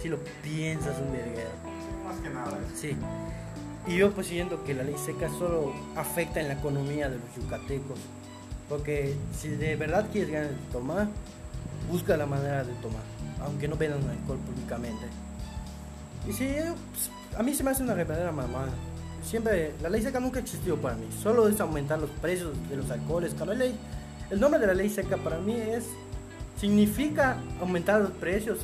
Si 0.00 0.08
lo 0.08 0.18
piensas 0.42 0.96
un 0.98 1.12
verguero. 1.12 1.50
Más 2.06 2.16
que 2.20 2.30
nada. 2.30 2.58
Sí. 2.74 2.96
Y 3.88 3.96
yo 3.96 4.10
pues 4.12 4.26
siento 4.26 4.62
que 4.64 4.74
la 4.74 4.82
ley 4.82 4.96
seca 5.02 5.30
solo 5.30 5.72
afecta 5.96 6.40
en 6.40 6.48
la 6.48 6.54
economía 6.54 7.08
de 7.08 7.16
los 7.16 7.34
yucatecos. 7.34 7.98
Porque 8.68 9.14
si 9.34 9.48
de 9.48 9.76
verdad 9.76 10.06
quieres 10.12 10.30
ganar 10.30 10.50
de 10.50 10.56
tomar, 10.70 11.08
busca 11.90 12.16
la 12.18 12.26
manera 12.26 12.64
de 12.64 12.74
tomar. 12.74 13.02
Aunque 13.40 13.66
no 13.66 13.76
vendan 13.76 14.02
alcohol 14.02 14.38
públicamente. 14.38 15.06
Y 16.28 16.32
sí, 16.34 16.48
yo, 16.54 16.74
pues, 16.74 17.10
a 17.38 17.42
mí 17.42 17.54
se 17.54 17.64
me 17.64 17.70
hace 17.70 17.82
una 17.82 17.94
verdadera 17.94 18.30
mamada. 18.30 18.68
Siempre, 19.24 19.72
la 19.80 19.88
ley 19.88 20.02
seca 20.02 20.20
nunca 20.20 20.38
ha 20.38 20.42
existido 20.42 20.76
para 20.76 20.96
mí. 20.96 21.06
Solo 21.22 21.48
es 21.48 21.58
aumentar 21.58 21.98
los 21.98 22.10
precios 22.10 22.52
de 22.68 22.76
los 22.76 22.90
alcoholes. 22.90 23.32
Cada 23.32 23.54
ley, 23.54 23.74
el 24.30 24.38
nombre 24.38 24.60
de 24.60 24.66
la 24.66 24.74
ley 24.74 24.90
seca 24.90 25.16
para 25.16 25.38
mí 25.38 25.54
es, 25.54 25.84
significa 26.60 27.38
aumentar 27.58 28.02
los 28.02 28.10
precios 28.10 28.58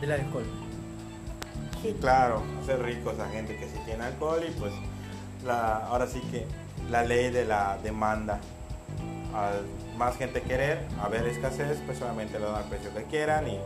del 0.00 0.12
alcohol. 0.12 0.44
Sí, 1.82 1.96
claro, 2.00 2.42
hacer 2.62 2.80
ricos 2.80 3.18
a 3.18 3.28
gente 3.28 3.56
que 3.56 3.66
sí 3.66 3.76
tiene 3.84 4.04
alcohol 4.04 4.40
y 4.48 4.52
pues 4.52 4.72
la, 5.44 5.78
ahora 5.78 6.06
sí 6.06 6.20
que 6.30 6.46
la 6.88 7.02
ley 7.02 7.30
de 7.30 7.44
la 7.44 7.76
demanda. 7.82 8.38
Al 9.34 9.64
más 9.96 10.16
gente 10.16 10.42
querer, 10.42 10.86
haber 11.02 11.26
escasez, 11.26 11.80
pues 11.84 11.98
solamente 11.98 12.38
le 12.38 12.46
dan 12.46 12.62
el 12.62 12.68
precio 12.68 12.94
que 12.94 13.04
quieran 13.04 13.48
y 13.48 13.58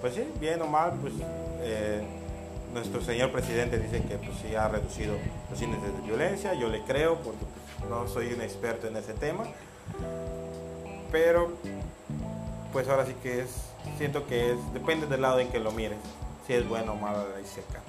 pues 0.00 0.14
sí, 0.14 0.24
bien 0.38 0.60
o 0.62 0.66
mal, 0.66 0.92
pues 1.00 1.14
eh, 1.60 2.02
nuestro 2.72 3.00
señor 3.00 3.32
presidente 3.32 3.78
dice 3.78 4.02
que 4.02 4.16
pues 4.16 4.38
sí 4.40 4.54
ha 4.54 4.68
reducido 4.68 5.14
los 5.50 5.60
índices 5.60 5.96
de 5.96 6.02
violencia, 6.02 6.54
yo 6.54 6.68
le 6.68 6.82
creo 6.82 7.16
porque 7.22 7.44
no 7.88 8.06
soy 8.06 8.32
un 8.32 8.40
experto 8.40 8.86
en 8.86 8.96
ese 8.96 9.14
tema, 9.14 9.44
pero 11.10 11.52
pues 12.72 12.88
ahora 12.88 13.06
sí 13.06 13.14
que 13.22 13.42
es, 13.42 13.50
siento 13.98 14.26
que 14.26 14.52
es, 14.52 14.72
depende 14.74 15.06
del 15.06 15.22
lado 15.22 15.40
en 15.40 15.48
que 15.48 15.58
lo 15.58 15.72
mires, 15.72 15.98
si 16.46 16.54
es 16.54 16.68
bueno 16.68 16.92
o 16.92 16.96
malo 16.96 17.28
la 17.28 17.36
ley 17.36 17.44
seca. 17.46 17.80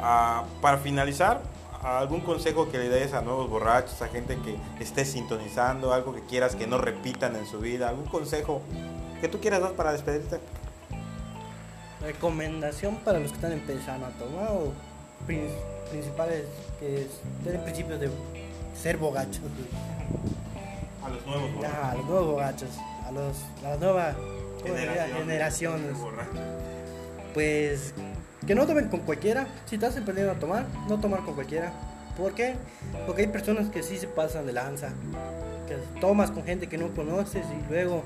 Ah, 0.00 0.44
para 0.60 0.78
finalizar, 0.78 1.42
¿algún 1.82 2.20
consejo 2.20 2.70
que 2.70 2.78
le 2.78 2.88
des 2.88 3.12
a 3.12 3.20
nuevos 3.22 3.50
borrachos, 3.50 4.00
a 4.02 4.08
gente 4.08 4.38
que 4.38 4.56
esté 4.82 5.04
sintonizando, 5.04 5.92
algo 5.92 6.14
que 6.14 6.22
quieras 6.22 6.54
que 6.56 6.66
no 6.66 6.78
repitan 6.78 7.36
en 7.36 7.46
su 7.46 7.58
vida, 7.58 7.88
algún 7.88 8.06
consejo 8.06 8.62
que 9.20 9.28
tú 9.28 9.38
quieras 9.40 9.60
dar 9.60 9.72
para 9.72 9.92
despedirte? 9.92 10.38
Recomendación 12.00 12.96
para 12.96 13.20
los 13.20 13.30
que 13.30 13.36
están 13.36 13.52
empezando 13.52 14.06
a 14.06 14.10
tomar 14.10 14.48
o 14.50 14.72
prin- 15.26 15.48
principales 15.90 16.44
que 16.80 17.02
es 17.02 17.08
tener 17.44 17.62
principios 17.62 18.00
de 18.00 18.10
ser 18.74 18.96
bogacho. 18.96 19.40
A 21.04 21.08
los 21.10 21.26
nuevos 21.26 21.52
borrachos. 21.54 21.84
A 21.84 21.94
los 21.94 22.04
nuevos 22.06 22.26
bogachos, 22.26 22.68
a, 23.06 23.10
los, 23.12 23.36
a 23.64 23.68
las 23.70 23.78
nuevas 23.80 24.16
¿cómo 24.62 24.74
diría? 24.74 25.06
generaciones. 25.06 25.96
Pues 27.34 27.94
que 28.46 28.54
no 28.54 28.66
tomen 28.66 28.88
con 28.88 29.00
cualquiera. 29.00 29.46
Si 29.66 29.76
estás 29.76 29.96
emprendiendo 29.96 30.32
a 30.32 30.36
tomar, 30.36 30.66
no 30.88 30.98
tomar 31.00 31.20
con 31.24 31.34
cualquiera. 31.34 31.72
¿Por 32.16 32.34
qué? 32.34 32.56
Porque 33.06 33.22
hay 33.22 33.28
personas 33.28 33.68
que 33.70 33.82
sí 33.82 33.96
se 33.98 34.06
pasan 34.06 34.46
de 34.46 34.52
lanza. 34.52 34.88
Que 35.68 35.76
tomas 36.00 36.30
con 36.30 36.44
gente 36.44 36.68
que 36.68 36.78
no 36.78 36.88
conoces 36.88 37.44
y 37.46 37.72
luego 37.72 38.02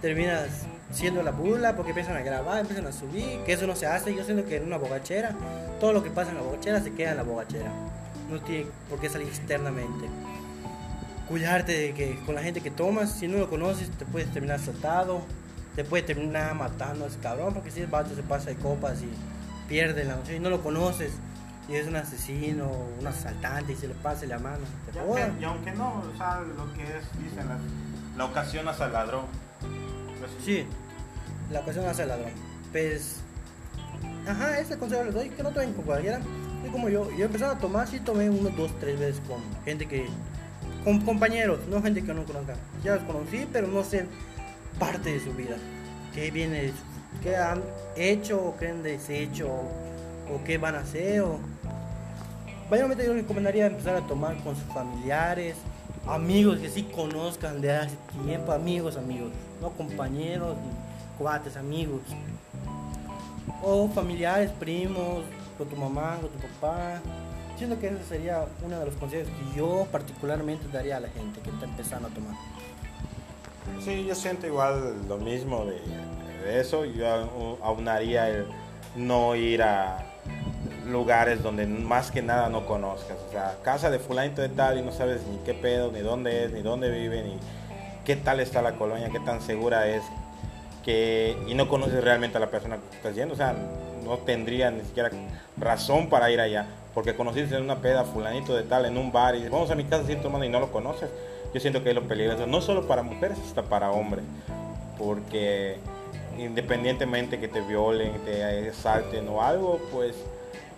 terminas 0.00 0.66
siendo 0.92 1.22
la 1.22 1.32
bula 1.32 1.74
porque 1.74 1.90
empiezan 1.90 2.16
a 2.16 2.20
grabar, 2.20 2.60
empiezan 2.60 2.86
a 2.86 2.92
subir, 2.92 3.40
que 3.44 3.52
eso 3.52 3.66
no 3.66 3.76
se 3.76 3.86
hace. 3.86 4.14
Yo 4.14 4.24
siento 4.24 4.46
que 4.46 4.56
en 4.56 4.64
una 4.64 4.76
bogachera, 4.76 5.34
todo 5.80 5.92
lo 5.92 6.02
que 6.02 6.10
pasa 6.10 6.30
en 6.30 6.36
la 6.36 6.42
bogachera 6.42 6.80
se 6.80 6.92
queda 6.92 7.12
en 7.12 7.16
la 7.16 7.22
bogachera. 7.22 7.70
No 8.30 8.40
tiene 8.40 8.66
por 8.88 9.00
qué 9.00 9.08
salir 9.08 9.28
externamente. 9.28 10.06
Cuidarte 11.28 11.72
de 11.72 11.94
que 11.94 12.18
con 12.24 12.34
la 12.34 12.42
gente 12.42 12.60
que 12.60 12.70
tomas, 12.70 13.12
si 13.12 13.28
no 13.28 13.38
lo 13.38 13.50
conoces, 13.50 13.90
te 13.90 14.04
puedes 14.06 14.30
terminar 14.32 14.60
saltado, 14.60 15.22
te 15.78 15.84
puede 15.84 16.02
terminar 16.02 16.56
matando 16.56 17.04
a 17.04 17.06
ese 17.06 17.20
cabrón, 17.20 17.54
porque 17.54 17.70
si 17.70 17.82
el 17.82 17.86
vato 17.86 18.12
se 18.12 18.24
pasa 18.24 18.50
de 18.50 18.56
copas 18.56 19.00
y 19.00 19.08
pierde 19.68 20.02
la 20.02 20.16
noche 20.16 20.34
y 20.34 20.40
no 20.40 20.50
lo 20.50 20.60
conoces 20.60 21.12
y 21.68 21.76
es 21.76 21.86
un 21.86 21.94
asesino, 21.94 22.68
un 22.98 23.06
asaltante 23.06 23.74
y 23.74 23.76
se 23.76 23.86
le 23.86 23.94
pase 23.94 24.26
la 24.26 24.40
mano. 24.40 24.58
Y 24.92 24.98
aunque, 24.98 25.40
y 25.40 25.44
aunque, 25.44 25.70
no, 25.70 26.02
o 26.12 26.16
sea, 26.16 26.40
lo 26.40 26.74
que 26.74 26.82
es, 26.82 27.22
dicen, 27.22 27.46
la, 27.46 27.58
la 28.16 28.24
ocasión 28.24 28.66
hace 28.66 28.82
al 28.82 28.92
ladrón. 28.92 29.26
Pues, 30.18 30.32
sí, 30.44 30.66
la 31.52 31.60
ocasión 31.60 31.86
hace 31.86 32.02
al 32.02 32.08
ladrón. 32.08 32.32
Pues, 32.72 33.20
ajá, 34.26 34.58
ese 34.58 34.78
consejo 34.78 35.04
les 35.04 35.14
doy, 35.14 35.30
que 35.30 35.44
no 35.44 35.52
tomen 35.52 35.74
con 35.74 35.84
cualquiera. 35.84 36.18
Es 36.64 36.72
como 36.72 36.88
yo, 36.88 37.08
yo 37.16 37.26
empecé 37.26 37.44
a 37.44 37.56
tomar, 37.56 37.86
sí 37.86 38.00
tomé 38.00 38.28
uno, 38.28 38.50
dos, 38.50 38.72
tres 38.80 38.98
veces 38.98 39.22
con 39.28 39.40
gente 39.64 39.86
que, 39.86 40.08
con 40.82 41.02
compañeros, 41.02 41.60
no 41.68 41.80
gente 41.80 42.02
que 42.02 42.12
no 42.12 42.24
conozca. 42.24 42.54
Ya 42.82 42.96
los 42.96 43.04
conocí, 43.04 43.46
pero 43.52 43.68
no 43.68 43.84
sé 43.84 44.08
parte 44.78 45.12
de 45.12 45.20
su 45.20 45.32
vida. 45.32 45.56
¿Qué 46.14 46.30
viene, 46.30 46.72
qué 47.22 47.36
han 47.36 47.62
hecho 47.96 48.42
o 48.42 48.56
qué 48.56 48.68
han 48.68 48.82
deshecho 48.82 49.48
o, 49.48 50.42
qué 50.44 50.58
van 50.58 50.74
a 50.74 50.80
hacer? 50.80 51.22
O... 51.22 51.38
Yo 52.70 52.88
les 52.88 53.08
recomendaría 53.08 53.66
empezar 53.66 53.96
a 53.96 54.06
tomar 54.06 54.36
con 54.42 54.54
sus 54.54 54.64
familiares, 54.74 55.56
amigos 56.06 56.58
que 56.58 56.68
sí 56.68 56.84
conozcan 56.84 57.60
de 57.60 57.72
hace 57.72 57.96
tiempo, 58.24 58.52
amigos, 58.52 58.96
amigos, 58.96 59.30
no 59.60 59.70
compañeros, 59.70 60.56
cuates, 61.18 61.56
amigos. 61.56 62.02
O 63.62 63.88
familiares, 63.88 64.50
primos, 64.52 65.24
con 65.56 65.68
tu 65.68 65.76
mamá, 65.76 66.18
con 66.20 66.30
tu 66.30 66.38
papá. 66.38 67.00
Siento 67.56 67.78
que 67.80 67.88
ese 67.88 68.04
sería 68.04 68.46
uno 68.64 68.78
de 68.78 68.86
los 68.86 68.94
consejos 68.94 69.28
que 69.28 69.58
yo 69.58 69.86
particularmente 69.90 70.68
daría 70.68 70.98
a 70.98 71.00
la 71.00 71.08
gente 71.08 71.40
que 71.40 71.50
está 71.50 71.64
empezando 71.64 72.08
a 72.08 72.10
tomar. 72.10 72.34
Sí, 73.84 74.04
yo 74.06 74.14
siento 74.14 74.46
igual 74.46 74.94
lo 75.08 75.18
mismo 75.18 75.64
de, 75.64 76.60
eso. 76.60 76.84
Yo 76.84 77.06
aunaría 77.62 78.28
el 78.28 78.46
no 78.96 79.34
ir 79.36 79.62
a 79.62 80.04
lugares 80.86 81.42
donde 81.42 81.66
más 81.66 82.10
que 82.10 82.22
nada 82.22 82.48
no 82.48 82.66
conozcas. 82.66 83.16
O 83.28 83.30
sea, 83.30 83.56
casa 83.62 83.90
de 83.90 83.98
fulanito 83.98 84.42
de 84.42 84.48
tal 84.48 84.78
y 84.78 84.82
no 84.82 84.92
sabes 84.92 85.26
ni 85.26 85.38
qué 85.38 85.54
pedo, 85.54 85.92
ni 85.92 86.00
dónde 86.00 86.44
es, 86.44 86.52
ni 86.52 86.62
dónde 86.62 86.90
vive, 86.90 87.22
ni 87.22 87.36
qué 88.04 88.16
tal 88.16 88.40
está 88.40 88.62
la 88.62 88.72
colonia, 88.72 89.10
qué 89.10 89.20
tan 89.20 89.40
segura 89.40 89.86
es. 89.88 90.02
Que, 90.84 91.36
y 91.46 91.54
no 91.54 91.68
conoces 91.68 92.02
realmente 92.02 92.38
a 92.38 92.40
la 92.40 92.50
persona 92.50 92.78
que 92.78 92.96
estás 92.96 93.14
yendo. 93.14 93.34
O 93.34 93.36
sea, 93.36 93.54
no 94.04 94.18
tendría 94.18 94.70
ni 94.70 94.82
siquiera 94.82 95.10
razón 95.56 96.08
para 96.08 96.30
ir 96.30 96.40
allá. 96.40 96.66
Porque 96.94 97.14
conociste 97.14 97.54
en 97.56 97.62
una 97.62 97.76
peda 97.76 98.04
fulanito 98.04 98.56
de 98.56 98.64
tal 98.64 98.86
en 98.86 98.96
un 98.96 99.12
bar 99.12 99.36
y 99.36 99.48
vamos 99.48 99.70
a 99.70 99.74
mi 99.74 99.84
casa 99.84 100.06
sin 100.06 100.20
tomando 100.20 100.46
y 100.46 100.48
no 100.48 100.58
lo 100.58 100.72
conoces 100.72 101.08
yo 101.54 101.60
siento 101.60 101.82
que 101.82 101.90
es 101.90 101.94
lo 101.94 102.06
peligroso, 102.06 102.46
no 102.46 102.60
solo 102.60 102.86
para 102.86 103.02
mujeres, 103.02 103.38
hasta 103.38 103.62
para 103.62 103.90
hombres, 103.90 104.24
porque 104.98 105.78
independientemente 106.38 107.38
que 107.38 107.48
te 107.48 107.60
violen, 107.60 108.12
te 108.24 108.68
asalten 108.68 109.28
o 109.28 109.42
algo, 109.42 109.80
pues 109.92 110.14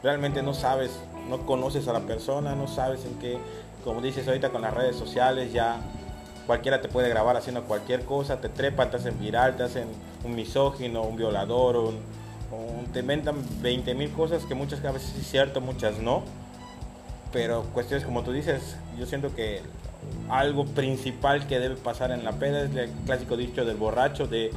realmente 0.02 0.42
no 0.42 0.54
sabes, 0.54 0.90
no 1.28 1.44
conoces 1.46 1.88
a 1.88 1.92
la 1.92 2.00
persona, 2.00 2.54
no 2.54 2.66
sabes 2.68 3.04
en 3.04 3.18
qué, 3.18 3.38
como 3.84 4.00
dices 4.00 4.26
ahorita 4.26 4.50
con 4.50 4.62
las 4.62 4.74
redes 4.74 4.96
sociales, 4.96 5.52
ya 5.52 5.80
cualquiera 6.46 6.80
te 6.80 6.88
puede 6.88 7.08
grabar 7.08 7.36
haciendo 7.36 7.64
cualquier 7.64 8.04
cosa, 8.04 8.40
te 8.40 8.48
trepan, 8.48 8.90
te 8.90 8.96
hacen 8.96 9.18
viral, 9.18 9.56
te 9.56 9.64
hacen 9.64 9.88
un 10.24 10.34
misógino, 10.34 11.02
un 11.02 11.16
violador, 11.16 11.76
un, 11.76 11.98
te 12.92 13.00
inventan 13.00 13.36
20 13.60 13.94
mil 13.94 14.10
cosas 14.10 14.44
que 14.44 14.54
muchas 14.54 14.82
veces 14.82 15.14
es 15.16 15.26
cierto, 15.26 15.60
muchas 15.60 15.98
no. 15.98 16.22
Pero 17.32 17.62
cuestiones 17.72 18.04
como 18.04 18.22
tú 18.22 18.32
dices, 18.32 18.76
yo 18.98 19.06
siento 19.06 19.34
que 19.34 19.62
algo 20.28 20.64
principal 20.64 21.46
que 21.46 21.58
debe 21.58 21.76
pasar 21.76 22.10
en 22.12 22.24
la 22.24 22.32
peda 22.32 22.62
es 22.62 22.74
el 22.74 22.90
clásico 23.04 23.36
dicho 23.36 23.64
del 23.64 23.76
borracho 23.76 24.26
de 24.26 24.50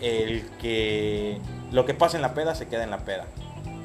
el 0.00 0.44
que 0.60 1.38
lo 1.70 1.86
que 1.86 1.94
pasa 1.94 2.16
en 2.16 2.22
la 2.22 2.34
peda 2.34 2.54
se 2.54 2.68
queda 2.68 2.84
en 2.84 2.90
la 2.90 2.98
peda. 2.98 3.26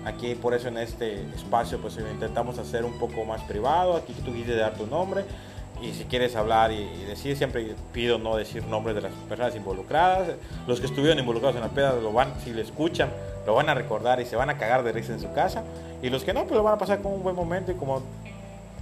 Aquí 0.05 0.35
por 0.35 0.53
eso 0.53 0.67
en 0.69 0.77
este 0.77 1.21
espacio 1.35 1.79
pues 1.79 1.97
intentamos 1.97 2.57
hacer 2.59 2.85
un 2.85 2.97
poco 2.97 3.25
más 3.25 3.41
privado, 3.41 3.95
aquí 3.95 4.13
tú 4.25 4.31
quieres 4.31 4.57
dar 4.57 4.75
tu 4.75 4.87
nombre 4.87 5.25
y 5.81 5.93
si 5.93 6.05
quieres 6.05 6.35
hablar 6.35 6.71
y, 6.71 6.85
decir, 7.05 7.37
siempre 7.37 7.75
pido 7.93 8.17
no 8.17 8.35
decir 8.35 8.65
nombres 8.65 8.95
de 8.95 9.01
las 9.01 9.11
personas 9.29 9.55
involucradas. 9.55 10.29
Los 10.65 10.79
que 10.79 10.87
estuvieron 10.87 11.19
involucrados 11.19 11.55
en 11.55 11.61
la 11.61 11.69
peda 11.69 11.93
lo 11.93 12.11
van, 12.11 12.33
si 12.43 12.51
le 12.51 12.63
escuchan, 12.63 13.11
lo 13.45 13.53
van 13.53 13.69
a 13.69 13.73
recordar 13.73 14.19
y 14.19 14.25
se 14.25 14.35
van 14.35 14.49
a 14.49 14.57
cagar 14.57 14.83
de 14.83 14.91
risa 14.91 15.13
en 15.13 15.19
su 15.19 15.31
casa. 15.33 15.63
Y 16.01 16.09
los 16.09 16.23
que 16.23 16.33
no, 16.33 16.45
pues 16.45 16.57
lo 16.57 16.63
van 16.63 16.75
a 16.75 16.77
pasar 16.77 17.01
con 17.01 17.13
un 17.13 17.23
buen 17.23 17.35
momento 17.35 17.71
y 17.71 17.75
como 17.75 18.01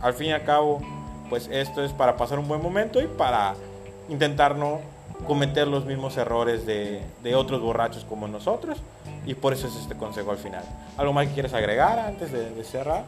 al 0.02 0.14
fin 0.14 0.28
y 0.28 0.32
al 0.32 0.44
cabo 0.44 0.82
pues 1.30 1.50
esto 1.52 1.84
es 1.84 1.92
para 1.92 2.18
pasar 2.18 2.40
un 2.40 2.48
buen 2.48 2.62
momento 2.62 3.02
y 3.02 3.08
para 3.08 3.56
intentar 4.10 4.56
no 4.56 4.82
cometer 5.28 5.68
los 5.68 5.86
mismos 5.86 6.18
errores 6.18 6.66
de, 6.66 7.02
otros 7.36 7.62
borrachos 7.62 8.06
como 8.06 8.28
nosotros 8.28 8.82
y 9.26 9.34
por 9.34 9.54
eso 9.54 9.68
es 9.68 9.76
este 9.76 9.96
consejo 9.96 10.32
al 10.32 10.38
final. 10.38 10.64
¿Algo 10.98 11.14
más 11.14 11.28
que 11.28 11.34
quieres 11.34 11.54
agregar 11.54 12.00
antes 12.00 12.32
de, 12.32 12.64
cerrar? 12.64 13.06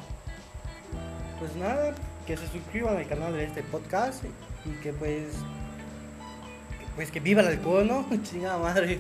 Pues 1.39 1.55
nada, 1.55 1.93
que 2.25 2.35
se 2.37 2.47
suscriban 2.47 2.97
al 2.97 3.07
canal 3.07 3.33
de 3.33 3.43
este 3.43 3.61
podcast 3.63 4.23
y 4.65 4.71
que 4.81 4.91
pues 4.93 5.25
pues 6.95 7.11
que 7.11 7.19
viva 7.19 7.41
el 7.41 7.47
alcohol, 7.49 7.87
¿no? 7.87 8.05
Chingada 8.23 8.57
madre. 8.57 8.99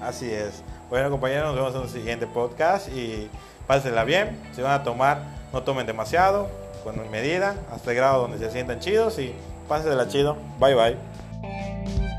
Así 0.00 0.28
es. 0.28 0.64
Bueno 0.90 1.10
compañeros, 1.10 1.46
nos 1.46 1.54
vemos 1.54 1.74
en 1.76 1.80
un 1.82 1.88
siguiente 1.88 2.26
podcast 2.26 2.88
y 2.88 3.30
pásenla 3.68 4.02
bien. 4.02 4.36
Si 4.52 4.60
van 4.60 4.72
a 4.72 4.82
tomar, 4.82 5.22
no 5.52 5.62
tomen 5.62 5.86
demasiado 5.86 6.50
con 6.82 7.10
medida, 7.10 7.56
hasta 7.70 7.90
el 7.90 7.96
grado 7.96 8.22
donde 8.22 8.38
se 8.38 8.50
sientan 8.50 8.80
chidos 8.80 9.18
y 9.18 9.34
pásensela 9.68 10.08
chido. 10.08 10.36
Bye 10.58 10.74
bye. 10.74 12.11